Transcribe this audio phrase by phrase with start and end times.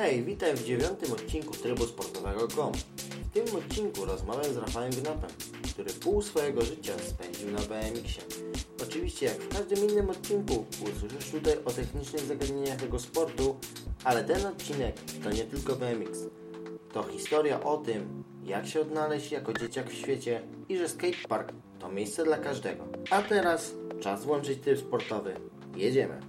[0.00, 2.72] Hej, witaj w dziewiątym odcinku trybu sportowego GOM.
[2.72, 5.30] W tym odcinku rozmawiam z Rafałem Gnapem,
[5.72, 8.26] który pół swojego życia spędził na BMX-ie.
[8.82, 13.56] Oczywiście jak w każdym innym odcinku usłyszysz tutaj o technicznych zagadnieniach tego sportu,
[14.04, 16.18] ale ten odcinek to nie tylko BMX.
[16.92, 21.88] To historia o tym, jak się odnaleźć jako dzieciak w świecie i że skatepark to
[21.88, 22.84] miejsce dla każdego.
[23.10, 25.34] A teraz czas włączyć tryb sportowy.
[25.76, 26.27] Jedziemy!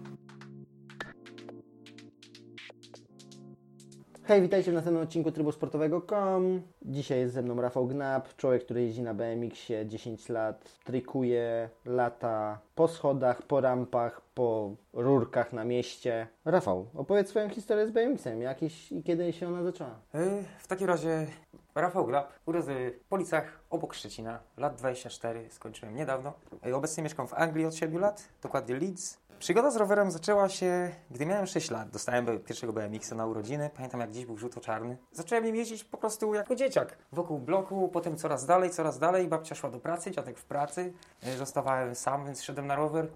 [4.30, 6.62] Hej, witajcie w następnym odcinku Trybu Sportowego.com.
[6.82, 12.60] Dzisiaj jest ze mną Rafał Gnap, człowiek, który jeździ na BMX-ie 10 lat, trikuje, lata
[12.76, 16.28] po schodach, po rampach, po rurkach na mieście.
[16.46, 20.00] Rafał, opowiedz swoją historię z BMX-em, jakieś i kiedy się ona zaczęła?
[20.16, 21.28] Y, W takim razie
[21.76, 26.34] Rafał Glab, urodzony w Policach obok Szczecina, lat 24, skończyłem niedawno.
[26.68, 29.18] Y, Obecnie mieszkam w Anglii od 7 lat, dokładnie Leeds.
[29.40, 31.90] Przygoda z rowerem zaczęła się, gdy miałem 6 lat.
[31.90, 33.70] Dostałem pierwszego BMX-a na urodziny.
[33.76, 34.98] Pamiętam jak dziś był żółto-czarny.
[35.12, 36.98] Zacząłem nim jeździć po prostu jako dzieciak.
[37.12, 39.28] Wokół bloku, potem coraz dalej, coraz dalej.
[39.28, 40.94] Babcia szła do pracy, dziadek w pracy.
[41.28, 43.08] Y, Zostawałem sam, więc szedłem na rower.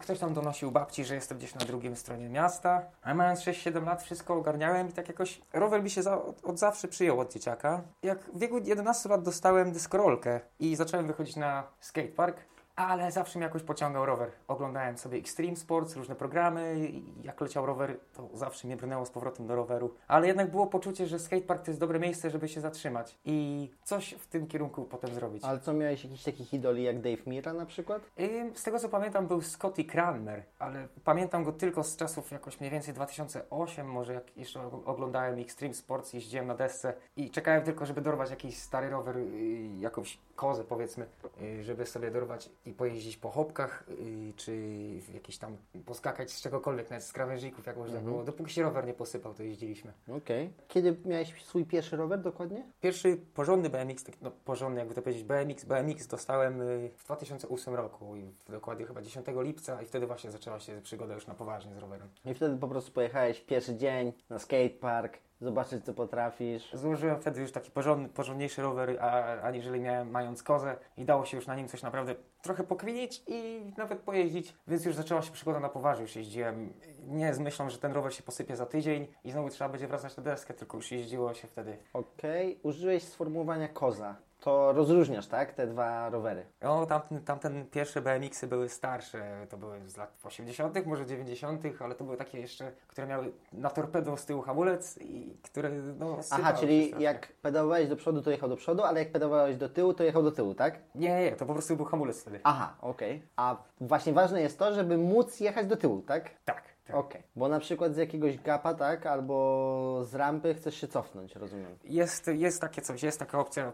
[0.00, 4.02] Ktoś tam donosił babci, że jestem gdzieś na drugim stronie miasta, a mając 6-7 lat
[4.02, 7.82] wszystko ogarniałem i tak jakoś rower mi się za, od, od zawsze przyjął od dzieciaka.
[8.02, 12.36] Jak w wieku 11 lat dostałem dyskorolkę i zacząłem wychodzić na skatepark,
[12.86, 14.30] ale zawsze mnie jakoś pociągał rower.
[14.48, 19.10] Oglądałem sobie Extreme Sports, różne programy i jak leciał rower, to zawsze mnie brnęło z
[19.10, 19.94] powrotem do roweru.
[20.08, 24.14] Ale jednak było poczucie, że skatepark to jest dobre miejsce, żeby się zatrzymać i coś
[24.14, 25.44] w tym kierunku potem zrobić.
[25.44, 28.02] Ale co, miałeś jakichś takich idoli jak Dave Mira na przykład?
[28.20, 32.60] Ym, Z tego co pamiętam był Scotty Cranmer, ale pamiętam go tylko z czasów jakoś
[32.60, 37.62] mniej więcej 2008, może jak jeszcze og- oglądałem Extreme Sports, jeździłem na desce i czekałem
[37.62, 41.06] tylko, żeby dorwać jakiś stary rower, y, jakąś kozę powiedzmy,
[41.42, 44.52] y, żeby sobie dorwać i pojeździć po chopkach, y, czy
[45.00, 48.24] w jakiś tam poskakać z czegokolwiek, nawet z krawężników, jak można było.
[48.24, 49.92] Dopóki się rower nie posypał, to jeździliśmy.
[50.16, 50.52] Okej.
[50.68, 52.64] Kiedy miałeś swój pierwszy rower dokładnie?
[52.80, 57.74] Pierwszy porządny BMX, tak, no porządny jakby to powiedzieć, BMX, BMX dostałem y, w 2008
[57.74, 61.74] roku i dokładnie chyba 10 lipca i wtedy właśnie zaczęła się przygoda już na poważnie
[61.74, 62.08] z rowerem.
[62.24, 66.70] I wtedy po prostu pojechałeś pierwszy dzień na skatepark, zobaczyć co potrafisz.
[66.72, 71.36] Złożyłem wtedy już taki porządny, porządniejszy rower, a, aniżeli miałem mając kozę i dało się
[71.36, 75.60] już na nim coś naprawdę trochę pokwinić i nawet pojeździć, więc już zaczęła się przygoda
[75.60, 76.72] na poważnie, już jeździłem
[77.06, 80.16] nie z myślą, że ten rower się posypie za tydzień i znowu trzeba będzie wracać
[80.16, 84.16] na deskę, tylko już jeździło się wtedy Okej, użyłeś sformułowania koza.
[84.40, 85.52] To rozróżniasz, tak?
[85.52, 86.46] Te dwa rowery.
[86.62, 91.94] No, tamten, tamten pierwsze BMX-y były starsze, to były z lat 80., może 90., ale
[91.94, 96.52] to były takie jeszcze, które miały na torpedo z tyłu hamulec i które, no, Aha,
[96.52, 100.04] czyli jak pedałowałeś do przodu, to jechał do przodu, ale jak pedałowałeś do tyłu, to
[100.04, 100.78] jechał do tyłu, tak?
[100.94, 102.40] Nie, nie, to po prostu był hamulec wtedy.
[102.44, 103.22] Aha, okej.
[103.36, 106.30] A właśnie ważne jest to, żeby móc jechać do tyłu, tak?
[106.44, 107.00] Tak, tak.
[107.00, 107.22] Okej.
[107.36, 109.06] Bo na przykład z jakiegoś gapa, tak?
[109.06, 111.78] Albo z rampy chcesz się cofnąć, rozumiem.
[111.84, 113.72] Jest, jest takie coś, jest taka opcja.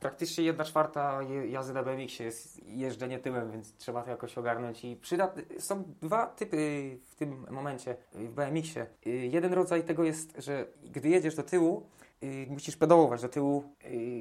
[0.00, 4.84] Praktycznie jedna czwarta je- jazdy na BMX-ie jest jeżdżenie tyłem, więc trzeba to jakoś ogarnąć.
[4.84, 5.32] I przyda...
[5.58, 6.56] są dwa typy
[7.06, 8.86] w tym momencie w BMX-ie.
[9.06, 11.86] Y, Jeden rodzaj tego jest, że gdy jedziesz do tyłu,
[12.48, 13.64] musisz pedałować do tyłu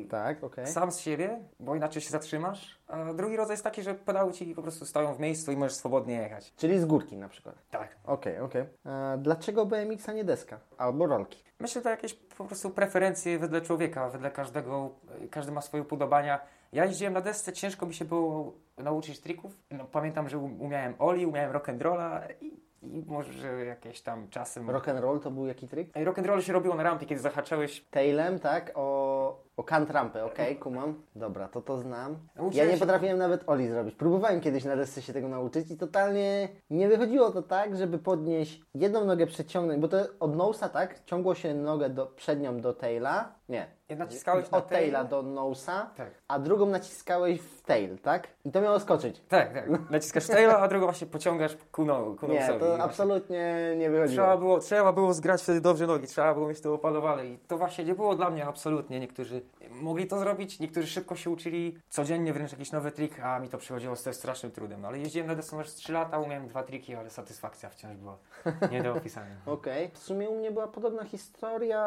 [0.09, 0.67] Tak, okej.
[0.67, 2.79] sam z siebie, bo inaczej się zatrzymasz.
[2.87, 5.73] A drugi rodzaj jest taki, że pedały ci po prostu stoją w miejscu i możesz
[5.73, 6.53] swobodnie jechać.
[6.55, 7.55] Czyli z górki na przykład.
[7.69, 7.95] Tak.
[8.05, 8.65] Okej, okej.
[8.85, 10.59] A Dlaczego BMX, a nie deska?
[10.77, 11.43] Albo rolki?
[11.59, 14.89] Myślę, że to jakieś po prostu preferencje wedle człowieka, wedle każdego,
[15.31, 16.39] każdy ma swoje upodobania.
[16.73, 19.51] Ja jeździłem na desce, ciężko mi się było nauczyć trików.
[19.71, 24.69] No, pamiętam, że um- umiałem oli, umiałem rock'n'rolla i, i może jakieś tam czasem...
[24.69, 25.93] Rock and roll to był jaki trik?
[25.93, 27.85] Rock'n'roll się robiło na rampie, kiedy zahaczałeś.
[27.91, 28.71] Tailem, tak?
[28.75, 31.01] O, o kant rampy, okej, kumam.
[31.16, 32.18] Dobra, to to znam.
[32.51, 33.95] Ja nie potrafiłem nawet Oli zrobić.
[33.95, 38.62] Próbowałem kiedyś na desce się tego nauczyć i totalnie nie wychodziło to tak, żeby podnieść
[38.75, 41.03] jedną nogę przeciągnąć, bo to od nosa, tak?
[41.06, 43.31] Ciągło się nogę do, przednią do taila.
[43.50, 43.78] Nie.
[43.90, 45.09] Ja naciskałeś na Od taila tail.
[45.09, 46.12] do nosa, Tak.
[46.28, 48.28] a drugą naciskałeś w tail, tak?
[48.45, 49.22] I to miało skoczyć.
[49.28, 49.89] Tak, tak.
[49.89, 54.24] Naciskasz taila, a drugą właśnie pociągasz ku, no, ku Nie, to właśnie- absolutnie nie wychodziło.
[54.24, 57.57] Trzeba było, trzeba było zgrać wtedy dobrze nogi, trzeba było mieć to opanowane i to
[57.57, 59.00] właśnie nie było dla mnie absolutnie.
[59.00, 63.49] Niektórzy mogli to zrobić, niektórzy szybko się uczyli, codziennie wręcz jakiś nowy trik, a mi
[63.49, 64.81] to przychodziło z strasznym trudem.
[64.81, 68.17] No, ale jeździłem na desce już 3 lata, umiałem dwa triki, ale satysfakcja wciąż była
[68.71, 69.35] nie do opisania.
[69.45, 69.91] Okej.
[69.94, 71.79] W sumie u mnie była podobna historia,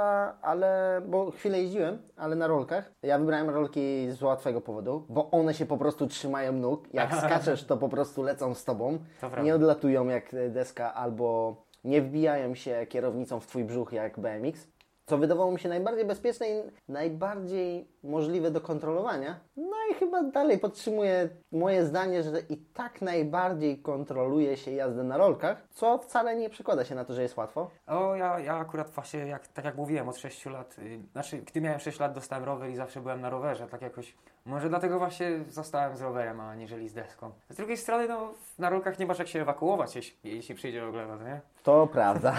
[0.43, 1.01] ale.
[1.07, 2.93] bo chwilę jeździłem, ale na rolkach.
[3.03, 6.89] Ja wybrałem rolki z łatwego powodu, bo one się po prostu trzymają nóg.
[6.93, 8.99] Jak skaczesz, to po prostu lecą z tobą.
[9.43, 14.67] Nie odlatują jak deska albo nie wbijają się kierownicą w twój brzuch jak BMX.
[15.11, 19.41] Co wydawało mi się najbardziej bezpieczne i najbardziej możliwe do kontrolowania.
[19.57, 25.17] No i chyba dalej podtrzymuję moje zdanie, że i tak najbardziej kontroluje się jazdę na
[25.17, 27.71] rolkach, co wcale nie przekłada się na to, że jest łatwo.
[27.87, 31.61] O, ja, ja akurat właśnie, jak, tak jak mówiłem, od 6 lat, y, znaczy, gdy
[31.61, 34.17] miałem 6 lat, dostałem rower i zawsze byłem na rowerze, tak jakoś,
[34.47, 37.33] może dlatego właśnie zostałem z rowerem, a aniżeli z deską.
[37.51, 41.17] Z drugiej strony, no, na rolkach nie masz jak się ewakuować, jeśli, jeśli przyjdzie oglewa,
[41.17, 41.41] no nie?
[41.63, 42.35] To prawda.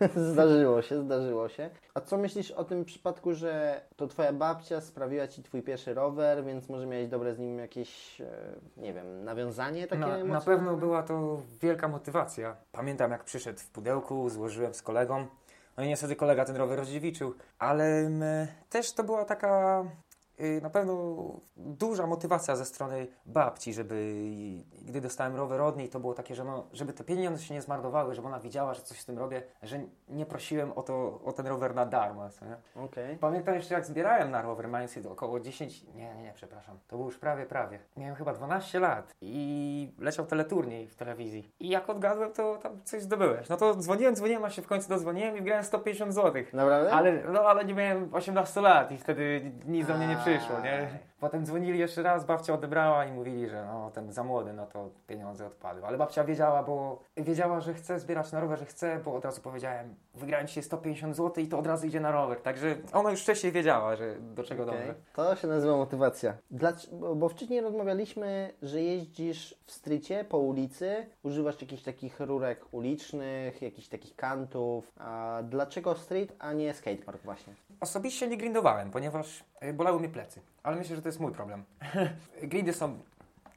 [0.32, 1.70] zdarzyło się, zdarzyło się.
[1.94, 6.44] A co myślisz o tym przypadku, że to twoja babcia sprawiła ci twój pierwszy rower,
[6.44, 8.26] więc może miałeś dobre z nim jakieś, e,
[8.76, 12.56] nie wiem, nawiązanie takie Na, na pewno była to wielka motywacja.
[12.72, 15.26] Pamiętam, jak przyszedł w pudełku, złożyłem z kolegą.
[15.76, 19.84] No i niestety kolega ten rower rozdziewiczył, ale mm, też to była taka
[20.62, 21.16] na pewno
[21.56, 24.14] duża motywacja ze strony babci, żeby
[24.82, 27.62] gdy dostałem rower od niej, to było takie, że no, żeby te pieniądze się nie
[27.62, 31.32] zmarnowały, żeby ona widziała, że coś z tym robię, że nie prosiłem o, to, o
[31.32, 32.28] ten rower na darmo.
[32.76, 33.16] Okej.
[33.16, 37.08] Pamiętam jeszcze jak zbierałem na rower, mając około 10, nie, nie, nie, przepraszam, to było
[37.08, 37.78] już prawie, prawie.
[37.96, 41.50] Miałem chyba 12 lat i leciał teleturniej w telewizji.
[41.60, 43.48] I jak odgadłem, to tam coś zdobyłeś.
[43.48, 46.42] No to dzwoniłem, dzwoniłem, a się w końcu dodzwoniłem i grałem 150 zł.
[46.52, 46.92] Naprawdę?
[46.92, 50.88] Ale, no, ale nie miałem 18 lat i wtedy nic do mnie nie 这首先
[51.24, 54.88] Potem dzwonili jeszcze raz, babcia odebrała i mówili, że no ten za młody, no to
[55.06, 55.86] pieniądze odpadły.
[55.86, 59.40] Ale babcia wiedziała, bo wiedziała, że chce zbierać na rower, że chce, bo od razu
[59.40, 62.40] powiedziałem, wygrałem ci 150 zł i to od razu idzie na rower.
[62.40, 64.78] Także ona już wcześniej wiedziała, że do czego Okej.
[64.78, 64.94] dążę.
[65.14, 66.34] To się nazywa motywacja.
[66.52, 72.64] Dlac- bo, bo wcześniej rozmawialiśmy, że jeździsz w strycie po ulicy, używasz jakichś takich rurek
[72.70, 74.92] ulicznych, jakichś takich kantów.
[74.98, 77.54] A dlaczego street, a nie skatepark właśnie?
[77.80, 80.40] Osobiście nie grindowałem, ponieważ y, bolały mnie plecy.
[80.62, 81.64] Ale myślę, że to jest mój problem.
[82.42, 82.98] Grindy są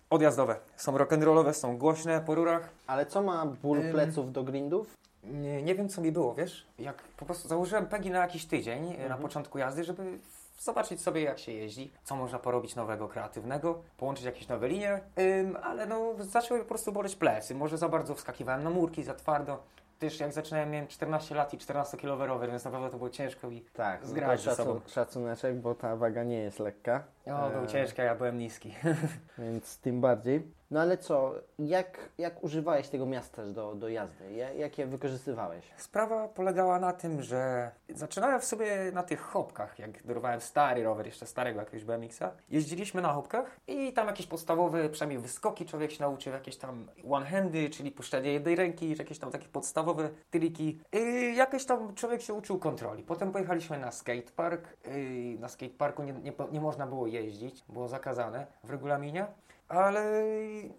[0.09, 2.69] odjazdowe, są rock'n'rollowe, są głośne po rurach.
[2.87, 3.91] Ale co ma ból Ym.
[3.91, 4.97] pleców do grindów?
[5.23, 6.67] Nie, nie wiem, co mi było, wiesz?
[6.79, 9.21] Jak po prostu założyłem pegi na jakiś tydzień y, na Mhm.
[9.21, 10.19] początku jazdy, żeby
[10.59, 15.57] zobaczyć sobie, jak się jeździ, co można porobić nowego, kreatywnego, połączyć jakieś nowe linie, Ym,
[15.63, 17.55] ale no zaczęły po prostu boleć plecy.
[17.55, 19.63] Może za bardzo wskakiwałem na murki, za twardo.
[19.99, 23.61] Też jak zaczynałem, miałem 14 lat i 14-kilowy rower, więc naprawdę to było ciężko i
[23.61, 24.73] Tak, no Zgrać ze sobą.
[24.79, 27.03] szacun- szacuneczek, bo ta waga nie jest lekka.
[27.25, 27.67] o, był Eee.
[27.67, 28.75] ciężki, a ja byłem niski.
[29.37, 30.56] Więc tym bardziej.
[30.71, 34.33] No ale co, jak, jak używałeś tego miasta do, do jazdy?
[34.33, 35.65] Ja- Jak je wykorzystywałeś?
[35.77, 41.05] Sprawa polegała na tym, że zaczynałem w sobie na tych hopkach, jak dorwałem stary rower,
[41.05, 42.31] jeszcze starego jakiegoś BMX-a.
[42.49, 47.69] Jeździliśmy na hopkach i tam jakieś podstawowe, przynajmniej wyskoki człowiek się nauczył, jakieś tam one-handy,
[47.69, 50.79] czyli puszczanie jednej ręki, jakieś tam takie podstawowe triki.
[50.93, 53.03] I jakoś tam człowiek się uczył kontroli.
[53.03, 54.67] Potem pojechaliśmy na skatepark.
[54.87, 59.27] Yy, Na skateparku nie, nie, nie można było jeździć, było zakazane w regulaminie.
[59.69, 60.23] Ale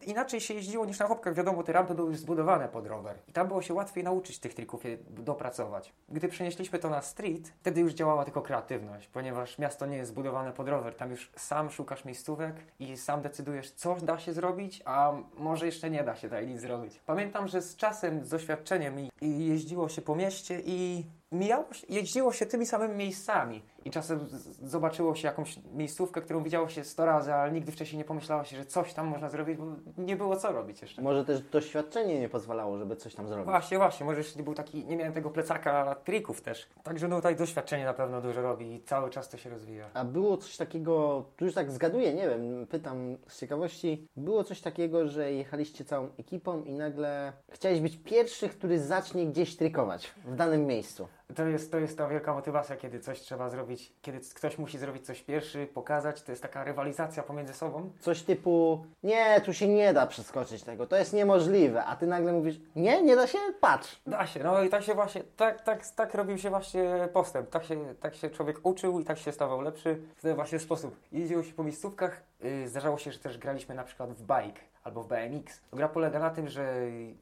[0.06, 1.34] inaczej się jeździło niż na hopkach.
[1.34, 3.18] Wiadomo, te rampy były zbudowane pod rower.
[3.28, 5.92] I tam było się łatwiej nauczyć tych trików, je dopracować.
[6.08, 10.52] Gdy przenieśliśmy to na street, wtedy już działała tylko kreatywność, ponieważ miasto nie jest zbudowane
[10.52, 10.94] pod rower.
[10.94, 15.90] Tam już sam szukasz miejscówek i sam decydujesz, co da się zrobić, a może jeszcze
[15.90, 17.00] nie da się tutaj nic zrobić.
[17.06, 22.32] Pamiętam, że z czasem, z doświadczeniem i jeździło się po mieście i mijało się, jeździło
[22.32, 23.62] się tymi samymi miejscami.
[23.84, 24.26] I czasem
[24.62, 28.56] zobaczyło się jakąś miejscówkę, którą widziało się 100 razy, ale nigdy wcześniej nie pomyślało się,
[28.56, 29.64] że coś tam można zrobić, bo
[29.98, 31.02] nie było co robić jeszcze.
[31.02, 33.44] Może też doświadczenie nie pozwalało, żeby coś tam zrobić.
[33.44, 36.68] Właśnie, właśnie, może jeszcze nie był taki, nie miałem tego plecaka trików też.
[36.82, 39.90] Także no tutaj doświadczenie na pewno dużo robi i cały czas to się rozwija.
[39.94, 44.60] A było coś takiego, tu już tak zgaduję, nie wiem, pytam z ciekawości, było coś
[44.60, 50.34] takiego, że jechaliście całą ekipą i nagle chciałeś być pierwszy, który zacznie gdzieś trykować w
[50.34, 51.08] danym miejscu.
[51.36, 55.06] To jest, to jest ta wielka motywacja, kiedy coś trzeba zrobić, kiedy ktoś musi zrobić
[55.06, 57.90] coś pierwszy, pokazać, to jest taka rywalizacja pomiędzy sobą.
[58.00, 62.32] Coś typu, nie, tu się nie da przeskoczyć tego, to jest niemożliwe, a ty nagle
[62.32, 64.00] mówisz, nie, nie da się, patrz.
[64.06, 67.50] Da się, no i tak się właśnie, tak, tak, tak robił się właśnie postęp.
[67.50, 70.96] Tak się, tak się człowiek uczył i tak się stawał lepszy w ten właśnie sposób.
[71.12, 75.02] Jeździło się po miejscówkach, yy, zdarzało się, że też graliśmy na przykład w bike albo
[75.02, 75.60] w BMX.
[75.72, 76.74] Gra polega na tym, że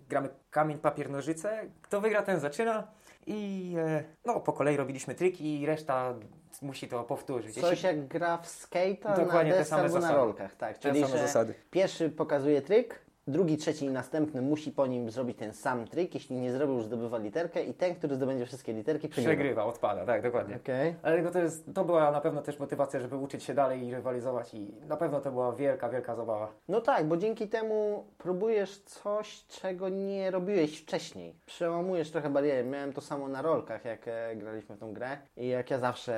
[0.08, 1.60] gramy kamień, papier, nożyce.
[1.82, 2.86] Kto wygra, ten zaczyna.
[3.26, 6.14] I e, no, po kolei robiliśmy triki i reszta
[6.62, 7.54] musi to powtórzyć.
[7.60, 10.18] Coś jak gra w skate'a na Dokładnie te desce same albo na zasady.
[10.18, 10.78] rolkach, tak.
[10.78, 11.54] Te Czyli, same że zasady.
[11.70, 16.14] pierwszy pokazuje tryk, drugi, trzeci i następny musi po nim zrobić ten sam tryk.
[16.14, 19.34] Jeśli nie zrobił, zdobywa literkę i ten, który zdobędzie wszystkie literki, przegrywa.
[19.34, 20.56] Przegrywa, odpada, tak, dokładnie.
[20.56, 20.94] Okej.
[21.02, 24.54] Ale to, jest, to była na pewno też motywacja, żeby uczyć się dalej i rywalizować
[24.54, 26.52] i na pewno to była wielka, wielka zabawa.
[26.68, 31.34] No tak, bo dzięki temu próbujesz coś, czego nie robiłeś wcześniej.
[31.46, 32.64] Przełamujesz trochę bariery.
[32.68, 35.18] Miałem to samo na rolkach, jak e, graliśmy w tą grę.
[35.36, 36.16] I jak ja zawsze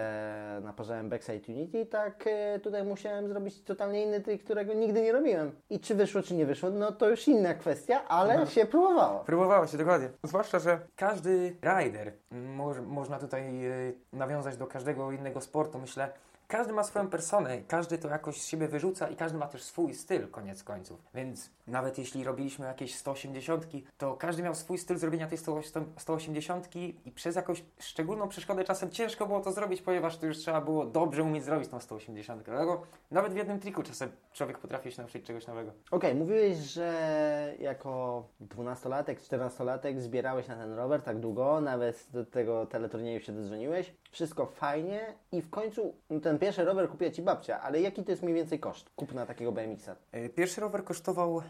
[0.64, 5.52] naparzałem Backside Unity, tak e, tutaj musiałem zrobić totalnie inny trik, którego nigdy nie robiłem.
[5.70, 9.20] I czy wyszło, czy nie wyszło, no to już inna kwestia, ale się próbowało.
[9.20, 10.08] Próbowało się, dokładnie.
[10.22, 16.12] Zwłaszcza, że każdy rider, może, można tutaj y, nawiązać do każdego innego sportu, myślę,
[16.48, 19.94] każdy ma swoją personę, każdy to jakoś z siebie wyrzuca i każdy ma też swój
[19.94, 21.02] styl, koniec końców.
[21.14, 23.66] Więc nawet jeśli robiliśmy jakieś 180,
[23.98, 25.60] to każdy miał swój styl zrobienia tej 100
[25.96, 30.60] 180 i przez jakąś szczególną przeszkodę czasem ciężko było to zrobić, ponieważ to już trzeba
[30.60, 32.42] było dobrze umieć zrobić tą 180.
[32.42, 35.72] Dlatego nawet w jednym triku czasem człowiek potrafi się nauczyć czegoś nowego.
[35.90, 42.66] Okej, mówiłeś, że jako 12-latek, 14-latek zbierałeś na ten rower tak długo, nawet do tego
[42.66, 43.94] teleturnieju się dodzwoniłeś.
[44.10, 48.22] Wszystko fajnie i w końcu no, pierwszy rower kupiła Ci babcia, ale jaki to jest
[48.22, 49.96] mniej więcej koszt kupna takiego BMX-a?
[50.18, 51.42] Y, Pierwszy rower kosztował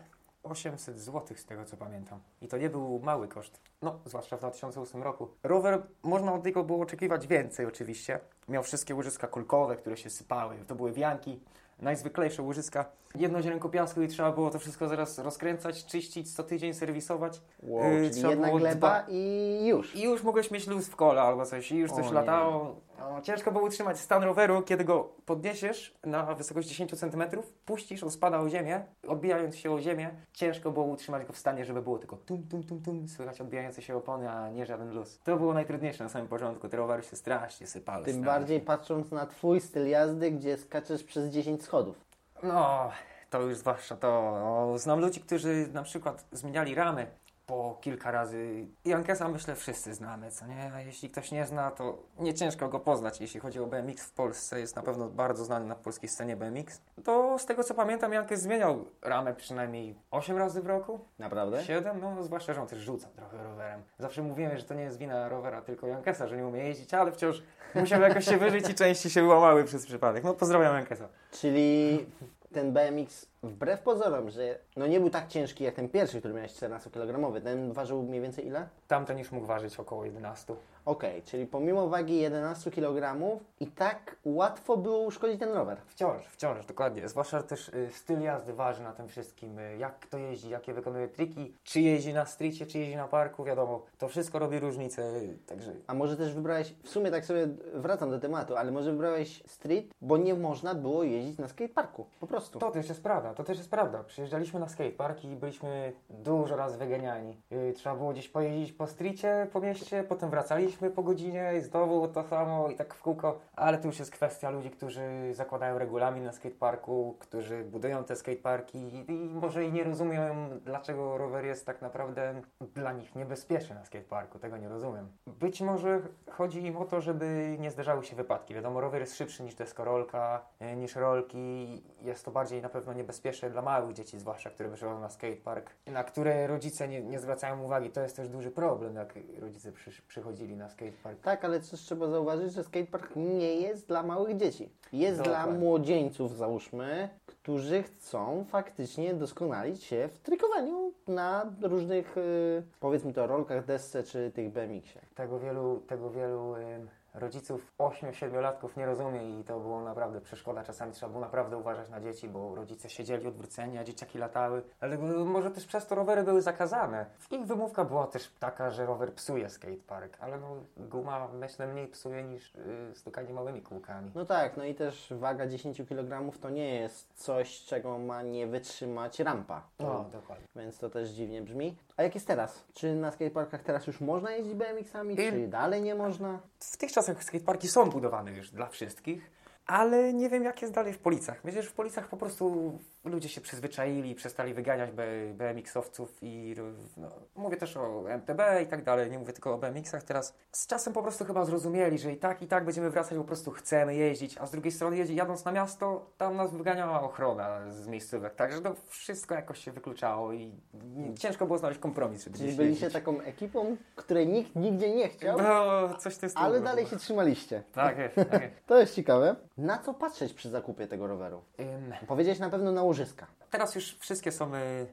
[0.42, 2.20] 800 zł z tego co pamiętam.
[2.42, 3.60] I to nie był mały koszt.
[3.82, 5.28] No, zwłaszcza w 2008 roku.
[5.42, 8.20] Rower, można od niego było oczekiwać więcej oczywiście.
[8.48, 10.56] Miał wszystkie łożyska kulkowe, które się sypały.
[10.66, 11.40] To były wianki,
[11.78, 12.84] najzwyklejsze łożyska.
[13.14, 17.40] Jedno ziarenko piasku i trzeba było to wszystko zaraz rozkręcać, czyścić, co tydzień serwisować.
[17.62, 19.96] Wow, Yy, czyli jedna gleba dba- i już.
[19.96, 22.76] I już mogłeś mieć luz w kole albo coś, i już coś O latało.
[22.98, 27.22] No, ciężko było utrzymać stan roweru, kiedy go podniesiesz na wysokość 10 cm,
[27.66, 30.10] puścisz, on spada o ziemię, odbijając się o ziemię.
[30.32, 33.82] Ciężko było utrzymać go w stanie, żeby było tylko tum, tum, tum, tum, słychać odbijające
[33.82, 35.18] się opony, a nie żaden luz.
[35.24, 38.04] To było najtrudniejsze na samym początku, te rowery się strasznie sypały.
[38.04, 38.26] Tym strasznie.
[38.26, 42.07] bardziej patrząc na Twój styl jazdy, gdzie skaczesz przez 10 schodów.
[42.42, 42.90] No,
[43.30, 44.08] to już zwłaszcza to.
[44.40, 47.06] No, znam ludzi, którzy na przykład zmieniali ramy
[47.48, 48.66] po kilka razy.
[48.84, 50.72] Jankesa myślę wszyscy znamy, co nie?
[50.74, 53.20] A jeśli ktoś nie zna, to nie ciężko go poznać.
[53.20, 56.80] Jeśli chodzi o BMX w Polsce, jest na pewno bardzo znany na polskiej scenie BMX.
[57.04, 61.00] To z tego co pamiętam, Jankes zmieniał ramę przynajmniej 8 razy w roku.
[61.18, 61.64] Naprawdę?
[61.64, 63.82] 7, no zwłaszcza, że on też rzuca trochę rowerem.
[63.98, 67.12] Zawsze mówiłem, że to nie jest wina rowera, tylko Jankesa, że nie umie jeździć, ale
[67.12, 67.42] wciąż
[67.74, 70.24] musiał jakoś się wyżyć i części się łamały przez przypadek.
[70.24, 71.08] No pozdrawiam Jankesa.
[71.30, 72.06] Czyli
[72.52, 76.52] ten BMX, wbrew pozorom, że no nie był tak ciężki jak ten pierwszy, który miałeś
[76.52, 78.68] 14-kilogramowy, ten ważył mniej więcej ile?
[78.88, 80.54] Tamten już mógł ważyć około 11.
[80.88, 83.20] Okej, czyli pomimo wagi 11 kg
[83.60, 85.78] i tak łatwo było uszkodzić ten rower.
[85.86, 87.08] Wciąż, wciąż, dokładnie.
[87.08, 89.58] Zwłaszcza też y, styl jazdy waży na tym wszystkim.
[89.58, 93.44] Y, jak kto jeździ, jakie wykonuje triki, czy jeździ na streetie, czy jeździ na parku,
[93.44, 93.82] wiadomo.
[93.98, 98.10] To wszystko robi różnicę, y, także A może też wybrałeś, w sumie tak sobie wracam
[98.10, 102.06] do tematu, ale może wybrałeś street, bo nie można było jeździć na skateparku.
[102.20, 102.58] Po prostu.
[102.58, 104.04] To też jest prawda, to też jest prawda.
[104.04, 107.40] Przyjeżdżaliśmy na skatepark i byliśmy dużo razy wyganiani.
[107.50, 112.08] Yy, trzeba było gdzieś pojeździć po streetie, po mieście, potem wracaliśmy po godzinie i znowu
[112.08, 113.38] to samo i tak w kółko.
[113.56, 118.78] Ale to już jest kwestia ludzi, którzy zakładają regulamin na skateparku, którzy budują te skateparki
[119.08, 122.42] i, może i nie rozumieją, dlaczego rower jest tak naprawdę
[122.74, 124.38] dla nich niebezpieczny na skateparku.
[124.38, 125.08] Tego nie rozumiem.
[125.26, 128.54] Być może chodzi im o to, żeby nie zdarzały się wypadki.
[128.54, 131.82] Wiadomo, rower jest szybszy niż deskorolka, e, niż rolki.
[132.00, 133.17] Jest to bardziej na pewno niebezpieczne
[133.50, 137.90] dla małych dzieci, zwłaszcza, które wyszły na skatepark, na które rodzice nie, nie zwracają uwagi.
[137.90, 141.20] To jest też duży problem, jak rodzice przy, przychodzili na skatepark.
[141.20, 144.68] Tak, ale też trzeba zauważyć, że skatepark nie jest dla małych dzieci.
[144.92, 145.58] Jest dla Dokładnie.
[145.58, 153.64] młodzieńców, załóżmy, którzy chcą faktycznie doskonalić się w trykowaniu na różnych, y, powiedzmy to, rolkach,
[153.64, 155.04] desce czy tych BMX-ie.
[155.14, 160.64] Tego wielu, tego wielu em, rodziców 8-7-latków nie rozumie i to było naprawdę przeszkoda.
[160.64, 164.62] Czasami trzeba było naprawdę uważać na dzieci, bo rodzice siedzieli odwróceni, a dzieciaki latały.
[164.80, 167.06] Ale może też przez to rowery były zakazane.
[167.30, 172.22] Ich wymówka była też taka, że rower psuje skatepark, ale no, guma myślę mniej psuje
[172.24, 174.10] niż y, stukanie małymi kółkami.
[174.14, 178.46] No tak, no i też waga 10 kg to nie jest coś, czego ma nie
[178.46, 179.62] wytrzymać rampa.
[179.78, 180.46] No, dokładnie.
[180.56, 181.76] Więc to też dziwnie brzmi.
[181.96, 182.64] A jak jest teraz?
[182.74, 186.38] Czy na skateparkach teraz już można jeździć BMX-ami, Y- czy dalej nie można?
[186.60, 189.30] W tych czasach skateparki są budowane już dla wszystkich,
[189.66, 191.44] ale nie wiem jak jest dalej w policach.
[191.44, 194.90] Myślę, że w policach po prostu ludzie się przyzwyczaili, przestali wyganiać
[195.38, 196.54] BMX-owców i
[196.96, 200.34] no, mówię też o MTB i tak dalej, nie mówię tylko o BMX-ach teraz.
[200.52, 203.50] Z czasem po prostu chyba zrozumieli, że i tak, i tak będziemy wracać, po prostu
[203.50, 208.34] chcemy jeździć, a z drugiej strony jadąc na miasto, tam nas wyganiała ochrona z miejscówek,
[208.34, 210.52] także to wszystko jakoś się wykluczało i
[210.96, 212.92] nie, ciężko było znaleźć kompromis, żeby Czyli byliście jeździć.
[213.04, 216.64] taką ekipą, której nikt nigdzie nie chciał, No, coś tym stylu ale było.
[216.70, 217.62] dalej się trzymaliście.
[217.72, 218.54] Tak jest, tak jest.
[218.66, 219.36] To jest ciekawe.
[219.58, 221.42] Na co patrzeć przy zakupie tego roweru?
[221.60, 223.26] Ym, Powiedzieć na pewno na łożyska.
[223.50, 224.50] Teraz już wszystkie są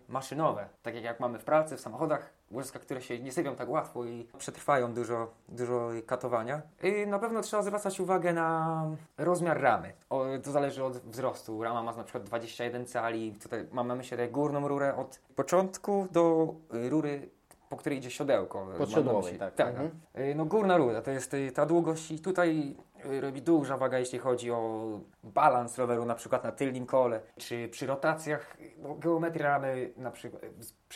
[0.09, 3.69] maszynowe, tak jak, jak mamy w pracy, w samochodach, łożyska, które się nie sypią tak
[3.69, 6.61] łatwo i przetrwają dużo, dużo katowania.
[6.83, 8.81] I na pewno trzeba zwracać uwagę na
[9.17, 9.93] rozmiar ramy.
[10.09, 11.63] O, to zależy od wzrostu.
[11.63, 16.53] Rama ma na przykład 21 cali, tutaj mam na myśli górną rurę od początku do
[16.69, 17.29] rury
[17.69, 18.67] po której idzie siodełko.
[18.77, 19.55] Podsiodłowej, tak.
[19.55, 19.91] tak Mhm.
[20.17, 22.75] Y, No górna rura to jest y, ta długość i tutaj
[23.21, 27.87] robi duża waga, jeśli chodzi o balans roweru, na przykład na tylnym kole, czy przy
[27.87, 30.41] rotacjach, no, geometria ramy, na przykład,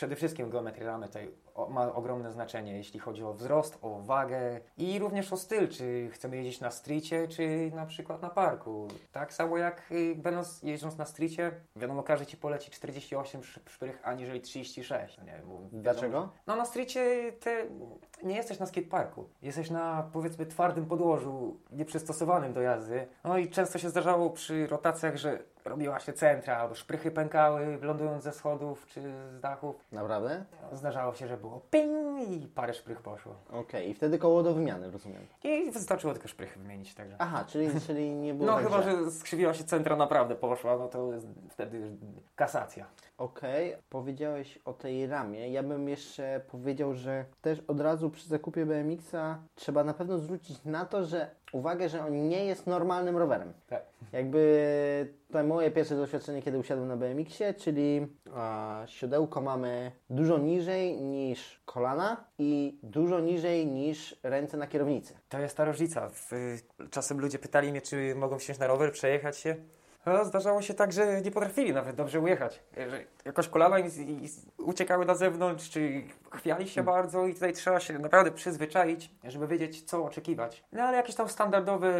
[0.00, 1.30] przede wszystkim geometria ramy tutaj
[1.70, 6.36] ma ogromne znaczenie, jeśli chodzi o wzrost, o wagę i również o styl, czy chcemy
[6.36, 8.88] jeździć na streetie, czy na przykład na parku.
[9.12, 14.00] Tak samo jak y, będąc, jeżdżąc na streetie, wiadomo, każdy Ci poleci 48 sz- szprych,
[14.04, 15.18] aniżeli 36.
[15.18, 16.28] Nie, bo wiadomo, Dlaczego?
[16.46, 17.66] no na streetie te,
[18.22, 19.28] nie jesteś na skateparku.
[19.42, 23.08] Jesteś na powiedzmy twardym podłożu, nieprzystosowanym do jazdy.
[23.24, 28.22] No i często się zdarzało przy rotacjach, że robiła się centra albo szprychy pękały lądując
[28.22, 29.00] ze schodów czy
[29.36, 29.84] z dachów.
[29.92, 30.44] Naprawdę?
[30.72, 33.34] Zdarzało się, że było ping i parę szprych poszło.
[33.50, 35.26] Okej, i wtedy koło do wymiany, rozumiem.
[35.44, 37.16] I wystarczyło tylko szprychy wymienić, także.
[37.18, 39.04] Aha, czyli, czyli nie było No tak, chyba, że...
[39.04, 41.90] że skrzywiła się centra naprawdę poszła, no to jest wtedy już
[42.36, 42.86] kasacja.
[43.18, 45.50] Okej, powiedziałeś o tej ramie.
[45.50, 50.64] Ja bym jeszcze powiedział, że też od razu przy zakupie BMX-a trzeba na pewno zwrócić
[50.64, 53.52] na to, że uwagę, że on nie jest normalnym rowerem.
[53.68, 53.82] Tak.
[54.12, 61.02] Jakby to moje pierwsze doświadczenie, kiedy usiadłem na BMX-ie, czyli a, siodełko mamy dużo niżej
[61.02, 65.14] niż kolana i dużo niżej niż ręce na kierownicy.
[65.28, 66.10] To jest ta różnica.
[66.90, 69.56] Czasem ludzie pytali mnie, czy mogą wsiąść na rower, przejechać się.
[70.04, 72.62] A zdarzało się tak, że nie potrafili nawet dobrze ujechać.
[72.76, 76.02] Że jakoś kolana i, z- uciekały na zewnątrz, czy
[76.34, 80.64] chwiali się bardzo i tutaj trzeba się naprawdę przyzwyczaić, żeby wiedzieć, co oczekiwać.
[80.72, 81.94] No ale jakieś tam standardowe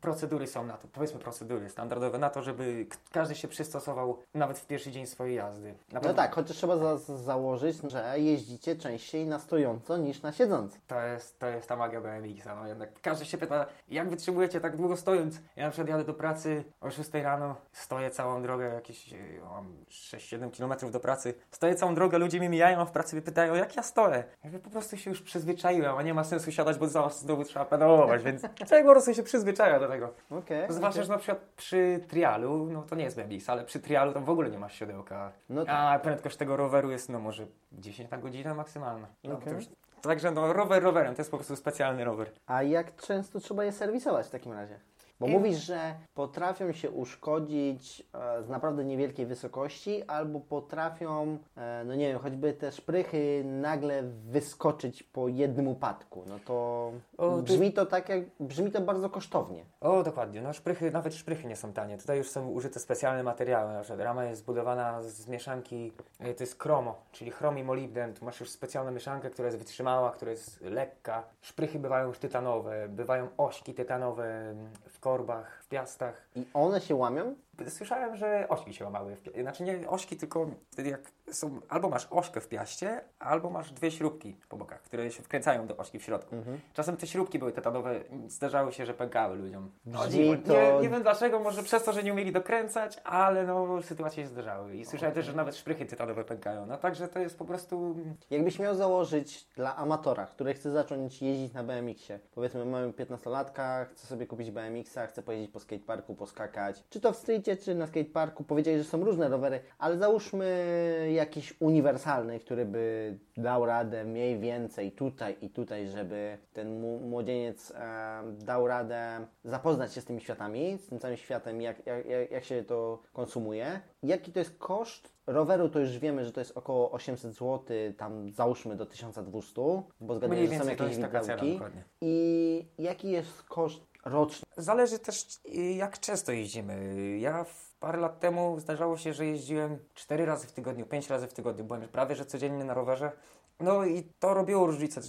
[0.00, 4.66] procedury są na to, powiedzmy procedury standardowe na to, żeby każdy się przystosował nawet w
[4.66, 5.74] pierwszy dzień swojej jazdy.
[5.92, 10.76] No tak, chociaż trzeba za założyć, że jeździcie częściej na stojąco niż na siedząco.
[10.86, 12.54] To jest, to jest ta magia BMX-a.
[12.54, 15.40] No jednak każdy się pyta, jak wytrzymujecie tak długo stojąc?
[15.56, 19.16] Ja na przykład jadę do pracy o 6 rano, stoję całą drogę, jakieś e,
[19.50, 21.34] mam 6-7 km do pracy.
[21.50, 24.16] Stoję całą drogę, ludzie mnie mijają, a w pracy mnie pytają, jak ja stoję.
[24.16, 27.44] Ja mówię, po prostu się już przyzwyczaiłem, a nie ma sensu siadać, bo zaraz znowu
[27.44, 30.12] trzeba pedałować, więc człowiek po prostu się przyzwyczaja do tego.
[30.30, 30.66] Okej.
[30.68, 31.04] Zwłaszcza, okej.
[31.04, 34.30] że na przykład przy trialu, no to nie jest BMX, ale przy trialu tam w
[34.30, 35.32] ogóle nie masz siodełka.
[35.48, 35.74] No tak.
[35.78, 39.06] A prędkość tego roweru jest no może 10 na godzinę maksymalna.
[39.24, 39.64] No, to już,
[40.02, 42.32] także no rower rowerem, to jest po prostu specjalny rower.
[42.46, 44.80] A jak często trzeba je serwisować w takim razie?
[45.20, 51.94] Bo mówisz, że potrafią się uszkodzić e, z naprawdę niewielkiej wysokości, albo potrafią, e, no
[51.94, 56.22] nie wiem, choćby te szprychy nagle wyskoczyć po jednym upadku.
[56.26, 59.64] No to O, brzmi to tak jak, brzmi to bardzo kosztownie.
[59.80, 60.42] O, dokładnie.
[60.42, 61.98] No szprychy, nawet szprychy nie są tanie.
[61.98, 63.72] Tutaj już są użyte specjalne materiały.
[63.72, 68.14] Na przykład rama jest zbudowana z mieszanki, e, to jest chromo, czyli chrom i molibden.
[68.14, 71.22] Tu masz już specjalną mieszankę, która jest wytrzymała, która jest lekka.
[71.40, 74.54] Szprychy bywają już tytanowe, bywają ośki tytanowe
[74.88, 76.28] w korbach, w piastach.
[76.34, 77.34] I one się łamią?
[77.68, 79.16] Słyszałem, że ośki się łamały.
[79.16, 80.50] W znaczy nie ośki, tylko
[80.84, 81.00] jak
[81.32, 85.66] są, albo masz ośkę w piaście, albo masz dwie śrubki po bokach, które się wkręcają
[85.66, 86.36] do ośki w środku.
[86.72, 89.70] Czasem te śrubki były tytanowe, zdarzały się, że pękały ludziom.
[89.86, 90.42] No, dziwo.
[90.46, 94.22] to- nie, nie wiem dlaczego, może przez to, że nie umieli dokręcać, ale no sytuacje
[94.22, 94.76] się zdarzały.
[94.76, 96.66] I słyszałem też, że nawet szprychy tytanowe pękają.
[96.66, 97.96] No także to jest po prostu...
[98.30, 104.06] Jakbyś miał założyć dla amatora, który chce zacząć jeździć na BMX-ie, powiedzmy mamy 15-latka, chce
[104.06, 108.44] sobie kupić BMX-a, chce pojeździć po skateparku, poskakać, czy to w streetie, czy na skateparku,
[108.44, 114.92] powiedzieli, że są różne rowery, ale załóżmy jakiś uniwersalny, który by dał radę mniej więcej
[114.92, 120.86] tutaj i tutaj, żeby ten młodzieniec e, dał radę zapoznać się z tymi światami, z
[120.86, 123.80] tym całym światem, jak, jak, jak, się to konsumuje.
[124.02, 127.62] Jaki to jest koszt roweru, to już wiemy, że to jest około 800 zł,
[127.96, 129.62] tam załóżmy do 1200,
[130.00, 131.60] bo zgaduję, że są jakieś widełki.
[132.00, 134.48] I jaki jest koszt roczny?
[134.56, 136.96] Zależy też y, jak często jeździmy.
[137.18, 137.44] Ja
[137.80, 141.64] parę lat temu zdarzało się, że jeździłem 4 razy w tygodniu, 5 razy w tygodniu.
[141.64, 143.12] Byłem prawie że codziennie na rowerze.
[143.60, 145.00] No i to robiło różnicę.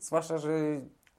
[0.00, 0.50] Zwłaszcza, że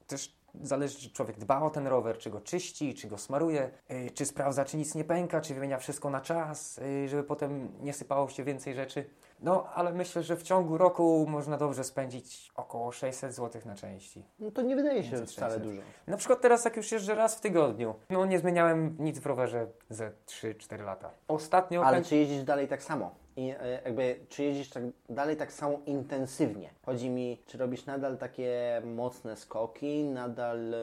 [0.07, 4.11] też zależy, czy człowiek dba o ten rower, czy go czyści, czy go smaruje, y,
[4.13, 7.93] czy sprawdza, czy nic nie pęka, czy wymienia wszystko na czas, y, żeby potem nie
[7.93, 9.09] sypało się więcej rzeczy.
[9.43, 14.23] No, ale myślę, że w ciągu roku można dobrze spędzić około 600 zł na części.
[14.39, 15.69] No to nie wydaje się 500, wcale 600.
[15.69, 15.81] dużo.
[16.07, 19.67] Na przykład teraz, jak już jeżdżę raz w tygodniu, no nie zmieniałem nic w rowerze
[19.89, 21.09] ze 3-4 lata.
[21.27, 23.11] Ostatnio Ale czy jeździsz dalej tak samo?
[23.35, 26.69] I e, jakby, czy jeździsz tak, dalej tak samo intensywnie?
[26.85, 30.77] Chodzi mi, czy robisz nadal takie mocne skoki, nadal e,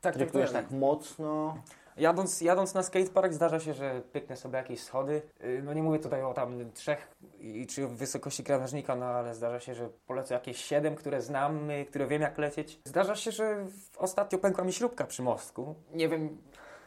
[0.00, 0.64] tak, trykujesz tak.
[0.68, 1.56] tak mocno?
[1.98, 5.22] Jadąc, jadąc na skatepark zdarza się, że pyknę sobie jakieś schody.
[5.40, 9.60] Yy, No nie mówię tutaj o tam trzech i czy wysokości krawężnika, no ale zdarza
[9.60, 12.80] się, że polecę jakieś siedem, które znam, yy, które wiem jak lecieć.
[12.84, 13.66] Zdarza się, że
[13.98, 15.74] ostatnio pękła mi śrubka przy mostku.
[15.94, 16.38] Nie wiem,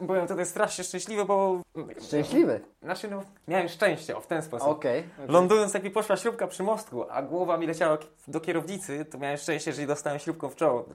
[0.01, 1.61] byłem tutaj strasznie szczęśliwy, bo...
[2.01, 2.61] Szczęśliwy.
[2.83, 4.67] Znaczy no, miałem szczęście, o w ten sposób.
[4.67, 4.99] Okej.
[4.99, 5.27] okej.
[5.27, 9.37] Lądując jak mi poszła śrubka przy mostku, a głowa mi leciała do kierownicy, to miałem
[9.37, 10.85] szczęście, że nie dostałem śrubką w czoło.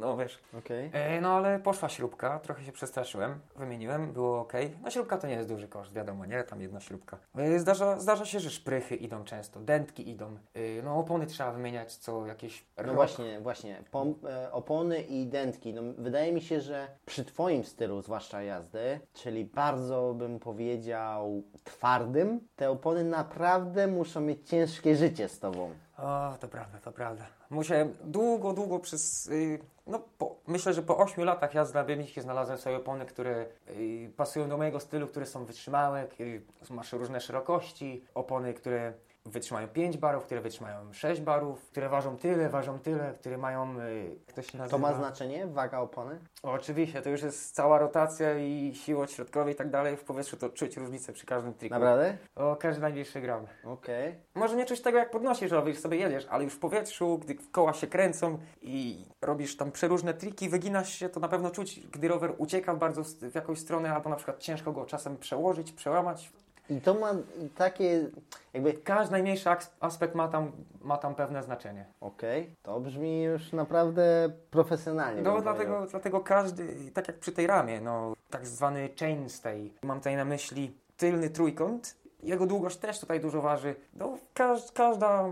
[0.00, 0.38] No wiesz.
[0.58, 0.90] Okej.
[0.92, 4.52] E, no ale poszła śrubka, trochę się przestraszyłem, wymieniłem, było ok.
[4.82, 6.44] No śrubka to nie jest duży koszt, wiadomo, nie?
[6.44, 7.18] Tam jedna śrubka.
[7.36, 10.26] E, zdarza, zdarza się, że szprychy idą często, dętki idą.
[10.54, 12.94] E, no opony trzeba wymieniać co jakieś No rok.
[12.94, 13.82] właśnie, właśnie.
[13.92, 14.14] Pom-
[14.52, 15.74] opony i dętki.
[15.74, 22.40] No, wydaje mi się, że przy Twoim stylu, zwłaszcza jazdy, czyli bardzo bym powiedział twardym,
[22.56, 25.70] te opony naprawdę muszą mieć ciężkie życie z Tobą.
[25.98, 27.26] O, to prawda, to prawda.
[27.50, 29.26] Musiałem długo, długo przez.
[29.26, 33.46] y, no, po, myślę, że po 8 latach jazdy na BMX znalazłem sobie opony, które
[33.68, 38.92] y, pasują do mojego stylu, które są wytrzymałe, y, masz różne szerokości, opony, które
[39.26, 43.80] wytrzymają 5 barów, które wytrzymają 6 barów, które ważą tyle, ważą tyle, które mają.
[43.80, 44.76] Y, jak to się nazywa?
[44.76, 45.46] To ma znaczenie?
[45.46, 46.18] Waga opony?
[46.42, 49.96] Oczywiście, to już jest cała rotacja i siła środkowa i tak dalej.
[49.96, 51.74] W powietrzu to czuć różnicę przy każdym triku.
[51.74, 52.18] Naprawdę?
[52.36, 53.46] O, każdy najmniejszy gram.
[53.64, 54.14] Okej.
[54.34, 57.72] Może nie czuć tego, jak podnosisz rower, sobie jedziesz, ale już w powietrzu, gdy koła
[57.72, 62.34] się kręcą i robisz tam przeróżne triki, wyginasz się, to na pewno czuć, gdy rower
[62.38, 66.32] ucieka bardzo w jakąś stronę, albo na przykład ciężko go czasem przełożyć, przełamać.
[66.70, 67.14] I to ma
[67.56, 68.06] takie
[68.52, 68.72] jakby...
[68.72, 69.48] Każdy najmniejszy
[69.80, 71.84] aspekt ma tam, ma tam pewne znaczenie.
[72.00, 75.22] Okej, to brzmi już naprawdę profesjonalnie.
[75.22, 75.90] No dlatego, powiedział.
[75.90, 80.76] dlatego każdy, tak jak przy tej ramie, no tak zwany chainstay, mam tutaj na myśli
[80.96, 83.74] tylny trójkąt, jego długość też tutaj dużo waży.
[83.94, 85.24] No, każ, każda,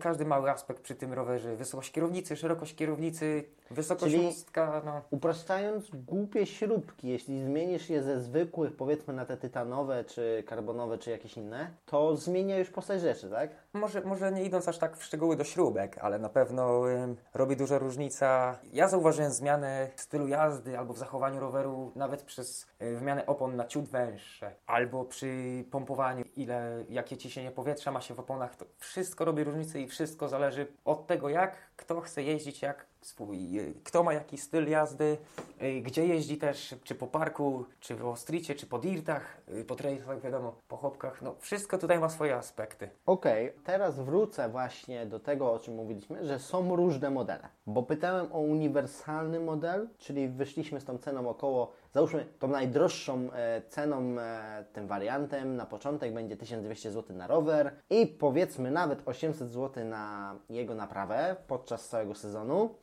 [0.00, 5.02] każdy mały aspekt przy tym rowerze, wysokość kierownicy, szerokość kierownicy, wysokość Czyli- mostka, no.
[5.10, 11.10] Upraszczając głupie śrubki, jeśli zmienisz je ze zwykłych, powiedzmy na te tytanowe, czy karbonowe, czy
[11.10, 13.50] jakieś inne, to zmienia już postać rzeczy, tak?
[13.72, 17.56] Może, może nie idąc aż tak w szczegóły do śrubek, ale na pewno ym, robi
[17.56, 18.58] duża różnica.
[18.72, 23.56] Ja zauważyłem zmianę w stylu jazdy albo w zachowaniu roweru nawet przez y, wymianę opon
[23.56, 28.56] na ciut węższe, albo przy pompowaniu, ile, jakie ciśnienie powietrza ma się w oponach.
[28.56, 33.58] To wszystko robi różnicę i wszystko zależy od tego, jak kto chce jeździć, jak swój,
[33.60, 35.18] y, kto ma jaki styl jazdy,
[35.62, 39.74] y, gdzie jeździ też, czy po parku, czy po stricie, czy po dirtach, y, po
[39.74, 41.22] trailach, wiadomo, po chopkach.
[41.22, 42.90] No, wszystko tutaj ma swoje aspekty.
[43.06, 47.48] Okej, teraz wrócę właśnie do tego, o czym mówiliśmy, że są różne modele.
[47.66, 53.62] Bo pytałem o uniwersalny model, czyli wyszliśmy z tą ceną około, załóżmy tą najdroższą e,
[53.68, 59.50] ceną, e, tym wariantem, na początek będzie 1200 zł na rower i powiedzmy nawet 800
[59.50, 62.74] zł na jego naprawę podczas całego sezonu.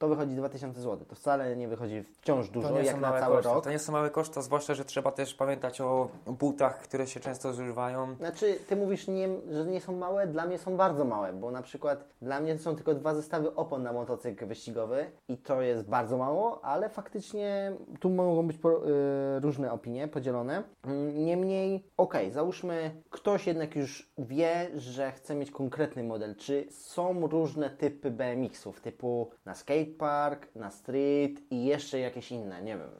[0.00, 1.06] To wychodzi 2000 zł.
[1.08, 3.54] To wcale nie wychodzi wciąż dużo, jak na cały koszty.
[3.54, 3.64] rok.
[3.64, 7.52] To nie są małe koszty, zwłaszcza, że trzeba też pamiętać o butach, które się często
[7.52, 8.14] zużywają.
[8.14, 11.62] Znaczy, ty mówisz, nie, że nie są małe, dla mnie są bardzo małe, bo na
[11.62, 16.16] przykład dla mnie są tylko dwa zestawy opon na motocykl wyścigowy i to jest bardzo
[16.16, 20.62] mało, ale faktycznie tu mogą być po, y, różne opinie podzielone.
[20.84, 26.36] Mm, Niemniej, okej, załóżmy, ktoś jednak już wie, że chce mieć konkretny model.
[26.36, 29.54] Czy są różne typy BMX-ów, typu na
[29.90, 32.90] skatepark, na street i jeszcze jakieś inne, nie wiem.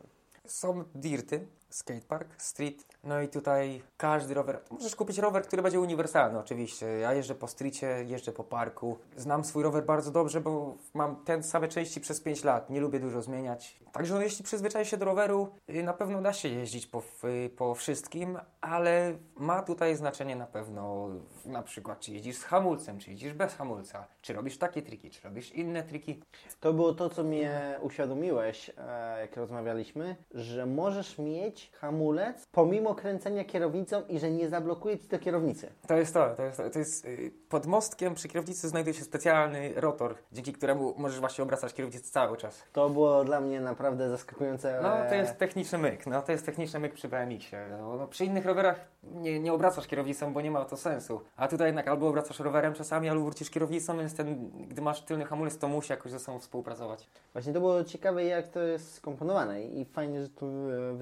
[0.46, 4.60] Są dirty, skatepark, street, no i tutaj każdy rower.
[4.70, 6.86] Możesz kupić rower, który będzie uniwersalny, oczywiście.
[6.86, 8.98] Ja jeżdżę po streetie, jeżdżę po parku.
[9.16, 12.70] Znam swój rower bardzo dobrze, bo mam te same części przez 5 lat.
[12.70, 13.80] Nie lubię dużo zmieniać.
[13.92, 17.50] Także no, jeśli przyzwyczaisz się do roweru, y, na pewno da się jeździć po, y,
[17.56, 21.08] po wszystkim, ale ma tutaj znaczenie na pewno
[21.46, 25.22] na przykład, czy jeździsz z hamulcem, czy jeździsz bez hamulca, czy robisz takie triki, czy
[25.22, 26.22] robisz inne triki.
[26.60, 33.44] To było to, co mnie uświadomiłeś, e, jak rozmawialiśmy, że możesz mieć hamulec pomimo kręcenia
[33.44, 35.72] kierownicą i że nie zablokuje ci to kierownicy.
[35.86, 36.70] To jest to, to jest to.
[36.70, 41.44] to jest, y, pod mostkiem przy kierownicy znajduje się specjalny rotor, dzięki któremu możesz właśnie
[41.44, 42.62] obracać kierownicę cały czas.
[42.72, 44.80] To było dla mnie naprawdę zaskakujące.
[44.82, 47.66] No to jest techniczny myk, no to jest techniczny myk przy BMX-ie.
[47.70, 51.20] No, no, przy innych rowerach nie, nie obracasz kierownicą, bo nie ma to sensu.
[51.36, 55.24] A tutaj jednak albo obracasz rowerem czasami, albo wrócisz kierownicą, więc ten, gdy masz tylny
[55.24, 57.06] hamulec, to musi jakoś ze sobą współpracować.
[57.32, 60.94] Właśnie to było ciekawe, jak to jest skomponowane i fajnie, że to e,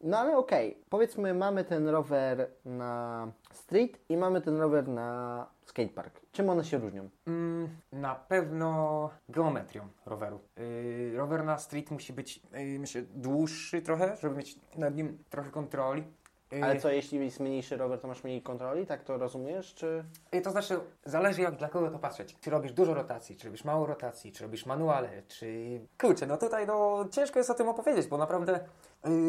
[0.00, 6.20] No ale okej, powiedzmy, mamy ten rower na street i mamy ten rower na skatepark.
[6.32, 7.08] Czym one się różnią?
[7.26, 10.40] Mm, na pewno geometrią roweru.
[10.56, 15.50] Yy, rower na street musi być, yy, myślę, dłuższy trochę, żeby mieć nad nim trochę
[15.50, 16.04] kontroli.
[16.52, 18.86] Y, Ale co, jeśli jest mniejszy rower, to masz mniej kontroli?
[18.86, 20.04] Tak to rozumiesz, czy...
[20.34, 22.36] y, To znaczy, zależy jak dla kogo to patrzeć.
[22.40, 25.80] Czy robisz dużo rotacji, czy robisz mało rotacji, czy robisz manuale, czy...
[26.00, 28.60] Kurczę, no tutaj no ciężko jest o tym opowiedzieć, bo naprawdę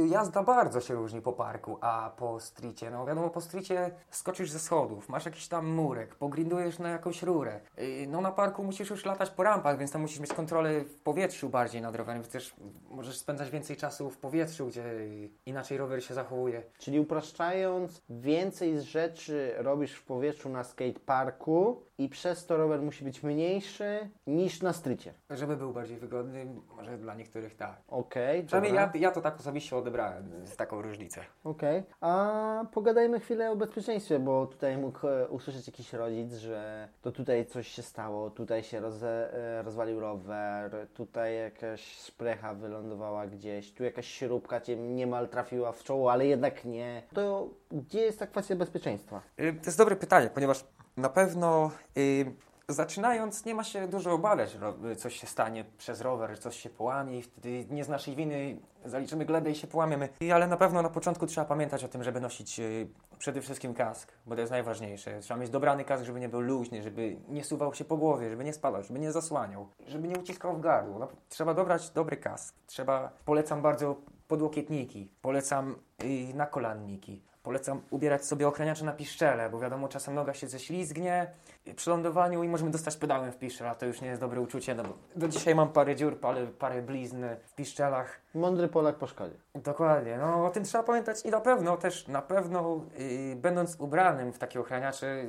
[0.10, 4.60] jazda bardzo się różni po parku, a po stricie, no wiadomo, po stricie skoczysz ze
[4.60, 7.60] schodów, masz jakiś tam murek, pogrindujesz na jakąś rurę.
[7.80, 10.98] Y, no na parku musisz już latać po rampach, więc tam musisz mieć kontrolę w
[10.98, 12.56] powietrzu bardziej nad rowerem, więc też
[12.90, 16.64] możesz spędzać więcej czasu w powietrzu, gdzie y, inaczej rower się zachowuje.
[16.78, 23.24] Czyli upraszczając, więcej rzeczy robisz w powietrzu na skateparku i przez to rower musi być
[23.24, 25.14] mniejszy niż na strycie.
[25.30, 27.82] Żeby był bardziej wygodny, może dla niektórych tak.
[27.88, 28.92] Okej, Przynajmniej dobra.
[28.94, 31.22] ja, ja to tak osobiście odebrałem, z taką różnicę.
[31.44, 37.12] Okej, a pogadajmy chwilę o bezpieczeństwie, bo tutaj mógł e, usłyszeć jakiś rodzic, że to
[37.12, 43.74] tutaj coś się stało, tutaj się roze, e, rozwalił rower, tutaj jakaś szprecha wylądowała gdzieś,
[43.74, 47.04] tu jakaś śrubka cię niemal trafiła w czoło, ale jednak nie.
[47.14, 49.22] To gdzie jest ta kwestia bezpieczeństwa?
[49.40, 50.66] Y, To jest dobre pytanie, ponieważ
[50.98, 52.26] na pewno y,
[52.70, 54.58] zaczynając nie ma się dużo obawiać,
[54.98, 59.26] coś się stanie przez rower, coś się połamie i wtedy nie z naszej winy zaliczymy
[59.26, 60.10] glebę i się połamiemy.
[60.20, 63.74] I, ale na pewno na początku trzeba pamiętać o tym, żeby nosić y, przede wszystkim
[63.74, 65.20] kask, bo to jest najważniejsze.
[65.20, 68.44] Trzeba mieć dobrany kask, żeby nie był luźny, żeby nie suwał się po głowie, żeby
[68.44, 71.00] nie spadał, żeby nie zasłaniał, żeby nie uciskał w gardło.
[71.00, 72.56] No, trzeba dobrać dobry kask.
[72.68, 73.96] Trzeba, polecam bardzo
[74.28, 77.22] podłokietniki, polecam y, nakolanniki.
[77.44, 81.28] Polecam ubierać sobie ochraniacze na piszczele, bo wiadomo, czasem noga się ześlizgnie
[81.76, 84.76] przy lądowaniu i możemy dostać pedałem w piszczel, a to już nie jest dobre uczucie,
[84.76, 88.22] no bo do dzisiaj mam parę dziur, parę, parę blizn w piszczelach.
[88.34, 89.36] Mądry Polak po szkodzie.
[89.56, 94.34] Dokładnie, no o tym trzeba pamiętać i na pewno też, na pewno yy, będąc ubranym
[94.34, 95.26] w takie ochraniacze,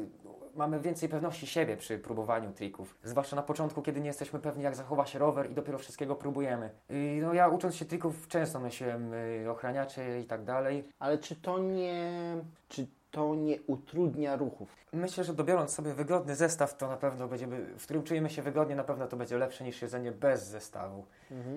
[0.56, 2.98] mamy więcej pewności siebie przy próbowaniu trików.
[3.04, 6.70] Zwłaszcza na początku, kiedy nie jesteśmy pewni, jak zachowa się rower i dopiero wszystkiego próbujemy.
[6.88, 9.12] Yy, no ja ucząc się trików często nosiłem
[9.42, 10.88] yy, ochraniacze i tak dalej.
[10.98, 12.36] Ale czy to nie,
[12.68, 14.76] czy to nie utrudnia ruchów?
[14.92, 18.76] Myślę, że dobierając sobie wygodny zestaw, to na pewno będziemy, w którym czujemy się wygodnie,
[18.76, 21.04] na pewno to będzie lepsze niż jedzenie bez zestawu.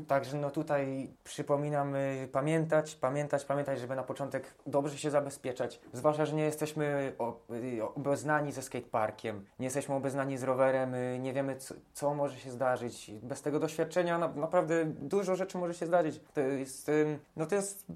[0.08, 5.80] Także no tutaj przypominam y, pamiętać, pamiętać, pamiętać, żeby na początek dobrze się zabezpieczać.
[5.94, 7.14] Zwłaszcza, że nie jesteśmy
[7.96, 13.12] obeznani ze skateparkiem, nie jesteśmy obeznani z rowerem, nie wiemy co, co może się zdarzyć.
[13.24, 16.22] Bez tego doświadczenia na, naprawdę dużo rzeczy może się zdarzyć.
[16.34, 16.92] To jest,
[17.36, 17.94] no to jest y,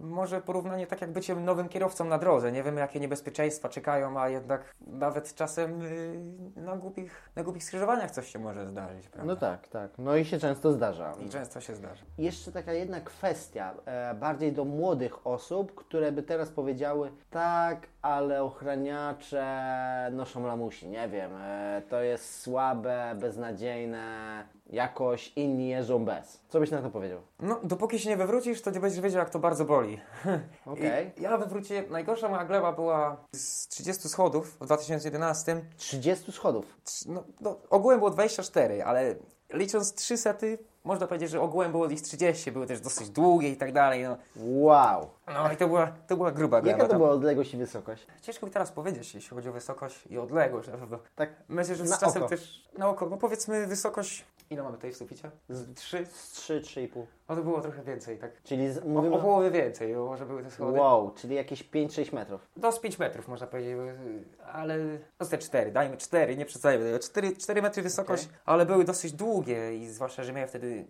[0.00, 2.52] może porównanie tak jak byciem nowym kierowcą na drodze.
[2.52, 6.20] Nie wiemy jakie niebezpieczeństwa czekają, a jednak nawet czasem y,
[6.56, 9.08] na głupich, na głupich skrzyżowaniach coś się może zdarzyć.
[9.08, 9.32] Prawda?
[9.34, 9.90] No tak, tak.
[9.98, 11.12] No i się często zdarza.
[11.26, 12.04] I często się zdarza.
[12.18, 18.42] Jeszcze taka jedna kwestia, e, bardziej do młodych osób, które by teraz powiedziały, tak, ale
[18.42, 19.46] ochraniacze
[20.12, 26.40] noszą lamusi, nie wiem, e, to jest słabe, beznadziejne, jakoś inni jeżdżą bez.
[26.48, 27.20] Co byś na to powiedział?
[27.40, 30.00] No, dopóki się nie wywrócisz, to nie będziesz wiedział, jak to bardzo boli.
[30.66, 31.12] Okej.
[31.16, 35.60] I ja wywróciłem, najgorsza moja gleba była z 30 schodów w 2011.
[35.76, 36.76] 30 schodów.
[37.06, 39.14] No, no, ogółem było 24, ale
[39.52, 43.56] licząc 3 sety, można powiedzieć, że ogółem było ich 30, były też dosyć długie i
[43.56, 44.02] tak dalej.
[44.04, 45.10] No, Wow.
[45.26, 46.72] no i to była, to była gruba gleba.
[46.76, 46.98] Jaka to tam.
[46.98, 48.06] była odległość i wysokość?
[48.22, 50.98] Ciężko mi teraz powiedzieć, jeśli chodzi o wysokość i odległość na pewno.
[51.14, 52.28] Tak Myślę, że z Na czasem oko.
[52.30, 55.30] też na oko, no powiedzmy wysokość, ile mamy tutaj w suficie?
[55.48, 56.06] Z 3?
[56.06, 57.02] z 3, 3,5.
[57.28, 58.42] No to było trochę więcej, tak.
[58.42, 59.14] Czyli z, O, mówimy...
[59.16, 60.78] o połowie więcej, bo może były te schody.
[60.78, 62.48] Wow, czyli jakieś 5-6 metrów.
[62.56, 63.76] Do z 5 metrów można powiedzieć,
[64.52, 64.78] ale
[65.20, 66.98] no te 4, dajmy 4, nie przesadzajmy tego.
[66.98, 70.84] 4, 4 metry wysokość, ale były dosyć długie i zwłaszcza, że miałem wtedy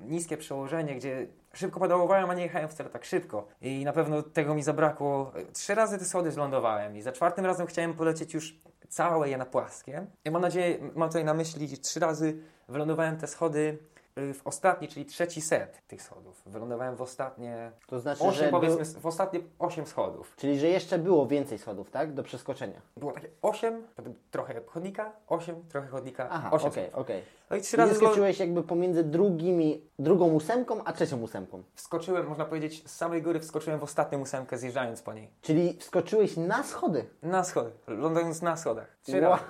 [0.00, 3.48] niskie przełożenie, gdzie szybko pedałowałem, a nie jechałem wcale tak szybko.
[3.60, 5.32] I na pewno tego mi zabrakło.
[5.52, 9.46] Trzy razy te schody zlądowałem i za czwartym razem chciałem polecieć już całe je na
[9.46, 10.06] płaskie.
[10.24, 13.78] I mam nadzieję, mam tutaj na myśli, trzy razy wylądowałem te schody
[14.18, 16.42] y, w ostatni, czyli trzeci set tych schodów.
[16.46, 18.48] Wylądowałem w ostatnie To znaczy, 8, że...
[18.48, 19.00] powiedzmy, Był...
[19.00, 20.34] w ostatnie 8 schodów.
[20.36, 22.14] Czyli, że jeszcze było więcej schodów, tak?
[22.14, 22.80] Do przeskoczenia.
[22.96, 26.70] Było takie 8, potem trochę chodnika, 8, trochę chodnika, Aha, 8.
[26.70, 27.22] okej, okej.
[27.50, 31.62] No i trzy razy skoczyłeś jakby pomiędzy drugimi, drugą ósemką, a trzecią ósemką.
[31.74, 35.30] wskoczyłem, można powiedzieć, z samej góry wskoczyłem w ostatnią ósemkę, zjeżdżając po niej.
[35.40, 37.04] Czyli wskoczyłeś na schody.
[37.22, 38.96] Na schody, lądując na schodach.
[39.02, 39.30] Trzy Wow.
[39.30, 39.42] razy.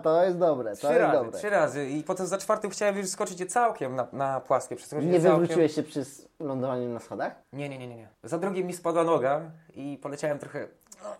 [0.04, 1.38] to jest dobre, to Trzy jest razy, dobre.
[1.38, 1.88] trzy razy.
[1.88, 4.76] I potem za czwartym chciałem już skoczyć je całkiem na, na płaskie.
[5.02, 7.34] Nie wywróciłeś się przy s- lądowaniu na schodach?
[7.52, 8.08] Nie, nie, nie, nie, nie.
[8.22, 9.40] Za drugim mi spadła noga
[9.74, 10.68] i poleciałem trochę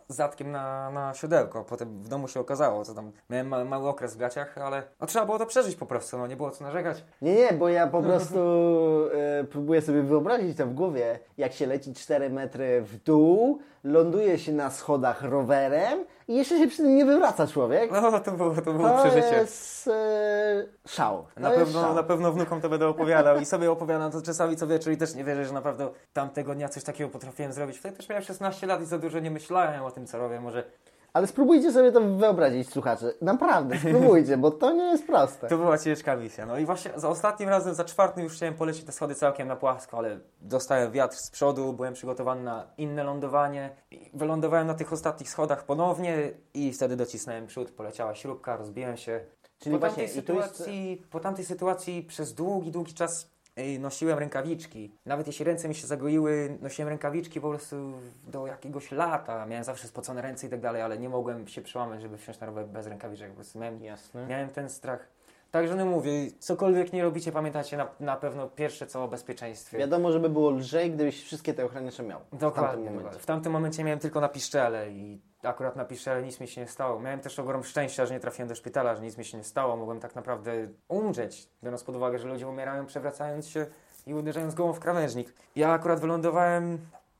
[0.09, 1.65] zadkiem na, na siodełko.
[1.65, 5.07] Potem w domu się okazało, co tam miałem ma, mały okres w gaciach, ale no,
[5.07, 7.05] trzeba było to przeżyć po prostu, no nie było co narzekać.
[7.23, 8.39] Nie, nie, bo ja po prostu
[9.15, 13.59] e, próbuję sobie wyobrazić to w głowie, jak się leci 4 metry w dół,
[13.93, 17.91] ląduje się na schodach rowerem i jeszcze się przy tym nie wywraca człowiek.
[17.93, 19.35] No to było, to było To przeżycie.
[19.37, 21.27] jest e, szał.
[21.35, 21.95] To Na jest pewno, szał.
[21.95, 25.15] na pewno wnukom to będę opowiadał i sobie opowiadam to czasami co wieczór i też
[25.15, 27.79] nie wierzę, że naprawdę tamtego dnia coś takiego potrafiłem zrobić.
[27.79, 30.41] Wtedy też miałem 16 lat i za dużo nie myślałem o tym, co robię.
[30.41, 30.65] Może
[31.13, 33.13] Ale spróbujcie sobie to wyobrazić, słuchacze.
[33.23, 35.49] Naprawdę, spróbujcie, bo to nie jest proste.
[35.49, 36.47] to była ciężka misja.
[36.47, 39.57] No i właśnie za ostatnim razem, za czwartym już chciałem polecieć te schody całkiem na
[39.57, 43.71] płasko, ale dostałem wiatr z przodu, byłem przygotowany na inne lądowanie.
[44.15, 49.21] Wylądowałem na tych ostatnich schodach ponownie i wtedy docisnąłem przód, poleciała śrubka, rozbiłem się.
[49.59, 53.31] Czyli po, właśnie, tamtej i tu jest- sytuacji, po tamtej sytuacji przez długi, długi czas
[53.81, 54.95] nosiłem rękawiczki.
[55.07, 57.93] Nawet jeśli ręce mi się zagoiły, nosiłem rękawiczki po prostu
[58.27, 59.47] do jakiegoś lata.
[59.47, 62.47] Miałem zawsze spocone ręce i tak dalej, ale nie mogłem się przełamać, żeby wsiąść na
[62.47, 63.29] rower bez rękawiczek.
[63.29, 64.27] Po prostu miałem, Jasne.
[64.27, 65.18] miałem ten strach.
[65.51, 69.79] Także no mówię, cokolwiek nie robicie, pamiętajcie na, na pewno pierwsze co o bezpieczeństwie.
[69.79, 72.19] Wiadomo, żeby było lżej, gdybyś wszystkie te ochraniacze miał.
[72.19, 72.77] w tamtym Dokładnie.
[72.77, 72.95] momencie.
[72.99, 73.21] dokładnie.
[73.21, 76.67] W tamtym momencie miałem tylko na piszczele i akurat na piszczele nic mi się nie
[76.67, 77.01] stało.
[77.01, 79.77] Miałem też ogrom szczęścia, że nie trafiłem do szpitala, że nic mi się nie stało.
[79.77, 80.53] Mogłem tak naprawdę
[80.89, 83.67] umrzeć, biorąc pod uwagę, że ludzie umierają przewracając się
[84.07, 85.35] i uderzając głową w krawężnik.
[85.57, 86.79] Ja akurat wylądowałem,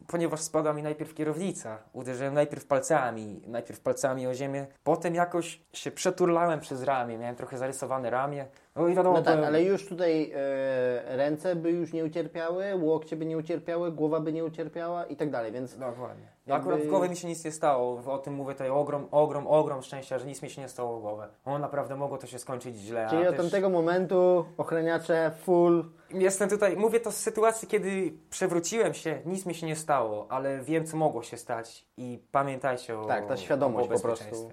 [0.09, 1.79] ponieważ spadła mi najpierw kierownica.
[1.93, 7.19] Uderzyłem najpierw palcami, najpierw palcami o ziemię, potem jakoś się przeturlałem przez ramię.
[7.19, 8.47] Miałem trochę zarysowane ramię.
[8.77, 12.65] No i wiadomo, No tak, byłem- ale już tutaj e, ręce by już nie ucierpiały,
[12.77, 16.27] łokcie by nie ucierpiały, głowa by nie ucierpiała i tak dalej, więc Dokładnie.
[16.49, 18.03] Jakby- Akurat w głowie mi się nic nie stało.
[18.07, 21.01] O tym mówię tutaj ogrom, ogrom, ogrom szczęścia, że nic mi się nie stało w
[21.01, 21.29] głowę.
[21.45, 23.07] O, naprawdę mogło to się skończyć źle.
[23.11, 23.37] czyli od też...
[23.37, 25.85] tamtego momentu ochraniacze full.
[26.11, 30.61] Jestem tutaj, mówię to z sytuacji, kiedy przewróciłem się, nic mi się nie stało, ale
[30.61, 34.51] wiem, co mogło się stać i pamiętajcie o Tak, ta świadomość po prostu.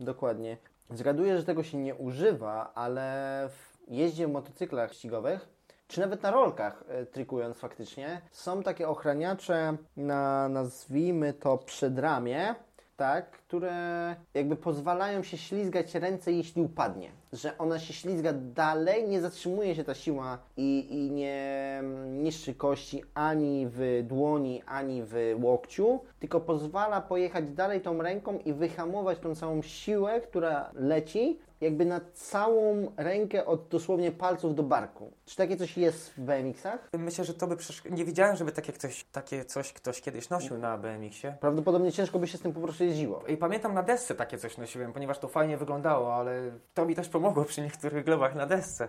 [0.00, 0.56] Dokładnie.
[0.90, 5.48] Zgaduję, że tego się nie używa, ale w jeździe w motocyklach ścigowych,
[5.88, 12.54] czy nawet na rolkach, e, trikując faktycznie, są takie ochraniacze na, nazwijmy to, przedramię,
[12.98, 17.10] tak, które jakby pozwalają się ślizgać ręce, jeśli upadnie.
[17.32, 22.54] Że ona się ślizga dalej, nie zatrzymuje się ta siła i, i nie mm, niszczy
[22.54, 29.18] kości ani w dłoni, ani w łokciu, tylko pozwala pojechać dalej tą ręką i wyhamować
[29.18, 35.12] tą całą siłę, która leci, jakby na całą rękę od dosłownie palców do barku.
[35.24, 36.88] Czy takie coś jest w BMX-ach?
[36.98, 40.58] Myślę, że to by przeszk- Nie widziałem, żeby takie, ktoś, takie coś ktoś kiedyś nosił
[40.58, 41.36] na BMX-ie.
[41.40, 43.22] Prawdopodobnie ciężko by się z tym po prostu jeździło.
[43.26, 47.08] I pamiętam na desce takie coś nosiłem, ponieważ to fajnie wyglądało, ale to mi też
[47.08, 48.88] pomogło przy niektórych glebach na desce.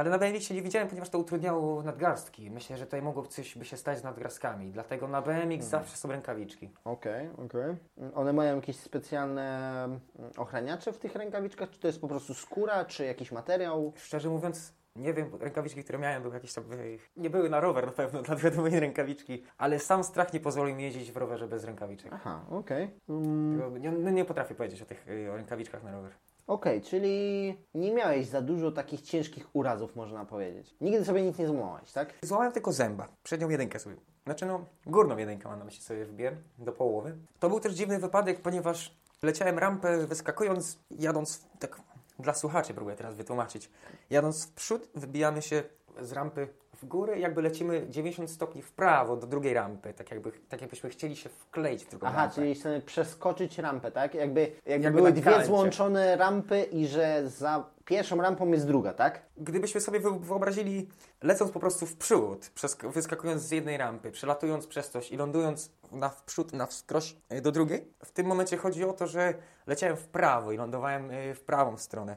[0.00, 2.50] Ale na BMX nie widziałem, ponieważ to utrudniało nadgarstki.
[2.50, 6.08] Myślę, że tutaj mogło coś by się stać z nadgarstkami, dlatego na BMX zawsze są
[6.08, 6.70] rękawiczki.
[6.84, 7.76] Okej, okej.
[8.14, 10.00] One mają jakieś specjalne mm,
[10.36, 11.70] ochraniacze w tych rękawiczkach?
[11.70, 13.92] Czy to jest po prostu skóra, czy jakiś materiał?
[13.96, 16.64] Szczerze mówiąc, nie wiem, rękawiczki, które miałem, były jakieś tam.
[16.72, 20.76] ej, Nie były na rower na pewno, dlatego były rękawiczki, ale sam strach nie pozwolił
[20.76, 22.12] mi jeździć w rowerze bez rękawiczek.
[22.14, 22.90] Aha, okej.
[23.08, 26.12] Mm, Tego Nie, no nie potrafię powiedzieć o tych ej, o rękawiczkach na rower.
[26.46, 30.74] Okej, czyli nie miałeś za dużo takich ciężkich urazów, można powiedzieć.
[30.80, 32.14] Nigdy sobie nic nie złamałeś, tak?
[32.22, 33.08] Złamałem tylko zęba.
[33.22, 33.96] Przednią jedynkę sobie.
[34.24, 37.16] Znaczy no, górną jedynkę mam na myśli sobie wbiłem do połowy.
[37.38, 41.80] To był też dziwny wypadek, ponieważ leciałem rampę wyskakując, jadąc tak
[42.20, 43.70] dla słuchaczy próbuję teraz wytłumaczyć.
[44.10, 45.62] Jadąc w przód, wybijamy się
[46.00, 46.48] z rampy
[46.82, 50.90] w górę, jakby lecimy 90 stopni w prawo do drugiej rampy, tak, jakby, tak jakbyśmy
[50.90, 52.34] chcieli się wkleić w drugą Aha, rampę.
[52.34, 54.14] czyli chcemy przeskoczyć rampę, tak?
[54.14, 59.22] Jakby, jakby, Jakby były dwie złączone rampy i że za pierwszą rampą jest druga, tak?
[59.36, 60.88] Gdybyśmy sobie wy- wyobrazili,
[61.22, 62.50] lecąc po prostu w przód,
[62.82, 67.40] wyskakując z jednej rampy, przelatując przez coś i lądując na w przód, na wskroś y,
[67.40, 69.34] do drugiej, w tym momencie chodzi o to, że
[69.66, 72.16] leciałem w prawo i lądowałem y, w prawą stronę.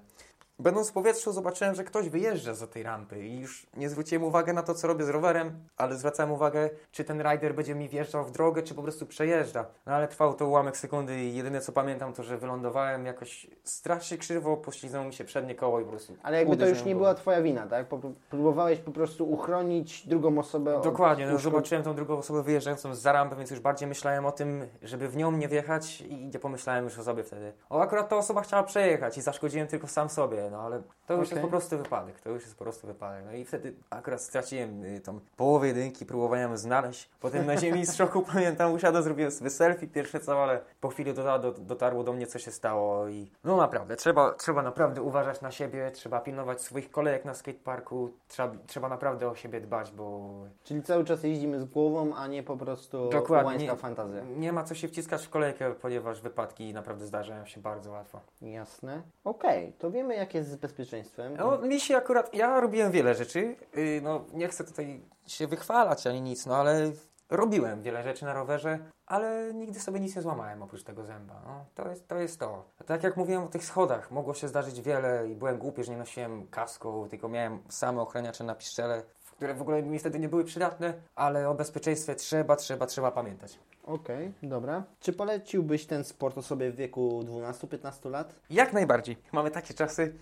[0.59, 4.53] Będąc w powietrzu zobaczyłem, że ktoś wyjeżdża za tej rampy i już nie zwróciłem uwagi
[4.53, 8.25] na to, co robię z rowerem, ale zwracałem uwagę, czy ten rider będzie mi wjeżdżał
[8.25, 9.65] w drogę, czy po prostu przejeżdża.
[9.85, 14.17] No ale trwało to ułamek sekundy i jedyne co pamiętam to, że wylądowałem jakoś strasznie
[14.17, 17.13] krzywo, poślizgnęło mi się przednie koło i po prostu Ale jakby to już nie była
[17.13, 17.87] Twoja wina, tak?
[18.29, 23.05] Próbowałeś po prostu uchronić drugą osobę od Dokładnie, no, zobaczyłem tą drugą osobę wyjeżdżającą z
[23.05, 26.83] rampy, więc już bardziej myślałem o tym, żeby w nią nie wjechać i nie pomyślałem
[26.83, 27.53] już o sobie wtedy.
[27.69, 31.27] O, akurat ta osoba chciała przejechać i zaszkodziłem tylko sam sobie, no ale to już
[31.27, 31.35] Okej.
[31.35, 33.25] jest po prostu wypadek, to już jest po prostu wypadek.
[33.25, 37.09] No i wtedy akurat straciłem y, tą połowę jedynki, próbowałem ją znaleźć.
[37.19, 41.13] Potem na ziemi z szoku pamiętam, usiadłem, zrobiłem sobie selfie pierwsze co, ale po chwili
[41.13, 45.41] dotarło do, dotarło do mnie, co się stało i no naprawdę, trzeba, trzeba naprawdę uważać
[45.41, 50.33] na siebie, trzeba pilnować swoich kolejek na skateparku, trzeba, trzeba naprawdę o siebie dbać, bo
[50.63, 53.75] Czyli cały czas jeździmy z głową, a nie po prostu Dokładnie.
[53.75, 54.21] fantazja.
[54.37, 58.19] nie ma co się wciskać w kolejkę, ponieważ wypadki naprawdę zdarzają się bardzo łatwo.
[58.41, 59.01] Jasne.
[59.23, 61.37] Okej, to wiemy jak jest z bezpieczeństwem.
[61.37, 66.07] No, mi się akurat, ja robiłem wiele rzeczy, yy, no nie chcę tutaj się wychwalać
[66.07, 66.91] ani nic, no ale
[67.29, 71.41] robiłem wiele rzeczy na rowerze, ale nigdy sobie nic nie złamałem oprócz tego zęba.
[71.45, 72.65] No, to, jest, to jest to.
[72.85, 75.97] Tak jak mówiłem o tych schodach, mogło się zdarzyć wiele i byłem głupi, że nie
[75.97, 79.03] nosiłem kasku, tylko miałem same ochraniacze na piszczele,
[79.43, 83.59] które w ogóle mi wtedy nie były przydatne, ale o bezpieczeństwie trzeba, trzeba, trzeba pamiętać.
[83.83, 84.83] Okej, dobra.
[84.99, 88.35] Czy poleciłbyś ten sport osobie w wieku 12-15 lat?
[88.49, 89.17] Jak najbardziej.
[89.31, 90.13] Mamy takie czasy,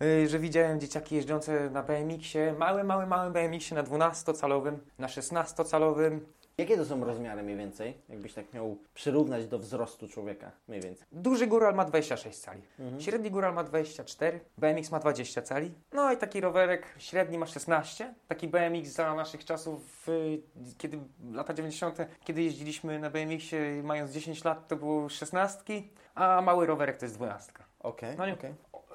[0.00, 6.18] yy, że widziałem dzieciaki jeżdżące na BMX-ie, małym, małym, małym BMX-ie na 12-calowym, na 16-calowym.
[6.58, 7.98] Jakie to są rozmiary mniej więcej?
[8.08, 11.06] Jakbyś tak miał przyrównać do wzrostu człowieka mniej więcej.
[11.12, 12.62] Duży góral ma 26 cali,
[12.98, 18.14] średni góral ma 24, BMX ma 20 cali, no i taki rowerek średni ma 16.
[18.28, 20.42] Taki BMX za naszych czasów, yy,
[20.78, 20.98] kiedy
[21.32, 25.82] lata 90., kiedy jeździliśmy na BMX-ie mając 10 lat, to było 16,
[26.14, 27.52] a mały rowerek to jest 12.
[27.80, 28.54] Okej, No nie- okej.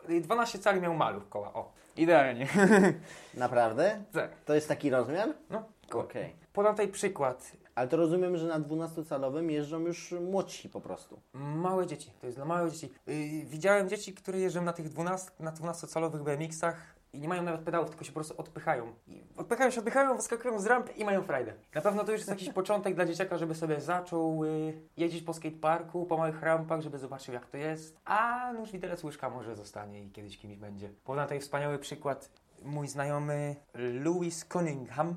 [0.09, 2.47] Yy, 12 cali miał maluch koła, o, idealnie.
[3.33, 4.03] Naprawdę?
[4.13, 5.29] tak, To jest taki rozmiar?
[5.49, 5.63] no,
[5.95, 6.35] Okej.
[6.53, 7.51] Podam tutaj przykład.
[7.75, 11.19] Ale to rozumiem, że na 12-calowym jeżdżą już młodsi po prostu.
[11.33, 12.93] Małe dzieci, to jest dla małych dzieci.
[13.07, 17.61] Yy, widziałem dzieci, które jeżdżą na tych 12, na 12-calowych BMX-ach i nie mają nawet
[17.61, 18.93] pedałów, tylko się po prostu odpychają.
[19.07, 21.53] I odpychają się, odpychają, wyskakują z rampy i mają frajdę.
[21.75, 25.33] Na pewno to już jest jakiś początek dla dzieciaka, żeby sobie zaczął yy, jeździć po
[25.33, 27.99] skateparku, po małych rampach, żeby zobaczył jak to jest.
[28.05, 30.89] A nóż widelec łyżka może zostanie i kiedyś kimś będzie.
[31.03, 32.29] Podam tutaj wspaniały przykład.
[32.63, 35.15] Mój znajomy Louis Cunningham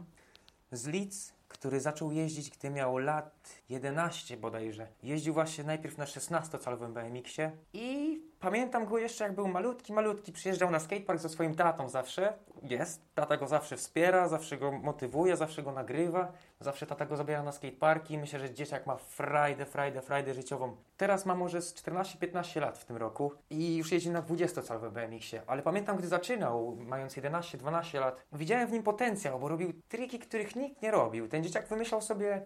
[0.73, 4.89] z Leeds, który zaczął jeździć, gdy miał lat 11 bodajże.
[5.03, 10.33] Jeździł właśnie najpierw na 16-calowym BMX-ie i pamiętam go jeszcze jak był malutki, malutki.
[10.33, 12.33] Przyjeżdżał na skatepark ze swoim tatą zawsze.
[12.63, 13.03] Jest.
[13.15, 16.33] Tata go zawsze wspiera, zawsze go motywuje, zawsze go nagrywa.
[16.61, 18.19] Zawsze tata go zabiera na skateparki.
[18.19, 20.77] Myślę, że dzieciak ma frajdę, frajdę, frajdę życiową.
[20.97, 25.43] Teraz ma może z 14-15 lat w tym roku i już jeździ na 20-calowym BMX-ie.
[25.47, 30.57] Ale pamiętam, gdy zaczynał, mając 11-12 lat, widziałem w nim potencjał, bo robił triki, których
[30.57, 31.29] nikt nie robił.
[31.29, 32.43] Ten dzieciak wymyślał sobie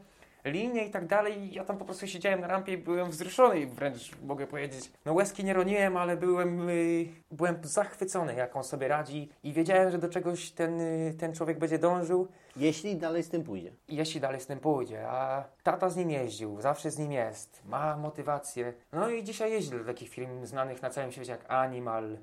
[0.47, 1.53] linie i tak dalej.
[1.53, 5.13] Ja tam po prostu siedziałem na rampie i byłem wzruszony i wręcz mogę powiedzieć, no
[5.13, 9.99] łezki nie roniłem, ale byłem, y, byłem zachwycony, jak on sobie radzi i wiedziałem, że
[9.99, 13.73] do czegoś ten, y, ten człowiek będzie dążył Jeśli dalej z tym pójdzie.
[13.89, 17.97] jeśli dalej z tym pójdzie, a tata z nim jeździł, zawsze z nim jest, ma
[17.97, 18.73] motywację.
[18.93, 22.19] No i dzisiaj jeździ do takich firm znanych na całym świecie jak Animal.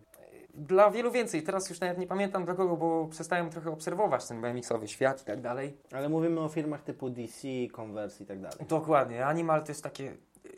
[0.54, 4.42] Dla wielu więcej, teraz już nawet nie pamiętam dla kogo, bo przestałem trochę obserwować ten
[4.42, 5.78] BMX-owy świat i tak dalej.
[5.92, 8.58] Ale mówimy o firmach typu DC, Converse i tak dalej.
[8.70, 10.14] Dokładnie, Animal to jest takie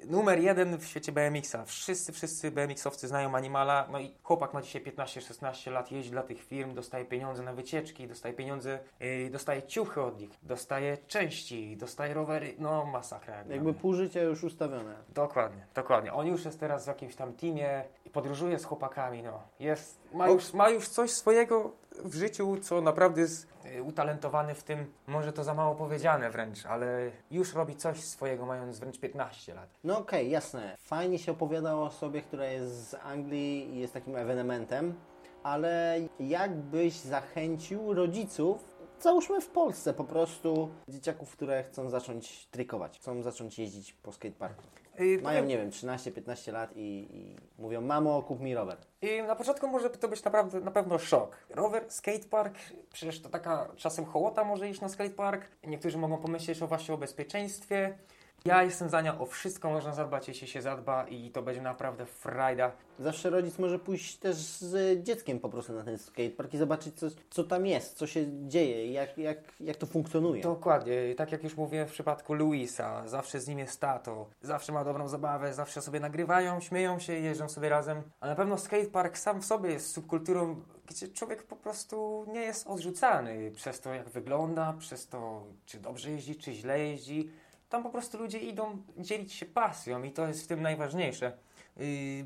[0.10, 1.66] numer jeden w świecie BMX-a.
[1.66, 6.43] Wszyscy, wszyscy BMX-owcy znają Animala, no i chłopak ma dzisiaj 15-16 lat, jeździ dla tych
[6.43, 12.14] firm, dostaje pieniądze na wycieczki, dostaje pieniądze, yy, dostaje ciuchy od nich, dostaje części, dostaje
[12.14, 13.38] rowery, no masakra.
[13.38, 14.95] jak Jakby pół życia już ustawione.
[15.14, 16.14] Dokładnie, dokładnie.
[16.14, 19.43] On już jest teraz w jakimś tam teamie i podróżuje z chłopakami, no.
[19.60, 21.72] Jest, ma już, ma już coś swojego
[22.03, 27.11] w życiu, co naprawdę jest utalentowany w tym, może to za mało powiedziane wręcz, ale
[27.32, 29.70] już robi coś swojego, mając wręcz 15 lat.
[29.84, 30.76] No okej, jasne.
[30.80, 34.95] Fajnie się opowiada o osobie, która jest z Anglii i jest takim ewenementem,
[35.43, 43.22] ale jakbyś zachęcił rodziców, załóżmy w Polsce po prostu, dzieciaków, które chcą zacząć trykować, chcą
[43.22, 44.63] zacząć jeździć po skateparku.
[44.99, 48.77] Y, Mają, nie wiem, 13-15 lat i, i mówią, mamo, kup mi rower.
[49.01, 51.37] I na początku może to być naprawdę na pewno szok.
[51.49, 52.55] Rower, skatepark,
[52.93, 55.47] przecież to taka czasem hołota może iść na skatepark.
[55.67, 57.97] Niektórzy mogą pomyśleć o właśnie o bezpieczeństwie.
[58.45, 62.05] Ja jestem za nią, o wszystko można zadbać, jeśli się zadba i to będzie naprawdę
[62.05, 62.71] frajda.
[62.99, 67.07] Zawsze rodzic może pójść też z dzieckiem po prostu na ten skatepark i zobaczyć, co,
[67.29, 70.43] co tam jest, co się dzieje, jak, jak, jak to funkcjonuje.
[70.43, 74.83] Dokładnie, tak jak już mówiłem w przypadku Luisa, zawsze z nim jest tato, zawsze ma
[74.83, 78.01] dobrą zabawę, zawsze sobie nagrywają, śmieją się, jeżdżą sobie razem.
[78.19, 82.67] A na pewno skatepark sam w sobie jest subkulturą, gdzie człowiek po prostu nie jest
[82.67, 87.29] odrzucany przez to, jak wygląda, przez to, czy dobrze jeździ, czy źle jeździ.
[87.70, 91.38] Tam po prostu ludzie idą dzielić się pasją i to jest w tym najważniejsze.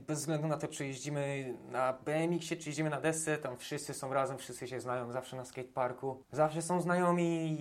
[0.07, 4.13] Bez względu na to, czy jeździmy na BMX-ie, czy jeździmy na desce, tam wszyscy są
[4.13, 7.57] razem, wszyscy się znają, zawsze na skateparku, zawsze są znajomi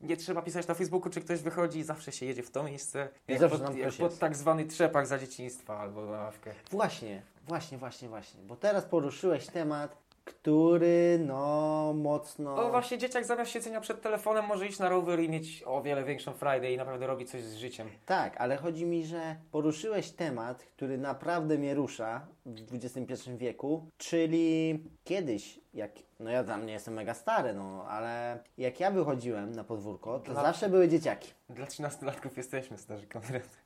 [0.00, 3.32] nie trzeba pisać na Facebooku, czy ktoś wychodzi, zawsze się jedzie w to miejsce, I
[3.32, 6.54] jak, zawsze pod, jak pod tak zwany trzepak za dzieciństwa albo na ławkę.
[6.70, 9.96] Właśnie, właśnie, właśnie, właśnie, bo teraz poruszyłeś temat,
[10.26, 12.56] który no mocno...
[12.56, 16.04] O właśnie, dzieciak zamiast siedzenia przed telefonem może iść na rower i mieć o wiele
[16.04, 17.88] większą frajdę i naprawdę robić coś z życiem.
[18.06, 24.78] Tak, ale chodzi mi, że poruszyłeś temat, który naprawdę mnie rusza w XXI wieku, czyli
[25.04, 29.64] kiedyś, jak, no ja tam nie jestem mega stary, no, ale jak ja wychodziłem na
[29.64, 31.32] podwórko, to Dla- zawsze były dzieciaki.
[31.48, 33.62] Dla 13-latków jesteśmy starzy Konrad.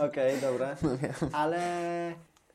[0.08, 0.76] Okej, dobra.
[1.32, 1.58] Ale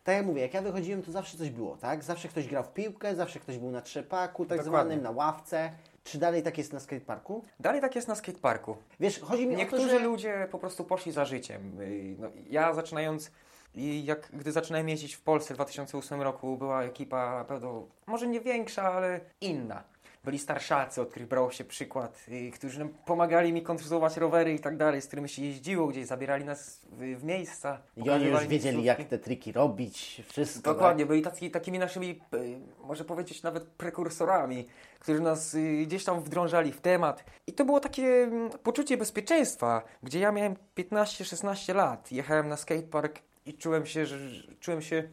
[0.04, 2.04] tak jak mówię, jak ja wychodziłem, to zawsze coś było, tak?
[2.04, 4.80] Zawsze ktoś grał w piłkę, zawsze ktoś był na trzepaku, tak Dokładnie.
[4.90, 5.72] zwanym, na ławce.
[6.04, 7.44] Czy dalej tak jest na skateparku?
[7.60, 8.78] Dalej tak jest na skateparku.
[9.00, 10.06] Wiesz, chodzi mi Niektórzy o to, że...
[10.06, 11.82] ludzie po prostu poszli za życiem.
[11.82, 13.32] Y, No, ja zaczynając,
[13.76, 18.28] i jak gdy zaczynałem jeździć w Polsce w 2008 roku, była ekipa na pewno, może
[18.28, 19.84] nie większa, ale inna.
[20.24, 24.60] Byli starszacy, od których brał się przykład, y, którzy nam pomagali mi kontrolować rowery i
[24.60, 27.80] tak dalej, z którymi się jeździło, gdzieś zabierali nas w, w miejsca.
[27.98, 30.74] I oni już wiedzieli, jak te triki robić, wszystko.
[30.74, 34.68] Dokładnie, byli tacy, takimi naszymi, y, może powiedzieć nawet prekursorami,
[35.00, 37.24] którzy nas y, gdzieś tam wdrążali w temat.
[37.48, 43.20] I to było takie mm, poczucie bezpieczeństwa, gdzie ja miałem 15-16 lat, jechałem na skatepark
[43.46, 44.18] i czułem się, że
[44.60, 45.04] czułem się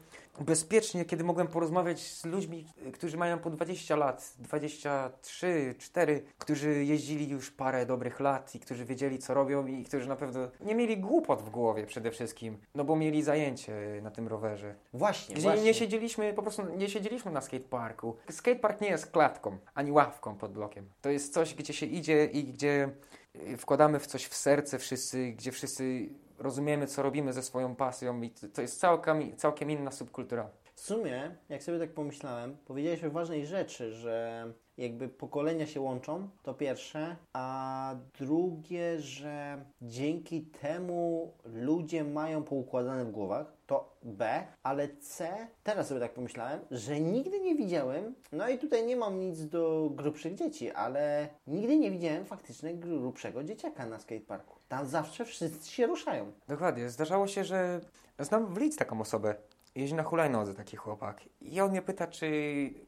[0.41, 7.29] bezpiecznie, kiedy mogłem porozmawiać z ludźmi, którzy mają po 20 lat, 23, 4, którzy jeździli
[7.29, 10.99] już parę dobrych lat i którzy wiedzieli, co robią i którzy na pewno nie mieli
[10.99, 14.75] głupot w głowie przede wszystkim, no bo mieli zajęcie na tym rowerze.
[14.93, 15.65] Właśnie, Gdzie właśnie.
[15.65, 18.17] nie siedzieliśmy, po prostu nie siedzieliśmy na skateparku.
[18.31, 20.89] Skatepark nie jest klatką, ani ławką pod blokiem.
[21.01, 22.91] To jest coś, gdzie się idzie i gdzie
[23.37, 26.09] y, wkładamy w coś w serce wszyscy, gdzie wszyscy
[26.39, 30.51] rozumiemy, co robimy ze swoją pasją i to- jest całkiem, całkiem inna subkultura.
[30.75, 36.29] W sumie, jak sobie tak pomyślałem, powiedziałeś o ważnej rzeczy, że jakby pokolenia się łączą,
[36.43, 44.89] to pierwsze, a drugie, że dzięki temu ludzie mają poukładane w głowach, to B, ale
[44.89, 45.29] C,
[45.63, 49.91] teraz sobie tak pomyślałem, że nigdy nie widziałem, no i tutaj nie mam nic do
[49.95, 54.58] grubszych dzieci, ale nigdy nie widziałem faktycznie grubszego dzieciaka na skateparku.
[54.69, 56.33] Tam zawsze wszyscy się ruszają.
[56.49, 56.91] Dokładnie.
[56.91, 57.81] Zdarzało się, że
[58.19, 59.35] znam w Lidz taką osobę.
[59.75, 61.21] Jeździ na hulajnodze taki chłopak.
[61.41, 62.31] I on mnie pyta, czy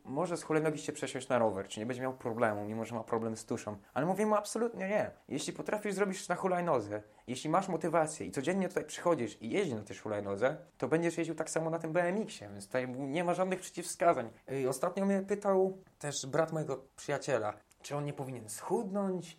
[0.05, 3.05] może z hulajnogi się przesiąść na rower, czy nie będzie miał problemu, mimo że ma
[3.05, 3.77] problem z tuszą.
[3.95, 5.11] Ale mówię mu absolutnie nie.
[5.29, 9.83] Jeśli potrafisz zrobić na hulajnodze, jeśli masz motywację i codziennie tutaj przychodzisz i jeździsz na
[9.83, 13.61] tej hulajnodze, to będziesz jeździł tak samo na tym BMX-ie, więc tutaj nie ma żadnych
[13.61, 14.31] przeciwwskazań.
[14.63, 19.37] I ostatnio mnie pytał też brat mojego przyjaciela, czy on nie powinien schudnąć,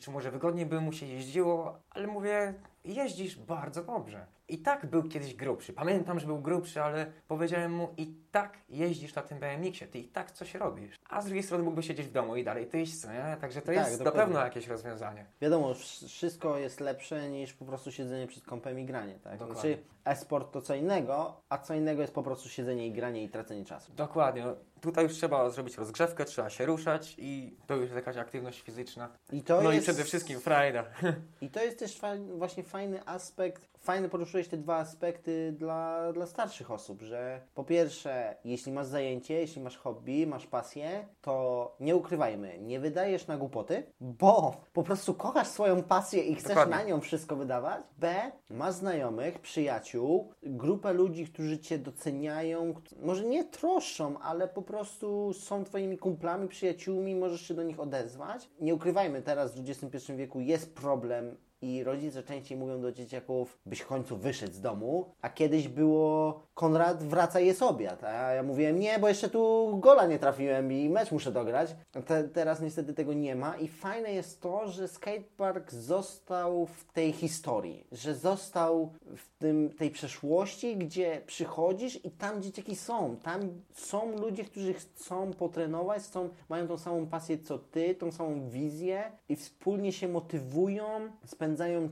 [0.00, 2.54] czy może wygodniej by mu się jeździło, ale mówię,
[2.84, 4.26] jeździsz bardzo dobrze.
[4.48, 5.72] I tak był kiedyś grubszy.
[5.72, 10.04] Pamiętam, że był grubszy, ale powiedziałem mu, i tak jeździsz na tym BMX-ie, ty i
[10.08, 10.96] tak coś robisz.
[11.10, 13.36] A z drugiej strony mógłby siedzieć w domu i dalej iść, co nie?
[13.40, 14.26] Także to Tak, jest na dokładnie.
[14.26, 15.26] pewno jakieś rozwiązanie.
[15.40, 19.32] Wiadomo, wsz- wszystko jest lepsze niż po prostu siedzenie przed kąpem i granie, tak?
[19.38, 19.54] Dokładnie.
[19.54, 23.28] Znaczy, e-sport to co innego, a co innego jest po prostu siedzenie i granie i
[23.28, 23.92] tracenie czasu.
[23.96, 24.44] Dokładnie.
[24.80, 29.08] Tutaj już trzeba zrobić rozgrzewkę, trzeba się ruszać i to już jest jakaś aktywność fizyczna.
[29.32, 30.84] I to no jest, i przede wszystkim frajda.
[31.40, 32.00] I to jest też
[32.38, 38.36] właśnie fajny aspekt, fajny poruszyłeś te dwa aspekty dla, dla starszych osób, że po pierwsze,
[38.44, 43.82] jeśli masz zajęcie, jeśli masz hobby, masz pasję, to nie ukrywajmy, nie wydajesz na głupoty,
[44.00, 46.76] bo po prostu kochasz swoją pasję i chcesz Dokładnie.
[46.76, 47.82] na nią wszystko wydawać.
[47.98, 55.32] B, masz znajomych, przyjaciół, grupę ludzi, którzy Cię doceniają, może nie troszczą, ale po prostu
[55.32, 58.48] są Twoimi kumplami, przyjaciółmi, możesz się do nich odezwać.
[58.60, 63.80] Nie ukrywajmy, teraz w XXI wieku jest problem i rodzice częściej mówią do dzieciaków, byś
[63.80, 68.78] w końcu wyszedł z domu, a kiedyś było Konrad, wracaj jest obiad, a ja mówiłem,
[68.78, 71.76] nie, bo jeszcze tu gola nie trafiłem i mecz muszę dograć.
[72.06, 77.12] Te, teraz niestety tego nie ma i fajne jest to, że skatepark został w tej
[77.12, 83.40] historii, że został w tym, tej przeszłości, gdzie przychodzisz i tam dzieciaki są, tam
[83.72, 89.12] są ludzie, którzy chcą potrenować, chcą, mają tą samą pasję co ty, tą samą wizję
[89.28, 90.86] i wspólnie się motywują,
[91.24, 91.45] spędzają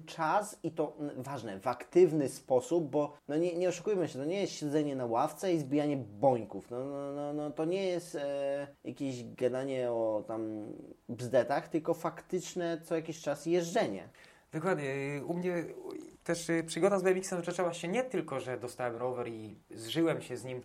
[0.07, 4.41] czas i to ważne, w aktywny sposób, bo no nie, nie oszukujmy się, to nie
[4.41, 6.71] jest siedzenie na ławce i zbijanie bońków.
[6.71, 10.67] No, no, no, no to nie jest e, jakieś gadanie o tam
[11.09, 14.09] bzdetach, tylko faktyczne co jakiś czas jeżdżenie.
[14.55, 14.95] Dokładnie.
[15.27, 15.65] U mnie
[16.25, 20.37] też y, przygoda z BMX-em zaczęła się nie tylko, że dostałem rower i zżyłem się
[20.37, 20.63] z nim.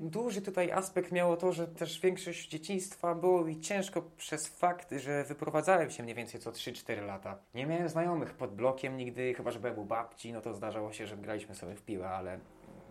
[0.00, 5.24] Duży tutaj aspekt miało to, że też większość dzieciństwa było mi ciężko przez fakt, że
[5.24, 7.38] wyprowadzałem się mniej więcej co 3-4 lata.
[7.54, 11.06] Nie miałem znajomych pod blokiem nigdy, chyba że byłem u babci, no to zdarzało się,
[11.06, 12.40] że graliśmy sobie w piłę, ale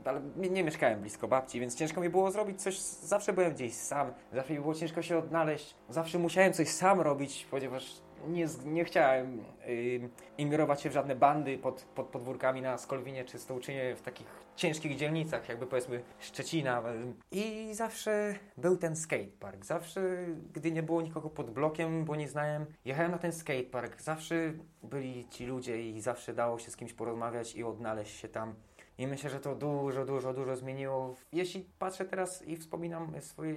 [0.06, 2.80] ale nie mieszkałem blisko babci, więc ciężko mi było zrobić coś.
[2.80, 5.76] Zawsze byłem gdzieś sam, zawsze mi było ciężko się odnaleźć.
[5.90, 11.58] Zawsze musiałem coś sam robić, ponieważ nie, nie chciałem yy, ingerować się w żadne bandy
[11.58, 16.84] pod, pod podwórkami na Skolwinie czy Stołczynie w takich ciężkich dzielnicach, jakby powiedzmy Szczecina.
[17.32, 19.66] I zawsze był ten skatepark.
[19.66, 24.02] Zawsze, gdy nie było nikogo pod blokiem, bo nie znałem, jechałem na ten skatepark.
[24.02, 24.54] Zawsze
[24.84, 28.56] byli ci ludzie i zawsze dało się z kimś porozmawiać i odnaleźć się tam.
[29.00, 31.16] I myślę, że to dużo, dużo, dużo zmieniło.
[31.34, 33.56] Jeśli patrzę teraz i wspominam swoje,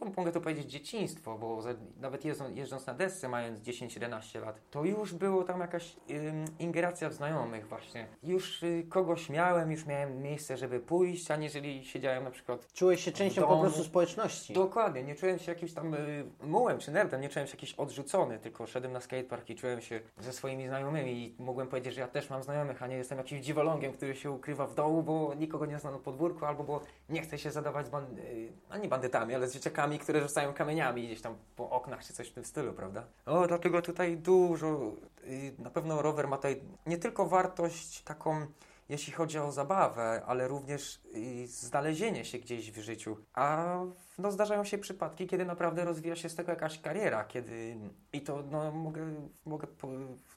[0.00, 1.62] no mogę to powiedzieć, dzieciństwo, bo
[2.00, 7.08] nawet jeżdżąc, jeżdżąc na desce, mając 10-11 lat, to już było tam jakaś ym, ingeracja
[7.08, 8.06] w znajomych właśnie.
[8.22, 13.12] Już y, kogoś miałem, już miałem miejsce, żeby pójść, aniżeli siedziałem na przykład Czułeś się
[13.12, 13.62] częścią po domu.
[13.62, 14.52] prostu społeczności.
[14.52, 18.38] Dokładnie, nie czułem się jakimś tam y, mułem czy nerdem, nie czułem się jakiś odrzucony,
[18.38, 22.08] tylko szedłem na skatepark i czułem się ze swoimi znajomymi i mogłem powiedzieć, że ja
[22.08, 25.78] też mam znajomych, a nie jestem jakimś dziwolągiem, który się ukrywa w bo nikogo nie
[25.78, 29.34] zna na podwórku, albo bo nie chce się zadawać z band- y, a nie bandytami,
[29.34, 32.72] ale z dzieciakami, które rzucają kamieniami gdzieś tam po oknach czy coś w tym stylu,
[32.72, 33.04] prawda?
[33.26, 34.92] O, dlatego tutaj dużo,
[35.24, 38.46] y, na pewno rower ma tutaj nie tylko wartość taką
[38.88, 41.00] jeśli chodzi o zabawę, ale również
[41.46, 43.16] znalezienie się gdzieś w życiu.
[43.34, 43.78] A
[44.18, 47.76] no, zdarzają się przypadki, kiedy naprawdę rozwija się z tego jakaś kariera, kiedy
[48.12, 49.14] i to no, mogę,
[49.46, 49.88] mogę po,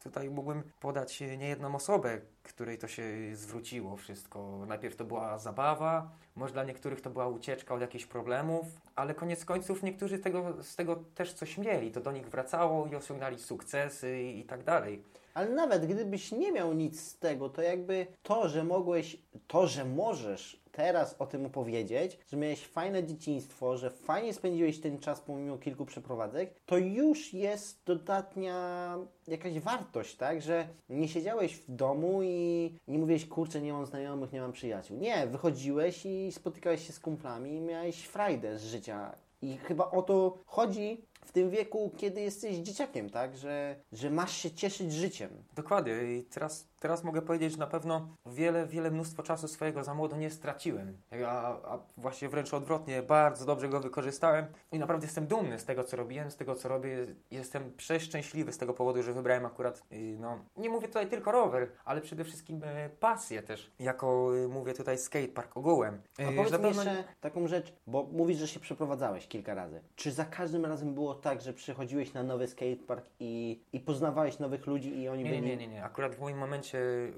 [0.03, 4.65] tutaj mógłbym podać niejedną osobę, której to się zwróciło wszystko.
[4.67, 9.45] Najpierw to była zabawa, może dla niektórych to była ucieczka od jakichś problemów, ale koniec
[9.45, 11.91] końców niektórzy tego, z tego też coś mieli.
[11.91, 15.03] To do nich wracało i osiągnęli sukcesy i, i tak dalej.
[15.37, 19.17] Ale nawet gdybyś nie miał nic z tego, to jakby to, że mogłeś,
[19.47, 24.99] to, że możesz teraz o tym opowiedzieć, że miałeś fajne dzieciństwo, że fajnie spędziłeś ten
[24.99, 30.41] czas pomimo kilku przeprowadzek, to już jest dodatnia jakaś wartość, tak?
[30.41, 34.97] Że nie siedziałeś w domu i nie mówiłeś, kurczę, nie mam znajomych, nie mam przyjaciół.
[34.97, 39.15] Nie, wychodziłeś i spotykałeś się z kumplami i miałeś frajdę z życia.
[39.41, 43.37] I chyba o to chodzi w tym wieku, kiedy jesteś dzieciakiem, tak?
[43.37, 45.29] Że, że masz się cieszyć życiem.
[45.55, 49.93] Dokładnie i teraz, teraz mogę powiedzieć, że na pewno wiele, wiele mnóstwo czasu swojego za
[49.93, 50.97] młodo nie straciłem.
[51.27, 55.83] A, a właśnie wręcz odwrotnie, bardzo dobrze go wykorzystałem i naprawdę jestem dumny z tego,
[55.83, 57.05] co robiłem, z tego, co robię.
[57.31, 61.71] Jestem przeszczęśliwy z tego powodu, że wybrałem akurat, y, no, nie mówię tutaj tylko rower,
[61.85, 66.01] ale przede wszystkim y, pasję też, jako y, mówię tutaj skatepark ogółem.
[66.19, 69.81] A powiedz na pewno- jeszcze taką rzecz, bo mówisz, że się przeprowadzałeś kilka razy.
[69.95, 74.67] Czy za każdym razem było tak, że przychodziłeś na nowy skatepark i, i poznawałeś nowych
[74.67, 75.41] ludzi i oni nie, byli...
[75.41, 75.83] nie, nie, nie.
[75.83, 76.66] Akurat w moim momencie,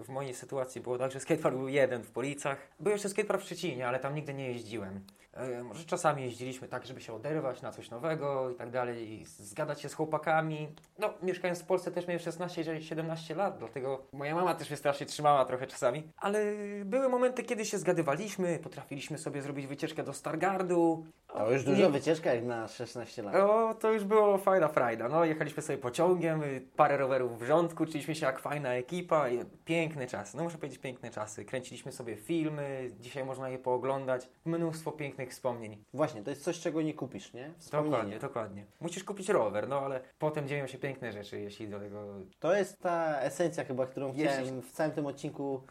[0.03, 2.57] w mojej sytuacji było tak, że skatepark był jeden w Policach.
[2.79, 5.01] Był jeszcze skatepark w Szczecinie, ale tam nigdy nie jeździłem.
[5.39, 9.25] E, może czasami jeździliśmy tak, żeby się oderwać na coś nowego i tak dalej, i
[9.25, 10.67] zgadać się z chłopakami.
[10.99, 15.45] No, mieszkając w Polsce też miałem 16-17 lat, dlatego moja mama też mnie strasznie trzymała
[15.45, 16.03] trochę czasami.
[16.17, 16.39] Ale
[16.85, 21.05] były momenty, kiedy się zgadywaliśmy, potrafiliśmy sobie zrobić wycieczkę do Stargardu.
[21.27, 23.35] To już duża wycieczka jak na 16 lat.
[23.35, 25.09] O, to już było fajna frajda.
[25.09, 26.41] No, jechaliśmy sobie pociągiem,
[26.75, 29.29] parę rowerów w rządku, czuliśmy się jak fajna ekipa.
[29.29, 31.45] i Piękny czas, no muszę powiedzieć piękne czasy.
[31.45, 34.29] Kręciliśmy sobie filmy, dzisiaj można je pooglądać.
[34.45, 35.83] Mnóstwo pięknych wspomnień.
[35.93, 37.53] Właśnie, to jest coś, czego nie kupisz, nie?
[37.71, 38.65] Dokładnie, dokładnie.
[38.81, 42.15] Musisz kupić rower, no ale potem dzieją się piękne rzeczy, jeśli do tego...
[42.39, 45.61] To jest ta esencja chyba, którą chciałem w całym tym odcinku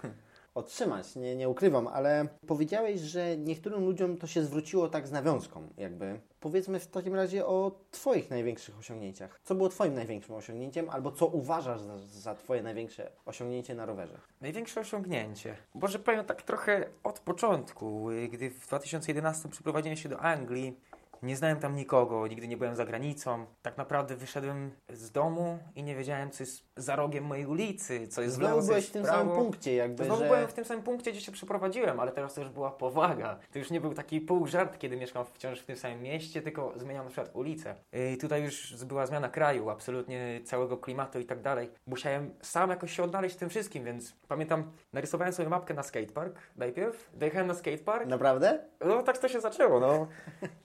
[0.59, 5.69] otrzymać, nie, nie ukrywam, ale powiedziałeś, że niektórym ludziom to się zwróciło tak z nawiązką,
[5.77, 6.21] jakby.
[6.41, 9.41] Powiedzmy w takim razie o Twoich największych osiągnięciach.
[9.45, 14.19] Co było Twoim największym osiągnięciem, albo co uważasz za, za Twoje największe osiągnięcie na rowerze?
[14.41, 15.57] Największe osiągnięcie.
[15.75, 20.81] Może powiem tak trochę od początku, y, gdy w 2011 przeprowadziłem się do Anglii.
[21.23, 23.47] Nie znałem tam nikogo, nigdy nie byłem za granicą.
[23.63, 28.23] Tak naprawdę wyszedłem z domu i nie wiedziałem, co jest za rogiem mojej ulicy, co
[28.23, 29.19] jest w lewo, Znowu byłeś w tym prawo.
[29.19, 30.27] samym punkcie, jakby, Znowu że...
[30.27, 33.39] byłem w tym samym punkcie, gdzie się przeprowadziłem, ale teraz to już była powaga.
[33.53, 37.05] To już nie był taki półżart, kiedy mieszkam wciąż w tym samym mieście, tylko zmieniam
[37.05, 37.75] na przykład ulicę.
[38.15, 41.71] I tutaj już była zmiana kraju, absolutnie całego klimatu i tak dalej.
[41.87, 46.37] Musiałem sam jakoś się odnaleźć w tym wszystkim, więc pamiętam, narysowałem sobie mapkę na skatepark
[46.57, 48.59] najpierw, dojechałem na skatepark, Naprawdę?
[48.85, 50.07] no tak to się zaczęło, no.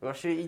[0.02, 0.43] Właśnie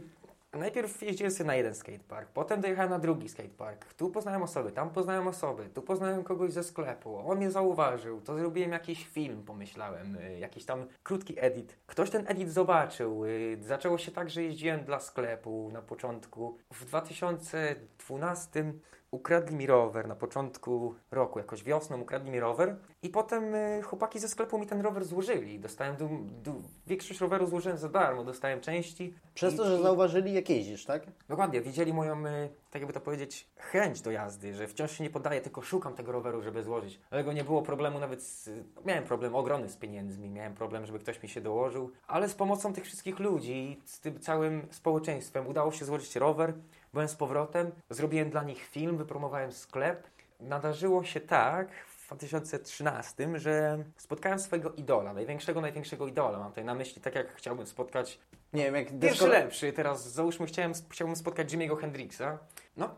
[0.60, 3.94] najpierw jeździłem sobie na jeden skatepark, potem dojechałem na drugi skatepark.
[3.94, 7.18] Tu poznałem osoby, tam poznałem osoby, tu poznałem kogoś ze sklepu.
[7.30, 11.78] On mnie zauważył, to zrobiłem jakiś film, pomyślałem, y, jakiś tam krótki edit.
[11.88, 13.26] Ktoś ten edit zobaczył.
[13.26, 16.58] y, Zaczęło się tak, że jeździłem dla sklepu na początku.
[16.74, 18.74] W 2012
[19.12, 24.20] ukradli mi rower na początku roku, jakoś wiosną ukradli mi rower i potem y, chłopaki
[24.20, 25.60] ze sklepu mi ten rower złożyli.
[25.60, 26.10] Dostałem du,
[26.44, 29.14] du, większość roweru złożyłem za darmo, dostałem części.
[29.34, 31.04] Przez to, I- że i- zauważyli, jak jeździsz, tak?
[31.30, 35.10] Dokładnie, widzieli moją, y, tak jakby to powiedzieć, chęć do jazdy, że wciąż się nie
[35.10, 37.00] poddaję, tylko szukam tego roweru, żeby złożyć.
[37.10, 38.50] Dlatego nie było problemu nawet z...
[38.86, 42.74] Miałem problem ogromny z pieniędzmi, miałem problem, żeby ktoś mi się dołożył, ale z pomocą
[42.74, 46.54] tych wszystkich ludzi, z tym całym społeczeństwem udało się złożyć rower,
[46.96, 50.08] byłem z powrotem, zrobiłem dla nich film, wypromowałem sklep.
[50.40, 56.40] Nadarzyło się tak w 2013, że spotkałem swojego idola, największego, największego idola.
[56.40, 58.20] Mam tutaj na myśli, tak jak chciałbym spotkać
[58.54, 62.38] Nie wiem, jak Pierwszy desko- lepszy, teraz załóżmy chciałem, chciałbym spotkać Jimmy'ego Hendrixa.
[62.78, 62.90] No,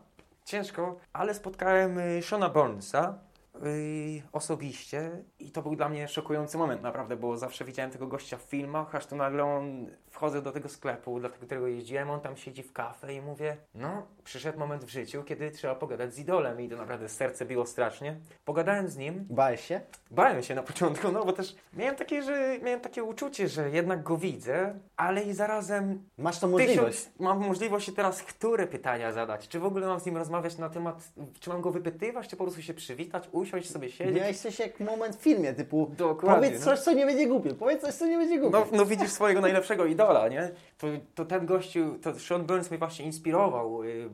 [0.44, 3.18] ciężko, ale spotkałem y, Shona Burnsa.
[3.62, 8.36] yy, osobiście i to był dla mnie szokujący moment naprawdę, bo zawsze widziałem tego gościa
[8.36, 9.86] w filmach, aż tu nagle on,
[10.18, 14.06] wchodzę do tego sklepu, do którego jeździłem, on tam siedzi w kafe i mówię, no,
[14.24, 18.16] przyszedł moment w życiu, kiedy trzeba pogadać z idolem i to naprawdę serce biło strasznie.
[18.44, 19.80] Pogadałem z nim, Bałeś się?
[20.10, 24.02] Bałem się na początku, no bo też miałem takie, że miałem takie uczucie, że jednak
[24.02, 26.98] go widzę, ale i zarazem Masz tą możliwość.
[26.98, 29.48] tysiąc, mam możliwość teraz, które pytania zadać.
[29.48, 31.08] Czy w ogóle mam z nim rozmawiać na temat,
[31.40, 34.16] czy mam go wypytywać, czy po prostu się przywitać, usiąść sobie siedzieć.
[34.16, 36.72] Miałeś coś jak moment w filmie, typu Dokładnie, powiedz no.
[36.72, 38.58] coś, co nie będzie głupie, powiedz coś, co nie będzie głupie.
[38.58, 40.50] No, no widzisz swojego najlepszego idola, nie?
[40.78, 44.10] To, to ten gościu, to Sean Burns mnie właśnie inspirował y,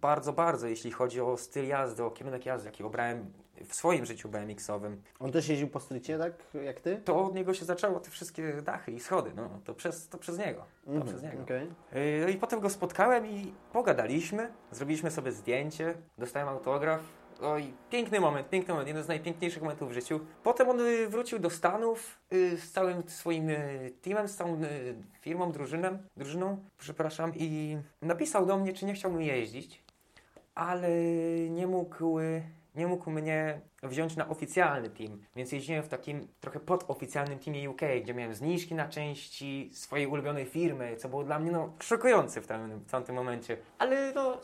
[0.00, 3.32] bardzo, bardzo, jeśli chodzi o styl jazdy, o kierunek jazdy, jaki obrałem
[3.68, 4.96] w swoim życiu BMX-owym.
[5.20, 6.32] On też jeździł po strycie, tak
[6.64, 6.96] jak ty?
[7.04, 10.38] To od niego się zaczęło te wszystkie dachy i schody, no to przez, to przez
[10.38, 10.64] niego.
[10.84, 11.42] To Mhm, przez niego.
[11.42, 11.68] okej.
[12.24, 17.00] Yy, I potem go spotkałem i pogadaliśmy, zrobiliśmy sobie zdjęcie, dostałem autograf.
[17.42, 20.20] Oj, piękny moment, piękny moment, jeden z najpiękniejszych momentów w życiu.
[20.42, 24.60] Potem on y, wrócił do Stanów y, z całym swoim y, teamem, z całą
[25.20, 29.84] firmą, drużynem, drużyną, przepraszam, i napisał do mnie, czy nie chciałbym jeździć,
[30.54, 30.88] ale
[31.50, 32.18] nie mógł,
[32.74, 37.80] nie mógł mnie wziąć na oficjalny team, więc jeździłem w takim trochę podoficjalnym teamie UK,
[38.02, 42.46] gdzie miałem zniżki na części swojej ulubionej firmy, co było dla mnie no, szokujące w,
[42.46, 43.56] tym, w tamtym momencie.
[43.78, 44.40] Ale no,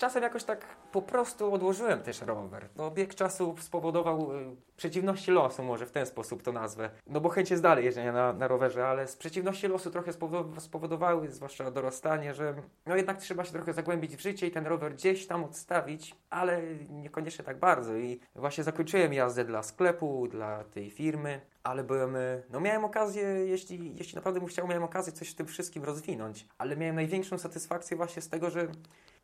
[0.00, 2.68] czasem jakoś tak po prostu odłożyłem też rower.
[2.76, 6.90] No, bieg czasu spowodował y, przeciwności losu, może w ten sposób to nazwę.
[7.06, 10.60] No bo chęć jest dalej jeżdżenia na, na rowerze, ale z przeciwności losu trochę spowodow-
[10.60, 12.54] spowodowały, zwłaszcza dorastanie, że
[12.86, 16.62] no jednak trzeba się trochę zagłębić w życie i ten rower gdzieś tam odstawić, ale
[16.90, 17.96] niekoniecznie tak bardzo.
[17.96, 23.22] I właśnie zakończyłem jazdę dla sklepu, dla tej firmy, ale byłem, y, no miałem okazję,
[23.22, 27.38] jeśli, jeśli naprawdę bym chciał, miałem okazję coś w tym wszystkim rozwinąć, ale miałem największą
[27.38, 28.68] satysfakcję właśnie z tego, że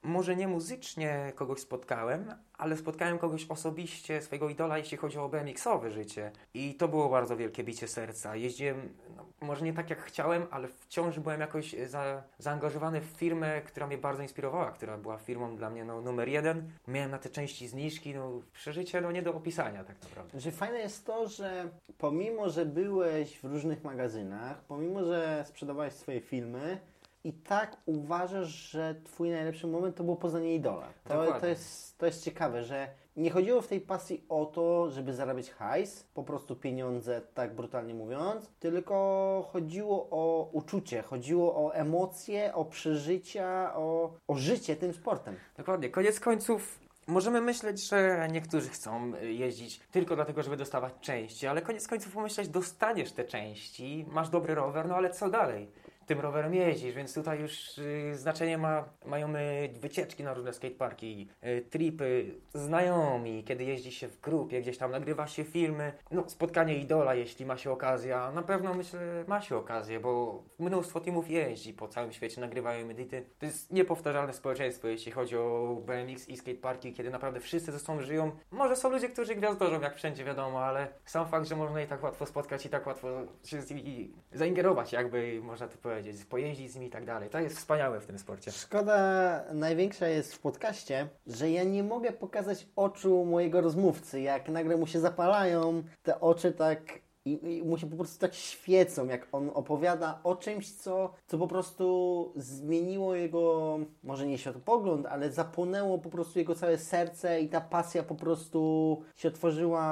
[0.07, 5.90] może nie muzycznie kogoś spotkałem, ale spotkałem kogoś osobiście, swojego idola, jeśli chodzi o BMX-owe
[5.90, 6.32] życie.
[6.54, 8.36] I to było bardzo wielkie bicie serca.
[8.36, 13.62] Jeździłem, no, może nie tak jak chciałem, ale wciąż byłem jakoś za, zaangażowany w firmę,
[13.62, 16.70] która mnie bardzo inspirowała, która była firmą dla mnie no, numer jeden.
[16.88, 20.30] Miałem na te części zniżki, no przeżycie no nie do opisania tak naprawdę.
[20.30, 26.20] Znaczy fajne jest to, że pomimo, że byłeś w różnych magazynach, pomimo, że sprzedawałeś swoje
[26.20, 26.78] filmy,
[27.27, 30.89] i tak uważasz, że twój najlepszy moment to było poznanie idola.
[31.05, 31.41] To, Dokładnie.
[31.41, 35.51] to, jest, to jest ciekawe, że nie chodziło w tej pasji o to, żeby zarabiać
[35.51, 42.64] hajs, po prostu pieniądze, tak brutalnie mówiąc, tylko chodziło o uczucie, chodziło o emocje, o
[42.64, 45.37] przeżycia, o, o życie tym sportem.
[45.57, 45.91] Dokładnie.
[45.91, 51.62] Koniec końców możemy myśleć, że niektórzy chcą y, jeździć tylko dlatego, żeby dostawać części, ale
[51.62, 55.68] koniec końców pomyśleć, dostaniesz te części, masz dobry rower, no ale co dalej?
[56.07, 61.28] Tym rowerem jeździsz, więc tutaj już y, znaczenie ma, mają y, wycieczki na różne skateparki,
[61.44, 66.76] y, tripy, znajomi, kiedy jeździ się w grupie, gdzieś tam nagrywa się filmy, no spotkanie
[66.76, 71.30] idola, jeśli ma się okazję, a na pewno myślę, ma się okazję, bo mnóstwo teamów
[71.30, 73.24] jeździ po całym świecie, nagrywają edyty.
[73.38, 78.00] To jest niepowtarzalne społeczeństwo, jeśli chodzi o BMX i skateparki, kiedy naprawdę wszyscy ze sobą
[78.00, 78.32] żyją.
[78.50, 82.02] Może są ludzie, którzy gwiazdorzą, jak wszędzie wiadomo, ale sam fakt, że można je tak
[82.02, 83.09] łatwo spotkać i tak łatwo
[83.44, 85.95] się z nimi zaingerować, jakby można to powiedzieć,
[86.28, 87.30] pojeździć z nimi i tak dalej.
[87.30, 88.53] To jest wspaniałe w tym sporcie.
[88.53, 94.20] Szkoda największa jest w podcaście, że ja nie mogę pokazać oczu mojego rozmówcy.
[94.20, 98.34] Jak nagle mu się zapalają te oczy tak i, i mu się po prostu tak
[98.34, 105.07] świecą, jak on opowiada o czymś, co, co po prostu zmieniło jego, może nie światopogląd,
[105.07, 109.86] ale zapłonęło po prostu jego całe serce i ta pasja po prostu się otworzyła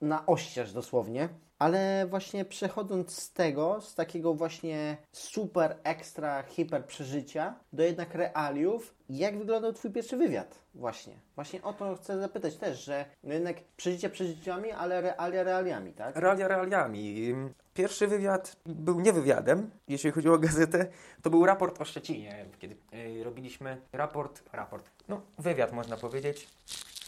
[0.00, 1.28] na oścież dosłownie.
[1.58, 8.94] Ale właśnie przechodząc z tego, z takiego właśnie super, ekstra, hiper przeżycia do jednak realiów,
[9.08, 10.58] jak wyglądał Twój pierwszy wywiad?
[10.74, 11.14] Właśnie.
[11.34, 16.16] Właśnie o to chcę zapytać też, że no jednak przeżycie przeżyciami, ale realia realiami, tak?
[16.16, 17.34] Realia realiami.
[17.74, 20.86] Pierwszy wywiad był nie wywiadem, jeśli chodzi o gazetę,
[21.22, 26.48] to był raport o Szczecinie, kiedy y, robiliśmy raport, raport, no wywiad można powiedzieć,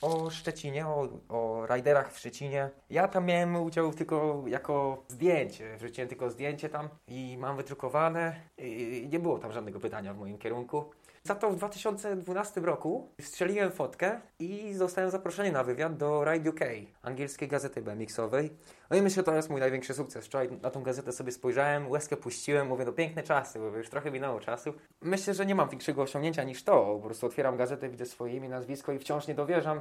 [0.07, 2.71] o Szczecinie, o, o rajderach w Szczecinie.
[2.91, 8.41] Ja tam miałem udział tylko jako zdjęcie, wrzuciłem tylko zdjęcie tam i mam wydrukowane.
[8.59, 10.85] I nie było tam żadnego pytania w moim kierunku.
[11.27, 16.61] Za to w 2012 roku strzeliłem fotkę i zostałem zaproszony na wywiad do Ride UK,
[17.03, 18.51] angielskiej gazety BMX-owej.
[18.91, 20.27] No i myślę, że to jest mój największy sukces.
[20.27, 24.11] Wczoraj na tą gazetę sobie spojrzałem, łezkę puściłem, mówię, no piękne czasy, bo już trochę
[24.11, 24.75] minęło czasu.
[25.01, 26.99] Myślę, że nie mam większego osiągnięcia niż to.
[27.03, 29.81] Po prostu otwieram gazetę, widzę swoje imię, nazwisko i wciąż nie dowierzam,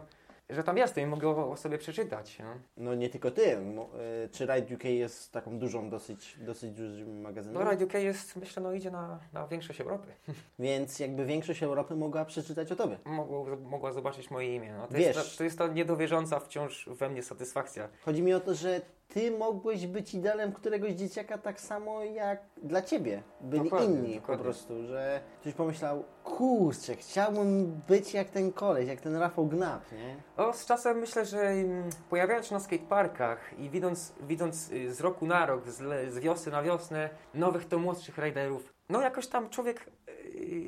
[0.49, 2.39] że tam jestem i mogę o, sobie przeczytać.
[2.39, 2.55] No.
[2.77, 3.57] No nie tylko ty.
[3.57, 7.53] Y, Czy Ride UK jest taką dużą, dosyć, dosyć dużym magazynem?
[7.63, 10.07] No Radio UK jest, myślę, no idzie na, na większość Europy.
[10.59, 12.97] Więc jakby większość Europy mogła przeczytać o tobie.
[13.05, 14.73] Mogło, mogła zobaczyć moje imię.
[14.77, 17.89] No, to, Wiesz- jest ta, to jest ta niedowierząca wciąż we mnie satysfakcja.
[18.05, 22.81] Chodzi mi o to, że ty mogłeś być idealem któregoś dzieciaka tak samo jak dla
[22.81, 23.23] ciebie.
[23.41, 24.37] Byli Dokładnie, inni dokładnie.
[24.37, 29.91] po prostu, że ktoś pomyślał, kurczę, chciałbym być jak ten koleś, jak ten Rafał Gnap,
[29.91, 30.15] nie?
[30.45, 35.01] O, z czasem myślę, że mm, pojawiając się na skateparkach i widząc, widząc y, z
[35.01, 39.49] roku na rok, z, z wiosny na wiosnę, nowych to młodszych riderów, no jakoś tam
[39.49, 39.85] człowiek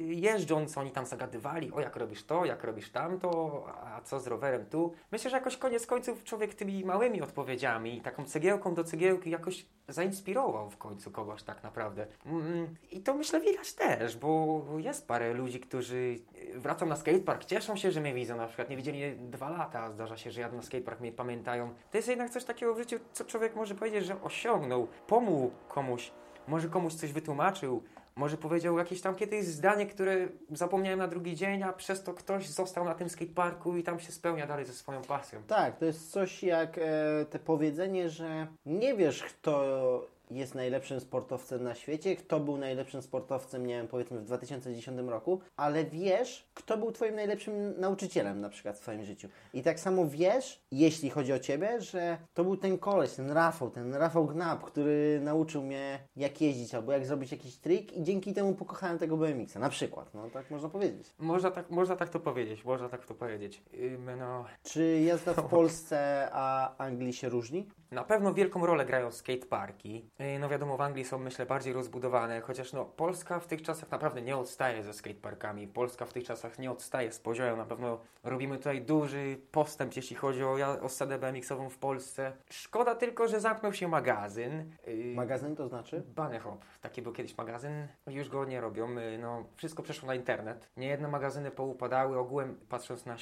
[0.08, 4.66] jeżdżąc, oni tam zagadywali, o jak robisz to, jak robisz tamto, a co z rowerem
[4.66, 4.94] tu.
[5.12, 10.70] Myślę, że jakoś koniec końców człowiek tymi małymi odpowiedziami, taką cegiełką do cegiełki jakoś zainspirował
[10.70, 12.08] w końcu kogoś tak naprawdę.
[12.26, 16.16] Mm, I to myślę widać też, bo jest parę ludzi, którzy
[16.56, 20.18] wracą na skatepark, cieszą się, że mnie widzą, na przykład nie widzieli dwa lata, zdarza
[20.18, 21.74] się, że jadą na skatepark, mnie pamiętają.
[21.92, 26.12] To jest jednak coś takiego w życiu, co człowiek może powiedzieć, że osiągnął, pomógł komuś,
[26.48, 27.84] może komuś coś wytłumaczył,
[28.18, 32.48] może powiedział jakieś tam kiedyś zdanie, które zapomniałem na drugi dzień, a przez to ktoś
[32.48, 35.44] został na tym skateparku i tam się spełnia dalej ze swoją pasją.
[35.48, 41.64] Tak, to jest coś jak e, te powiedzenie, że nie wiesz, kto jest najlepszym sportowcem
[41.64, 46.78] na świecie, kto był najlepszym sportowcem, nie wiem, powiedzmy w 2010 roku, ale wiesz, kto
[46.78, 49.30] był Twoim najlepszym nauczycielem na przykład w Twoim życiu.
[49.54, 53.70] I tak samo wiesz, jeśli chodzi o Ciebie, że to był ten koleś, ten Rafał,
[53.70, 58.34] ten Rafał Gnap, który nauczył mnie jak jeździć albo jak zrobić jakiś trik i dzięki
[58.34, 61.14] temu pokochałem tego BMX-a, na przykład, no tak można powiedzieć.
[61.20, 63.62] Można tak, można tak to powiedzieć, można tak to powiedzieć.
[63.74, 67.68] Ym, no, Czy jazda w Polsce a Anglii się różni?
[67.92, 70.10] Na pewno wielką rolę grają skateparki.
[70.40, 74.22] No wiadomo, w Anglii są myślę bardziej rozbudowane, chociaż no Polska w tych czasach naprawdę
[74.22, 75.68] nie odstaje ze skateparkami.
[75.68, 77.58] Polska w tych czasach nie odstaje z poziomem.
[77.58, 82.32] Na pewno robimy tutaj duży postęp, jeśli chodzi o, ja- o scenę BMX-ową w Polsce.
[82.50, 84.72] Szkoda tylko, że zamknął się magazyn.
[84.88, 86.04] Yy, Magazyn to znaczy?
[86.16, 90.16] Bunny Hop, taki był kiedyś magazyn, już go nie robią, Yy, no wszystko przeszło na
[90.16, 90.70] internet.
[90.78, 93.16] Niejedne magazyny poupadały, ogółem patrząc na,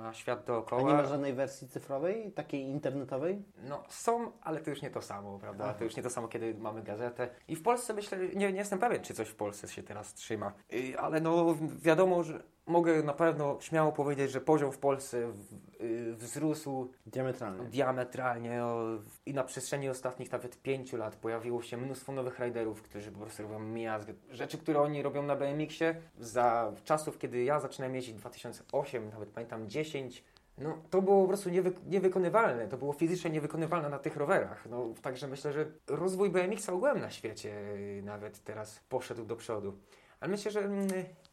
[0.00, 0.82] na świat A dookoła.
[0.82, 3.42] nie ma żadnej wersji cyfrowej, takiej internetowej?
[3.56, 5.74] No są, ale to już nie to samo, prawda?
[5.74, 7.28] To już nie to samo, kiedy mamy gazetę.
[7.48, 10.52] I w Polsce myślę, nie, nie jestem pewien, czy coś w Polsce się teraz trzyma.
[10.98, 15.32] Ale no wiadomo, że mogę na pewno śmiało powiedzieć, że poziom w Polsce
[15.80, 17.64] y, wzrósł Diametralnie.
[17.64, 18.84] diametralnie o,
[19.26, 23.42] i na przestrzeni ostatnich nawet pięciu lat pojawiło się mnóstwo nowych riderów, którzy po prostu
[23.42, 24.14] robią miazgę.
[24.30, 29.68] Rzeczy, które oni robią na BMX-ie za czasów, kiedy ja zaczynałem jeździć 2008, nawet pamiętam
[29.68, 30.24] 10,
[30.58, 34.66] no to było po prostu niewy, niewykonywalne, to było fizycznie niewykonywalne na tych rowerach.
[34.70, 39.78] No, także myślę, że rozwój BMX-a ogółem na świecie y, nawet teraz poszedł do przodu.
[40.20, 40.88] Ale myślę, że mm,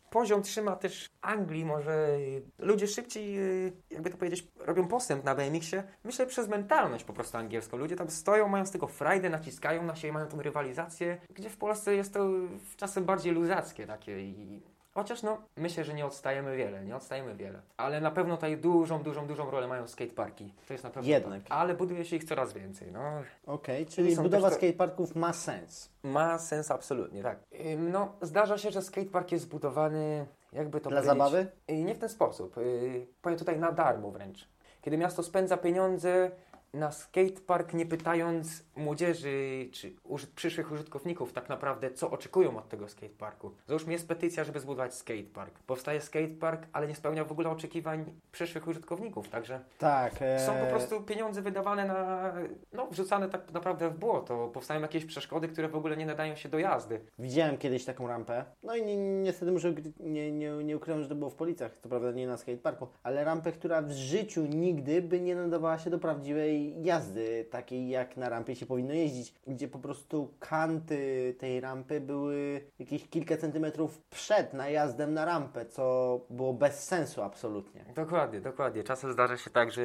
[0.09, 5.36] poziom trzyma też Anglii, może y, ludzie szybciej, y, jakby to powiedzieć, robią postęp na
[5.36, 5.84] BMX-ie.
[6.03, 7.78] Myślę przez mentalność po prostu angielską.
[7.78, 11.57] Ludzie tam stoją, mają z tego frajdę, naciskają na siebie, mają tą rywalizację, gdzie w
[11.57, 12.30] Polsce jest to
[12.78, 14.61] czasem bardziej luzackie takie i
[15.00, 17.62] Chociaż no, myślę, że nie odstajemy wiele, nie odstajemy wiele.
[17.78, 20.54] Ale na pewno tutaj dużą, dużą, dużą rolę mają skateparki.
[20.68, 21.43] To jest na pewno Jednak.
[21.43, 21.52] tak.
[21.52, 23.00] Ale buduje się ich coraz więcej, no.
[23.45, 25.89] Okej, czyli są budowa to- skateparków ma sens.
[26.04, 27.39] Ma sens absolutnie, tak.
[27.66, 31.18] Ym, No, zdarza się, że skatepark jest zbudowany, jakby to Dla powiedzieć...
[31.18, 31.47] zabawy?
[31.72, 32.58] Y, Nie w ten sposób.
[32.58, 34.47] Y, Powiem tutaj na darmo wręcz.
[34.82, 36.32] Kiedy miasto spędza pieniądze
[36.74, 39.92] na skatepark, nie pytając młodzieży czy
[40.36, 43.52] przyszłych użytkowników tak naprawdę, co oczekują od tego skateparku.
[43.68, 45.60] Załóżmy, jest petycja, żeby zbudować skatepark.
[45.60, 50.14] Powstaje skatepark, ale nie spełnia w ogóle oczekiwań przyszłych użytkowników, także Tak.
[50.22, 50.40] E...
[50.40, 52.34] są po prostu pieniądze wydawane na,
[52.74, 54.48] no, wrzucane tak naprawdę w błoto.
[54.54, 57.02] Powstają jakieś przeszkody, które w ogóle nie nadają się do jazdy.
[57.20, 58.46] Widziałem kiedyś taką rampę.
[58.64, 61.90] No i ni- niestety muszę nie, nie, nie ukrywam, że to było w Policach, co
[61.90, 66.00] prawda nie na skateparku, ale rampę, która w życiu nigdy by nie nadawała się do
[66.00, 72.01] prawdziwej jazdy, takiej jak na rampie się powinno jeździć, gdzie po prostu kanty tej rampy
[72.01, 77.86] były jakieś kilka centymetrów przed najazdem na rampę, co było bez sensu absolutnie.
[77.95, 78.84] Dokładnie, dokładnie.
[78.84, 79.82] Czasem zdarza się tak, że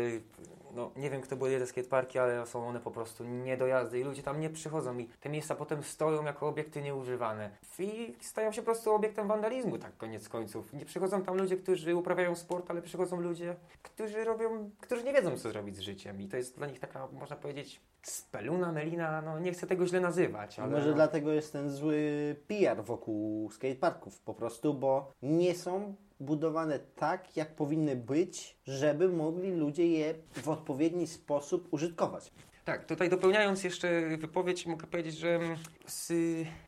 [0.74, 4.00] no, nie wiem kto buduje te skateparki, ale są one po prostu nie do jazdy
[4.00, 7.50] i ludzie tam nie przychodzą i te miejsca potem stoją jako obiekty nieużywane.
[7.78, 10.72] I stają się po prostu obiektem wandalizmu, tak koniec końców.
[10.72, 15.38] Nie przychodzą tam ludzie, którzy uprawiają sport, ale przychodzą ludzie, którzy robią, którzy nie wiedzą
[15.38, 16.20] co zrobić z życiem.
[16.20, 20.00] I to jest dla nich taka, można powiedzieć, speluna, melina, no nie chcę tego źle
[20.00, 20.72] nazywać, ale...
[20.72, 26.78] Może no, dlatego jest ten zły PR wokół skateparków po prostu, bo nie są budowane
[26.78, 32.32] tak, jak powinny być, żeby mogli ludzie je w odpowiedni sposób użytkować.
[32.64, 35.56] Tak, tutaj dopełniając jeszcze wypowiedź, mogę powiedzieć, że mm,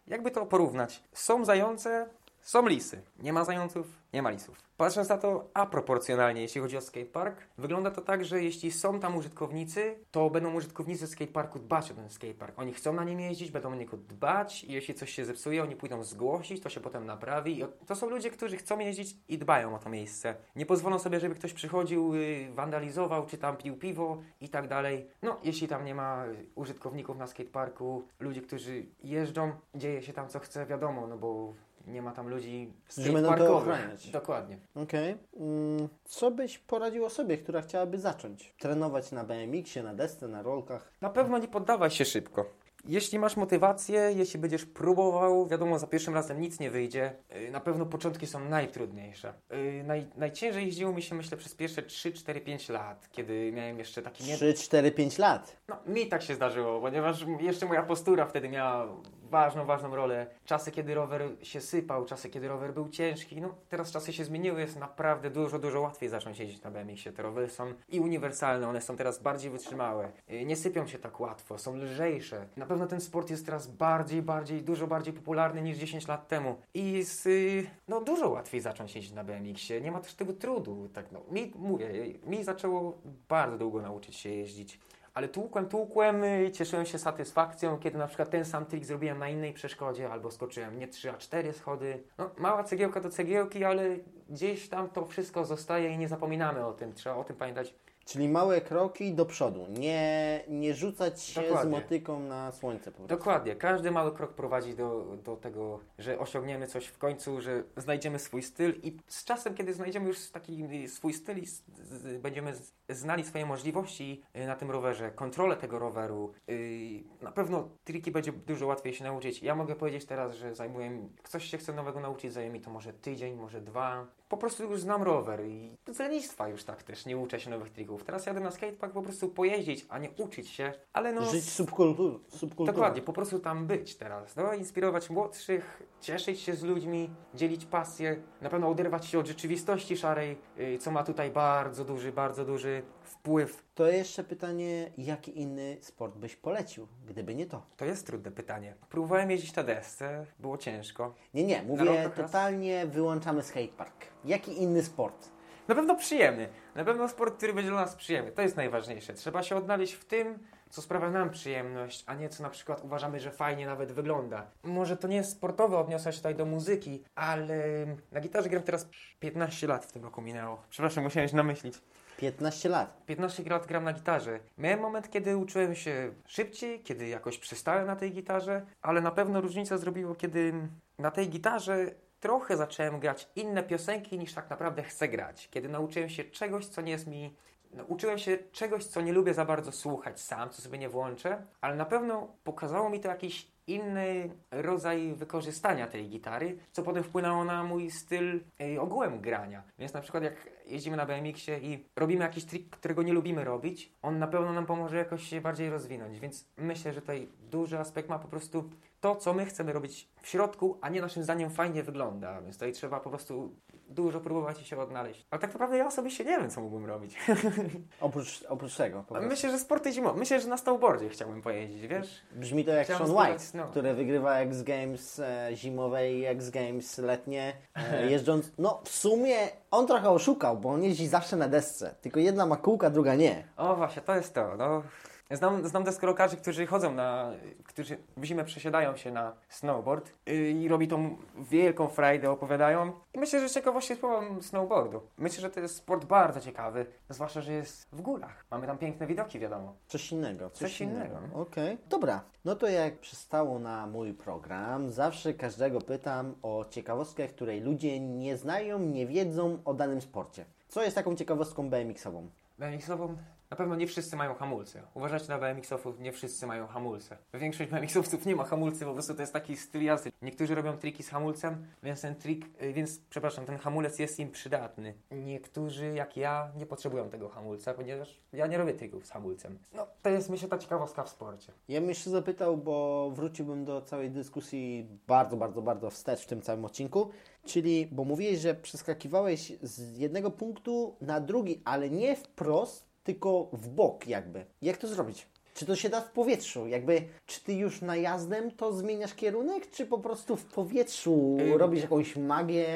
[0.07, 1.03] jakby to porównać.
[1.12, 2.09] Są zające,
[2.40, 3.03] są lisy.
[3.18, 3.86] Nie ma zająców,
[4.16, 4.62] nie ma lisów.
[4.76, 9.16] Patrząc na to aproporcjonalnie, jeśli chodzi o skatepark, wygląda to tak, że jeśli są tam
[9.16, 12.58] użytkownicy, to będą użytkownicy skateparku dbać o ten skatepark.
[12.58, 15.76] Oni chcą na nim jeździć, będą o niego dbać i jeśli coś się zepsuje, oni
[15.76, 17.60] pójdą zgłosić, to się potem naprawi.
[17.60, 20.34] I to są ludzie, którzy chcą jeździć i dbają o to miejsce.
[20.56, 25.06] Nie pozwolą sobie, żeby ktoś przychodził, y, wandalizował, czy tam pił piwo i tak dalej.
[25.22, 30.38] No, jeśli tam nie ma użytkowników na skateparku, ludzi, którzy jeżdżą, dzieje się tam co
[30.38, 31.54] chce, wiadomo, no bo
[31.87, 33.62] nie ma tam ludzi Że będą to skateparkowych.
[33.74, 34.11] ochraniać.
[34.11, 34.59] Dokładnie.
[34.74, 35.16] Okej.
[35.37, 38.55] Mm, co byś poradził osobie, która chciałaby zacząć?
[38.59, 40.93] Trenować na BMX-ie, na desce, na rolkach?
[41.01, 42.45] Na pewno nie poddawaj się szybko.
[42.89, 47.12] Jeśli masz motywację, jeśli będziesz próbował, wiadomo, za pierwszym razem nic nie wyjdzie.
[47.30, 49.32] Yy, Na pewno początki są najtrudniejsze.
[49.51, 53.78] Yy, Naj, najciężej jeździło mi się, myślę, przez pierwsze 3, 4, 5 lat, kiedy miałem
[53.78, 54.37] jeszcze taki nie...
[54.37, 55.57] 3, 4, 5 lat.
[55.68, 58.89] No, mi tak się zdarzyło, ponieważ jeszcze moja postura wtedy miała
[59.31, 60.27] ważną, ważną rolę.
[60.45, 63.41] Czasy, kiedy rower się sypał, czasy, kiedy rower był ciężki.
[63.41, 67.12] No, teraz czasy się zmieniły, jest naprawdę dużo, dużo łatwiej zacząć jeździć na BMX-ie.
[67.16, 70.12] Te rowery są i uniwersalne, one są teraz bardziej wytrzymałe.
[70.29, 72.49] Yy, Nie sypią się tak łatwo, są lżejsze.
[72.57, 76.57] Na pewno ten sport jest teraz bardziej, bardziej, dużo bardziej popularny niż 10 lat temu.
[76.74, 79.81] I jest, yy, no, dużo łatwiej zacząć jeździć na BMX-ie.
[79.81, 80.89] Nie ma też tego trudu.
[80.95, 81.89] Tak, no, mi, mówię,
[82.27, 82.99] mi zaczęło
[83.29, 84.81] bardzo długo nauczyć się jeździć.
[85.16, 89.28] Ale tłukłem, tłukłem i cieszyłem się satysfakcją, kiedy na przykład ten sam trik zrobiłem na
[89.28, 92.02] innej przeszkodzie, albo skoczyłem nie 3, a 4 schody.
[92.18, 93.96] No, mała cegiełka do cegiełki, ale
[94.30, 96.94] gdzieś tam to wszystko zostaje i nie zapominamy o tym.
[96.94, 97.74] Trzeba o tym pamiętać.
[98.07, 99.66] Czyli małe kroki do przodu.
[99.68, 101.70] Nie, nie rzucać się Dokładnie.
[101.70, 103.16] z motyką na słońce po prostu.
[103.16, 108.18] Dokładnie, każdy mały krok prowadzi do, do tego, że osiągniemy coś w końcu, że znajdziemy
[108.18, 112.52] swój styl i z czasem, kiedy znajdziemy już taki swój styl i z, z, będziemy
[112.88, 118.32] znali swoje możliwości y, na tym rowerze, kontrolę tego roweru, y, na pewno triki będzie
[118.32, 119.42] dużo łatwiej się nauczyć.
[119.42, 122.92] Ja mogę powiedzieć teraz, że zajmuję, ktoś się chce nowego nauczyć, zajmie mi to może
[122.92, 124.07] tydzień, może dwa.
[124.29, 127.70] Po prostu już znam rower i z lenistwa już tak też nie uczę się nowych
[127.70, 128.05] trików.
[128.05, 131.31] Teraz jadę na skatepark po prostu pojeździć, a nie uczyć się, ale no...
[131.31, 132.74] Żyć subkultur, subkulturą.
[132.77, 134.37] Dokładnie, po prostu tam być teraz.
[134.37, 139.97] No, inspirować młodszych, cieszyć się z ludźmi, dzielić pasję, na pewno oderwać się od rzeczywistości
[139.97, 143.64] szarej, yy, co ma tutaj bardzo duży, bardzo duży wpływ.
[143.74, 147.66] To jeszcze pytanie, jaki inny sport byś polecił, gdyby nie to?
[147.76, 148.74] To jest trudne pytanie.
[148.88, 151.14] Próbowałem jeździć na desce, było ciężko.
[151.34, 152.30] Nie, nie, mówię rolkach raz?
[152.30, 154.07] totalnie wyłączamy skatepark.
[154.24, 155.28] Jaki inny sport?
[155.68, 156.48] Na pewno przyjemny.
[156.74, 158.32] Na pewno sport, który będzie dla nas przyjemny.
[158.32, 159.14] To jest najważniejsze.
[159.14, 160.38] Trzeba się odnaleźć w tym,
[160.70, 164.46] co sprawia nam przyjemność, a nie co na przykład uważamy, że fajnie nawet wygląda.
[164.62, 168.88] Może to nie jest sportowe, odniosę się tutaj do muzyki, ale na gitarze gram teraz
[169.20, 170.62] 15 lat w tym roku minęło.
[170.70, 171.74] Przepraszam, musiałem się namyślić.
[172.16, 173.02] 15 lat.
[173.06, 174.40] 15 lat gram na gitarze.
[174.58, 179.40] Miałem moment, kiedy uczyłem się szybciej, kiedy jakoś przystałem na tej gitarze, ale na pewno
[179.40, 180.52] różnica zrobiło, kiedy
[180.98, 181.90] na tej gitarze
[182.20, 185.48] trochę zacząłem grać inne piosenki niż tak naprawdę chcę grać.
[185.50, 187.34] Kiedy nauczyłem się czegoś, co nie jest mi.
[187.72, 191.76] Nauczyłem się czegoś, co nie lubię za bardzo słuchać sam, co sobie nie włączę, ale
[191.76, 197.64] na pewno pokazało mi to jakiś inny rodzaj wykorzystania tej gitary, co potem wpłynęło na
[197.64, 198.40] mój styl
[198.80, 199.62] ogółem grania.
[199.78, 200.34] Więc na przykład jak
[200.66, 204.66] jeździmy na BMX-ie i robimy jakiś trik, którego nie lubimy robić, on na pewno nam
[204.66, 206.20] pomoże jakoś się bardziej rozwinąć.
[206.20, 210.28] Więc myślę, że tutaj duży aspekt ma po prostu to, co my chcemy robić w
[210.28, 212.42] środku, a nie naszym zdaniem fajnie wygląda.
[212.42, 213.56] Więc tutaj trzeba po prostu
[213.89, 215.26] dużo próbować i się odnaleźć.
[215.30, 217.16] Ale tak naprawdę ja osobiście nie wiem, co mógłbym robić.
[218.01, 219.05] Oprócz, oprócz tego.
[219.20, 220.18] Myślę, że sporty zimowe.
[220.18, 222.22] Myślę, że na snowboardzie chciałbym pojeździć, wiesz?
[222.32, 223.70] Brzmi to jak Chciałem Sean White, snow.
[223.70, 228.53] który wygrywa X Games e, zimowe i X Games letnie, e, jeżdżąc.
[228.59, 229.37] No w sumie
[229.70, 231.95] on trochę oszukał, bo on jeździ zawsze na desce.
[232.01, 233.45] Tylko jedna ma kółka, druga nie.
[233.57, 234.57] O właśnie, to jest to.
[234.57, 234.82] No.
[235.31, 237.33] Znam, znam deskorolkarzy, którzy chodzą na,
[237.64, 242.93] którzy w zimę przesiadają się na snowboard yy, i robi tą wielką frajdę, opowiadają.
[243.14, 245.01] I myślę, że ciekawości spróbowałem snowboardu.
[245.18, 248.45] Myślę, że to jest sport bardzo ciekawy, zwłaszcza, że jest w górach.
[248.51, 249.74] Mamy tam piękne widoki, wiadomo.
[249.87, 250.51] Coś innego.
[250.51, 251.18] Coś, Coś innego.
[251.35, 251.79] Okej.
[251.89, 252.20] Dobra.
[252.45, 258.37] No to jak przystało na mój program, zawsze każdego pytam o ciekawostkę, której ludzie nie
[258.37, 260.45] znają, nie wiedzą o danym sporcie.
[260.68, 262.29] Co jest taką ciekawostką BMX-ową?
[262.59, 263.16] BMX-ową
[263.51, 264.82] na pewno nie wszyscy mają hamulce.
[264.94, 267.16] Uważajcie na BMX-owców, nie wszyscy mają hamulce.
[267.34, 270.12] Większość BMX-owców nie ma hamulcy, po prostu to jest taki styl jazdy.
[270.22, 274.30] Niektórzy robią triki z hamulcem, więc ten trik, y, więc przepraszam, ten hamulec jest im
[274.30, 274.94] przydatny.
[275.11, 279.59] Niektórzy, jak ja, nie potrzebują tego hamulca, ponieważ ja nie robię trików z hamulcem.
[279.74, 281.53] No, to jest myślę ta ciekawostka w sporcie.
[281.68, 286.42] Ja bym jeszcze zapytał, bo wróciłbym do całej dyskusji bardzo, bardzo, bardzo wstecz w tym
[286.42, 287.11] całym odcinku.
[287.44, 293.68] Czyli, bo mówiłeś, że przeskakiwałeś z jednego punktu na drugi, ale nie wprost, tylko w
[293.68, 294.46] bok jakby.
[294.62, 295.26] Jak to zrobić?
[295.54, 296.66] Czy to się da w powietrzu?
[296.66, 301.54] Jakby, czy ty już najazdem to zmieniasz kierunek, czy po prostu w powietrzu Ym.
[301.54, 302.66] robisz jakąś magię?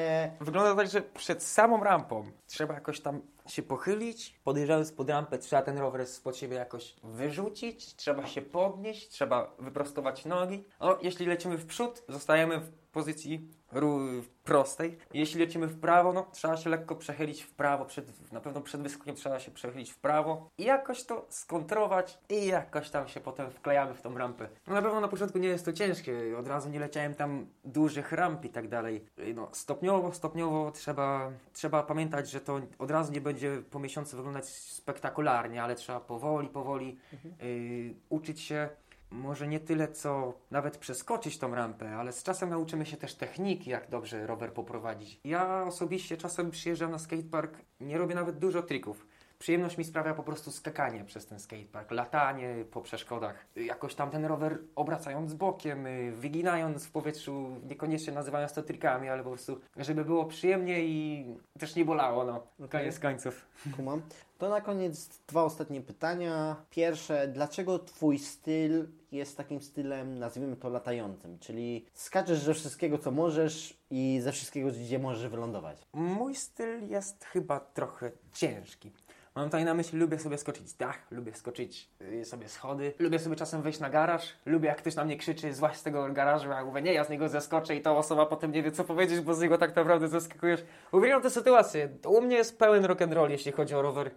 [0.41, 4.39] Wygląda tak, że przed samą rampą trzeba jakoś tam się pochylić.
[4.43, 10.25] Podjeżdżając pod rampę, trzeba ten rower spod siebie jakoś wyrzucić, trzeba się podnieść, trzeba wyprostować
[10.25, 10.63] nogi.
[10.79, 13.47] No, jeśli lecimy w przód, zostajemy w pozycji
[14.43, 14.97] prostej.
[15.13, 18.81] Jeśli lecimy w prawo, no trzeba się lekko przechylić w prawo, przed, na pewno przed
[18.81, 23.51] wyskokiem trzeba się przechylić w prawo i jakoś to skontrować i jakoś tam się potem
[23.51, 24.49] wklejamy w tą rampę.
[24.67, 28.11] No na pewno na początku nie jest to ciężkie, od razu nie leciałem tam dużych
[28.11, 29.05] ramp i tak dalej.
[29.35, 34.45] No, stopniowo, stopniowo trzeba, trzeba pamiętać, że to od razu nie będzie po miesiącu wyglądać
[34.45, 36.97] spektakularnie, ale trzeba powoli, powoli
[37.43, 38.69] y, uczyć się
[39.11, 43.69] może nie tyle, co nawet przeskoczyć tą rampę, ale z czasem nauczymy się też techniki,
[43.69, 45.19] jak dobrze rower poprowadzić.
[45.23, 49.07] Ja osobiście czasem przyjeżdżam na skatepark, nie robię nawet dużo trików.
[49.39, 54.25] Przyjemność mi sprawia po prostu skakanie przez ten skatepark, latanie po przeszkodach, jakoś tam ten
[54.25, 60.05] rower obracając bokiem, y, wyginając w powietrzu, niekoniecznie nazywając to trikami, ale po prostu, żeby
[60.05, 61.25] było przyjemnie i
[61.59, 63.45] też nie bolało, no, koniec końców.
[63.75, 64.01] Kumam.
[64.37, 66.55] To na koniec dwa ostatnie pytania.
[66.69, 71.39] Pierwsze, dlaczego Twój styl jest takim stylem, nazwijmy to latającym?
[71.39, 75.77] Czyli skaczesz ze wszystkiego, co możesz i ze wszystkiego, gdzie możesz wylądować.
[75.93, 78.91] Mój styl jest chyba trochę ciężki.
[79.35, 83.35] Mam tutaj na myśli, lubię sobie skoczyć dach, lubię skoczyć y, sobie schody, lubię sobie
[83.35, 86.65] czasem wejść na garaż, lubię jak ktoś na mnie krzyczy, złaź z tego garażu, ja
[86.65, 89.33] mówię, nie, ja z niego zeskoczę i ta osoba potem nie wie co powiedzieć, bo
[89.33, 90.63] z niego tak naprawdę zeskakujesz.
[90.91, 91.89] Uwielbiam tę sytuację.
[92.05, 94.11] U mnie jest pełen rock'n'roll, jeśli chodzi o rower.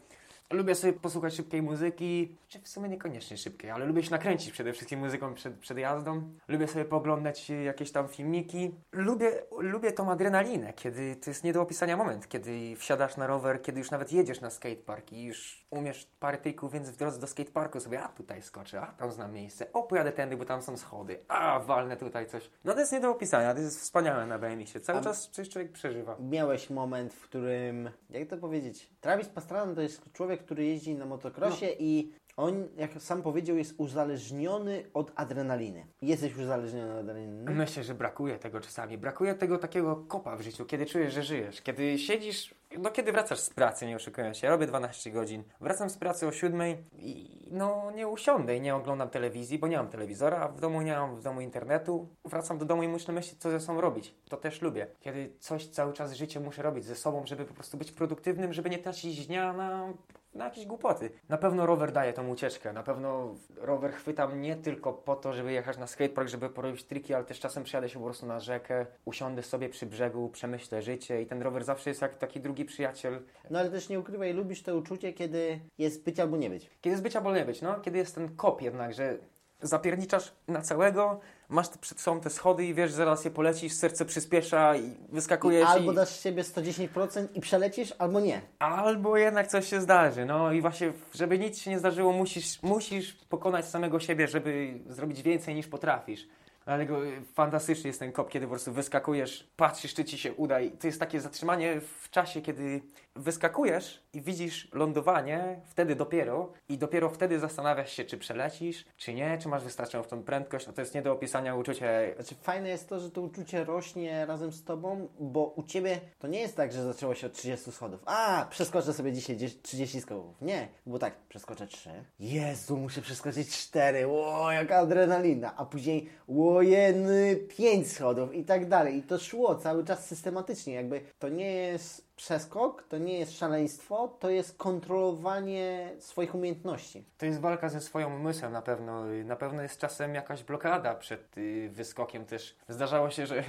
[0.51, 4.73] Lubię sobie posłuchać szybkiej muzyki, czy w sumie niekoniecznie szybkiej, ale lubię się nakręcić przede
[4.73, 6.23] wszystkim muzyką przed, przed jazdą.
[6.49, 8.75] Lubię sobie pooglądać y, jakieś tam filmiki.
[8.93, 13.63] Lubię, lubię tą adrenalinę, kiedy to jest nie do opisania moment, kiedy wsiadasz na rower,
[13.63, 17.27] kiedy już nawet jedziesz na skatepark i już umiesz parę trików, więc w drodze do
[17.27, 20.77] skateparku sobie, a tutaj skoczę, a tam znam miejsce, o pojadę tędy, bo tam są
[20.77, 22.51] schody, a walnę tutaj coś.
[22.65, 24.81] No to jest nie do opisania, to jest wspaniałe na BMX-ie.
[24.85, 26.17] Cały A- czas coś człowiek przeżywa.
[26.21, 31.07] Miałeś moment, w którym, jak to powiedzieć, Travis Pastrana to jest człowiek, który jeździ na
[31.07, 35.87] motocrossie i on, jak sam powiedział, jest uzależniony od adrenaliny.
[36.03, 37.51] Jesteś uzależniony od adrenaliny?
[37.51, 38.99] Myślę, że brakuje tego czasami.
[38.99, 41.63] Brakuje tego takiego kopa w życiu, kiedy czujesz, że żyjesz.
[41.63, 45.97] Kiedy siedzisz, no kiedy wracasz z pracy, nie oszukuję się, robię 12 godzin, wracam z
[45.97, 46.63] pracy o 7
[46.99, 50.83] i no nie usiądę i nie oglądam telewizji, bo nie mam telewizora, a w domu
[50.83, 52.09] nie mam w domu internetu.
[52.25, 54.15] Wracam do domu i muszę myśleć, co ze sobą robić.
[54.29, 54.87] To też lubię.
[55.01, 58.71] Kiedy coś cały czas życie muszę robić ze sobą, żeby po prostu być produktywnym, żeby
[58.71, 59.93] nie tracić dnia na
[60.35, 61.11] na jakieś głupoty.
[61.29, 62.73] Na pewno rower daje tą ucieczkę.
[62.73, 67.15] Na pewno rower chwytam nie tylko po to, żeby jechać na skatepark, żeby porobić triki,
[67.15, 71.23] ale też czasem przyjadę się po prostu na rzekę, usiądę sobie przy brzegu, przemyślę życie
[71.23, 73.21] i ten rower zawsze jest jak taki drugi przyjaciel.
[73.51, 76.71] No ale też nie ukrywaj, lubisz to uczucie, kiedy jest być albo nie być.
[76.81, 77.81] Kiedy jest być albo nie być, no?
[77.81, 79.19] Kiedy jest ten kop jednak, że
[79.63, 83.73] zapierniczasz na całego, masz te przed sobą te schody i wiesz, że zaraz je polecisz,
[83.73, 85.95] serce przyspiesza i I wyskakujesz albo i...
[85.95, 88.41] dasz siebie 110% i przelecisz, albo nie.
[88.59, 90.25] Albo jednak coś się zdarzy.
[90.25, 95.23] No i właśnie, żeby nic się nie zdarzyło, musisz, musisz pokonać samego siebie, żeby zrobić
[95.23, 96.29] więcej niż potrafisz.
[96.67, 96.87] Ale
[97.35, 100.61] fantastyczny jest ten kop, kiedy po prostu wyskakujesz, patrzysz, czy ci się uda.
[100.61, 102.81] I to jest takie zatrzymanie w czasie, kiedy
[103.17, 106.53] wyskakujesz i widzisz lądowanie, wtedy dopiero.
[106.69, 110.67] I dopiero wtedy zastanawiasz się, czy przelecisz, czy nie, czy masz wystarczającą prędkość.
[110.67, 112.13] No to jest nie do opisania uczucie.
[112.17, 116.29] Znaczy fajne jest to, że to uczucie rośnie razem z Tobą, bo u Ciebie to
[116.29, 118.01] nie jest tak, że zaczęło się od 30 schodów.
[118.07, 120.41] A, przeskoczę sobie dzisiaj 10 30 schodów.
[120.41, 121.91] Nie, było tak, przeskoczę 3.
[122.19, 124.07] Jezu, muszę przeskoczyć 4.
[124.07, 125.57] Ło, jaka adrenalina.
[125.57, 128.97] A później, łojeny 5 schodów i tak dalej.
[128.97, 130.75] I to szło cały czas systematycznie.
[130.75, 137.05] Jakby to nie jest przeskok, to nie jest szaleństwo, to jest kontrolowanie swoich umiejętności.
[137.19, 139.05] To jest walka ze swoim umysłem na pewno.
[139.05, 142.57] Na pewno jest czasem jakaś blokada przed y, wyskokiem też.
[142.69, 143.45] Zdarzało się, że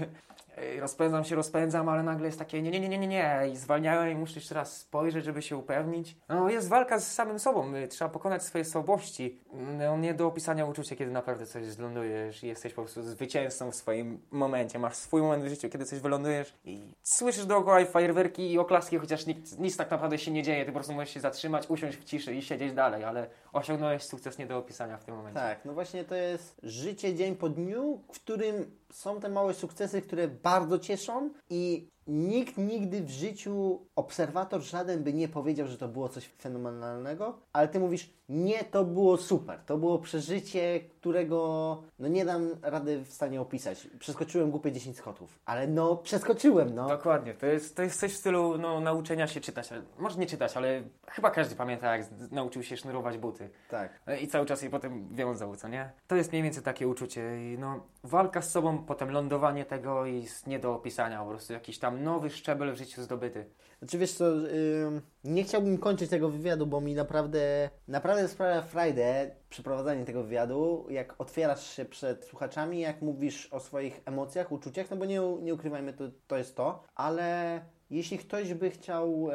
[0.80, 4.12] rozpędzam się, rozpędzam, ale nagle jest takie nie, nie, nie, nie, nie, nie i zwalniałem
[4.12, 6.18] i muszę jeszcze raz spojrzeć, żeby się upewnić.
[6.30, 9.39] No jest walka z samym sobą, y, trzeba pokonać swoje słabości.
[9.53, 13.76] No nie do opisania uczucie, kiedy naprawdę coś zlądujesz i jesteś po prostu zwycięzcą w
[13.76, 14.80] swoim momencie.
[14.80, 18.97] Masz swój moment w życiu, kiedy coś wylądujesz i słyszysz dookoła i fajerwerki i oklaski,
[18.97, 20.66] chociaż nic, nic tak naprawdę się nie dzieje.
[20.66, 24.38] Ty po prostu możesz się zatrzymać, usiąść w ciszy i siedzieć dalej, ale osiągnąłeś sukces
[24.38, 25.39] nie do opisania w tym momencie.
[25.39, 30.01] Tak, no właśnie to jest życie dzień po dniu, w którym są te małe sukcesy,
[30.01, 35.88] które bardzo cieszą i nikt nigdy w życiu, obserwator żaden by nie powiedział, że to
[35.88, 39.59] było coś fenomenalnego, ale ty mówisz, nie, to było super.
[39.65, 43.88] To było przeżycie, którego no nie dam rady w stanie opisać.
[43.99, 46.88] Przeskoczyłem głupie 10 schodów, ale no przeskoczyłem, no.
[46.88, 49.69] Dokładnie, to jest, to jest coś w stylu no, nauczenia się czytać.
[49.99, 53.49] Może nie czytać, ale chyba każdy pamięta, jak nauczył się sznurować buty.
[53.69, 54.01] Tak.
[54.21, 55.91] I cały czas je potem wiązał, co nie?
[56.07, 57.53] To jest mniej więcej takie uczucie.
[57.53, 61.23] I no, walka z sobą, potem lądowanie tego jest nie do opisania.
[61.23, 63.45] Po prostu jakiś tam nowy szczebel w życiu zdobyty.
[63.86, 69.32] Znaczy wiesz co, ym, nie chciałbym kończyć tego wywiadu, bo mi naprawdę, naprawdę sprawia frajdę
[69.50, 74.98] przeprowadzanie tego wywiadu, jak otwierasz się przed słuchaczami, jak mówisz o swoich emocjach, uczuciach, no
[74.98, 79.30] bo nie, nie ukrywajmy, to, to jest to, ale jeśli ktoś by chciał,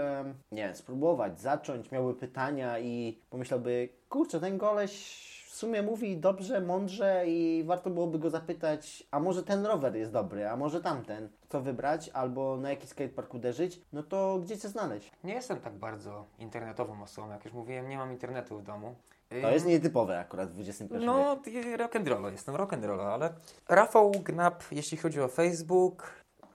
[0.53, 7.65] nie spróbować, zacząć, miałby pytania i pomyślałby, kurczę, ten goleś sumie mówi dobrze, mądrze i
[7.67, 12.09] warto byłoby go zapytać, a może ten rower jest dobry, a może tamten, co wybrać,
[12.09, 15.13] albo na jaki skatepark uderzyć, no to gdzie cię znaleźć?
[15.25, 17.31] Nie jestem tak bardzo internetową osobą.
[17.31, 18.95] Jak już mówiłem, nie mam internetu w domu.
[19.43, 21.05] To jest nietypowe akurat w XXI wieku.
[21.05, 23.33] No, ty- rock and roll, jestem rock and roll, ale
[23.68, 26.11] Rafał Gnap, jeśli chodzi o Facebook,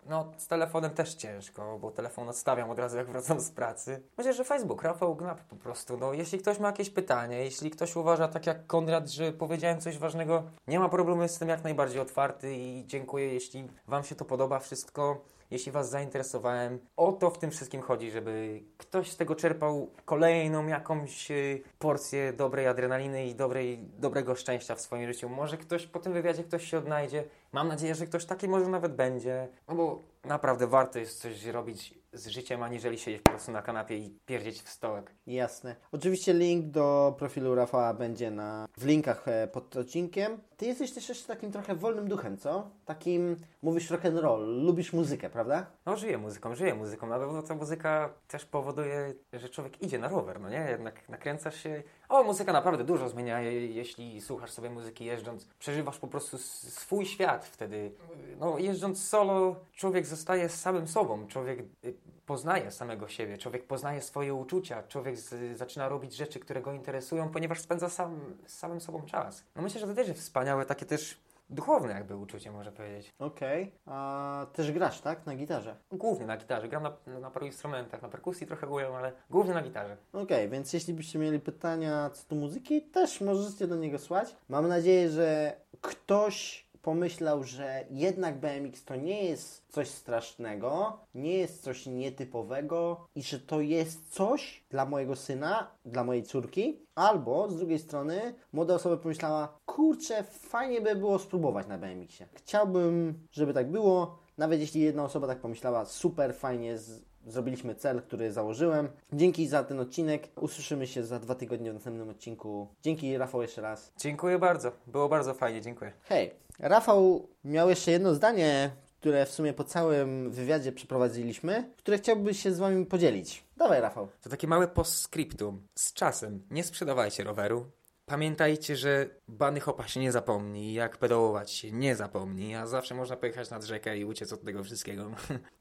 [0.05, 4.01] no z telefonem też ciężko, bo telefon odstawiam od razu jak wracam z pracy.
[4.17, 7.95] Myślę, że Facebook, Rafał Gnap po prostu, no jeśli ktoś ma jakieś pytanie, jeśli ktoś
[7.95, 12.55] uważa tak jak Konrad, że powiedziałem coś ważnego, nie ma problemu, jestem jak najbardziej otwarty
[12.55, 15.21] i dziękuję, jeśli Wam się to podoba wszystko.
[15.51, 20.67] Jeśli Was zainteresowałem, o to w tym wszystkim chodzi, żeby ktoś z tego czerpał kolejną
[20.67, 25.29] jakąś y, porcję dobrej adrenaliny i dobrej, dobrego szczęścia w swoim życiu.
[25.29, 27.23] Może ktoś po tym wywiadzie ktoś się odnajdzie.
[27.51, 29.47] Mam nadzieję, że ktoś taki może nawet będzie.
[29.67, 33.97] No bo naprawdę warto jest coś robić z życiem, aniżeli siedzieć po prostu na kanapie
[33.97, 35.11] i pierdzieć w stołek.
[35.27, 35.75] Jasne.
[35.91, 40.37] Oczywiście link do profilu Rafała będzie na, w linkach e, pod odcinkiem.
[40.57, 42.69] Ty jesteś też jeszcze takim trochę wolnym duchem, co?
[42.85, 45.65] Takim, mówisz rock and roll, lubisz muzykę, prawda?
[45.85, 47.07] No żyję muzyką, żyję muzyką.
[47.07, 50.67] Na pewno ta muzyka też powoduje, że człowiek idzie na rower, no nie?
[50.69, 51.83] Jednak nakręcasz się.
[52.09, 55.47] O, muzyka naprawdę dużo zmienia, je- jeśli słuchasz sobie muzyki jeżdżąc.
[55.59, 57.91] Przeżywasz po prostu swój świat wtedy.
[58.39, 61.27] No jeżdżąc solo, człowiek zostaje z samym sobą.
[61.27, 61.93] Człowiek y,
[62.25, 67.29] poznaje samego siebie, człowiek poznaje swoje uczucia, człowiek z, zaczyna robić rzeczy, które go interesują,
[67.29, 69.43] ponieważ spędza sam, samym sobą czas.
[69.55, 71.17] No myślę, że to też jest wspaniałe, takie też
[71.49, 73.13] duchowne jakby uczucie, można powiedzieć.
[73.19, 73.71] Okej.
[73.85, 75.25] A też grasz, tak?
[75.25, 75.75] Na gitarze.
[75.91, 76.67] Głównie na gitarze.
[76.67, 79.97] Gram na, na paru instrumentach, na perkusji trochę byłem, ale głównie na gitarze.
[80.13, 84.35] Okej, więc jeśli byście mieli pytania co do muzyki, też możecie do niego słać.
[84.49, 91.63] Mam nadzieję, że ktoś pomyślał, że jednak BMX to nie jest coś strasznego, nie jest
[91.63, 97.57] coś nietypowego i że to jest coś dla mojego syna, dla mojej córki, albo z
[97.57, 102.29] drugiej strony młoda osoba pomyślała, kurczę, fajnie by było spróbować na BMX-ie.
[102.33, 106.77] Chciałbym, żeby tak było, nawet jeśli jedna osoba tak pomyślała, super, fajnie,
[107.25, 108.89] zrobiliśmy cel, który założyłem.
[109.13, 110.27] Dzięki za ten odcinek.
[110.35, 112.67] Usłyszymy się za dwa tygodnie w następnym odcinku.
[112.81, 113.93] Dzięki Rafał jeszcze raz.
[113.97, 114.71] Dziękuję bardzo.
[114.87, 115.91] Było bardzo fajnie, dziękuję.
[116.03, 122.33] Hej, Rafał miał jeszcze jedno zdanie, które w sumie po całym wywiadzie przeprowadziliśmy, które chciałby
[122.33, 123.43] się z Wami podzielić.
[123.57, 124.07] Dawaj Rafał.
[124.21, 125.67] To takie małe postscriptum.
[125.75, 127.71] Z czasem nie sprzedawajcie roweru.
[128.05, 133.15] Pamiętajcie, że bany chopa się nie zapomni, jak pedałować się nie zapomni, a zawsze można
[133.15, 135.11] pojechać nad rzekę i uciec od tego wszystkiego.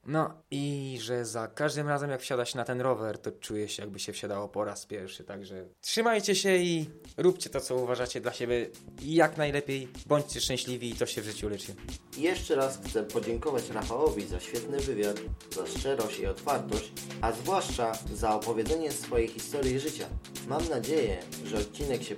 [0.06, 3.82] No i że za każdym razem jak wsiada się na ten rower, to czuje się
[3.82, 8.32] jakby się wsiadało po raz pierwszy, także trzymajcie się i róbcie to, co uważacie dla
[8.32, 8.70] siebie
[9.02, 11.74] jak najlepiej, bądźcie szczęśliwi i to się w życiu liczy.
[12.18, 15.16] I jeszcze raz chcę podziękować Rafałowi za świetny wywiad,
[15.52, 20.06] za szczerość i otwartość, a zwłaszcza za opowiedzenie swojej historii życia.
[20.48, 22.14] Mam nadzieję, że odcinek się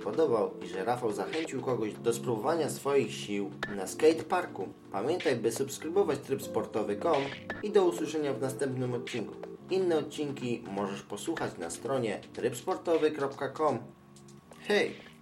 [0.65, 4.67] i że Rafał zachęcił kogoś do spróbowania swoich sił na skateparku.
[4.91, 7.23] Pamiętaj, by subskrybować tryb sportowy.com
[7.63, 9.33] i do usłyszenia w następnym odcinku.
[9.69, 13.79] Inne odcinki możesz posłuchać na stronie trybsportowy.com.
[14.67, 15.06] Hej!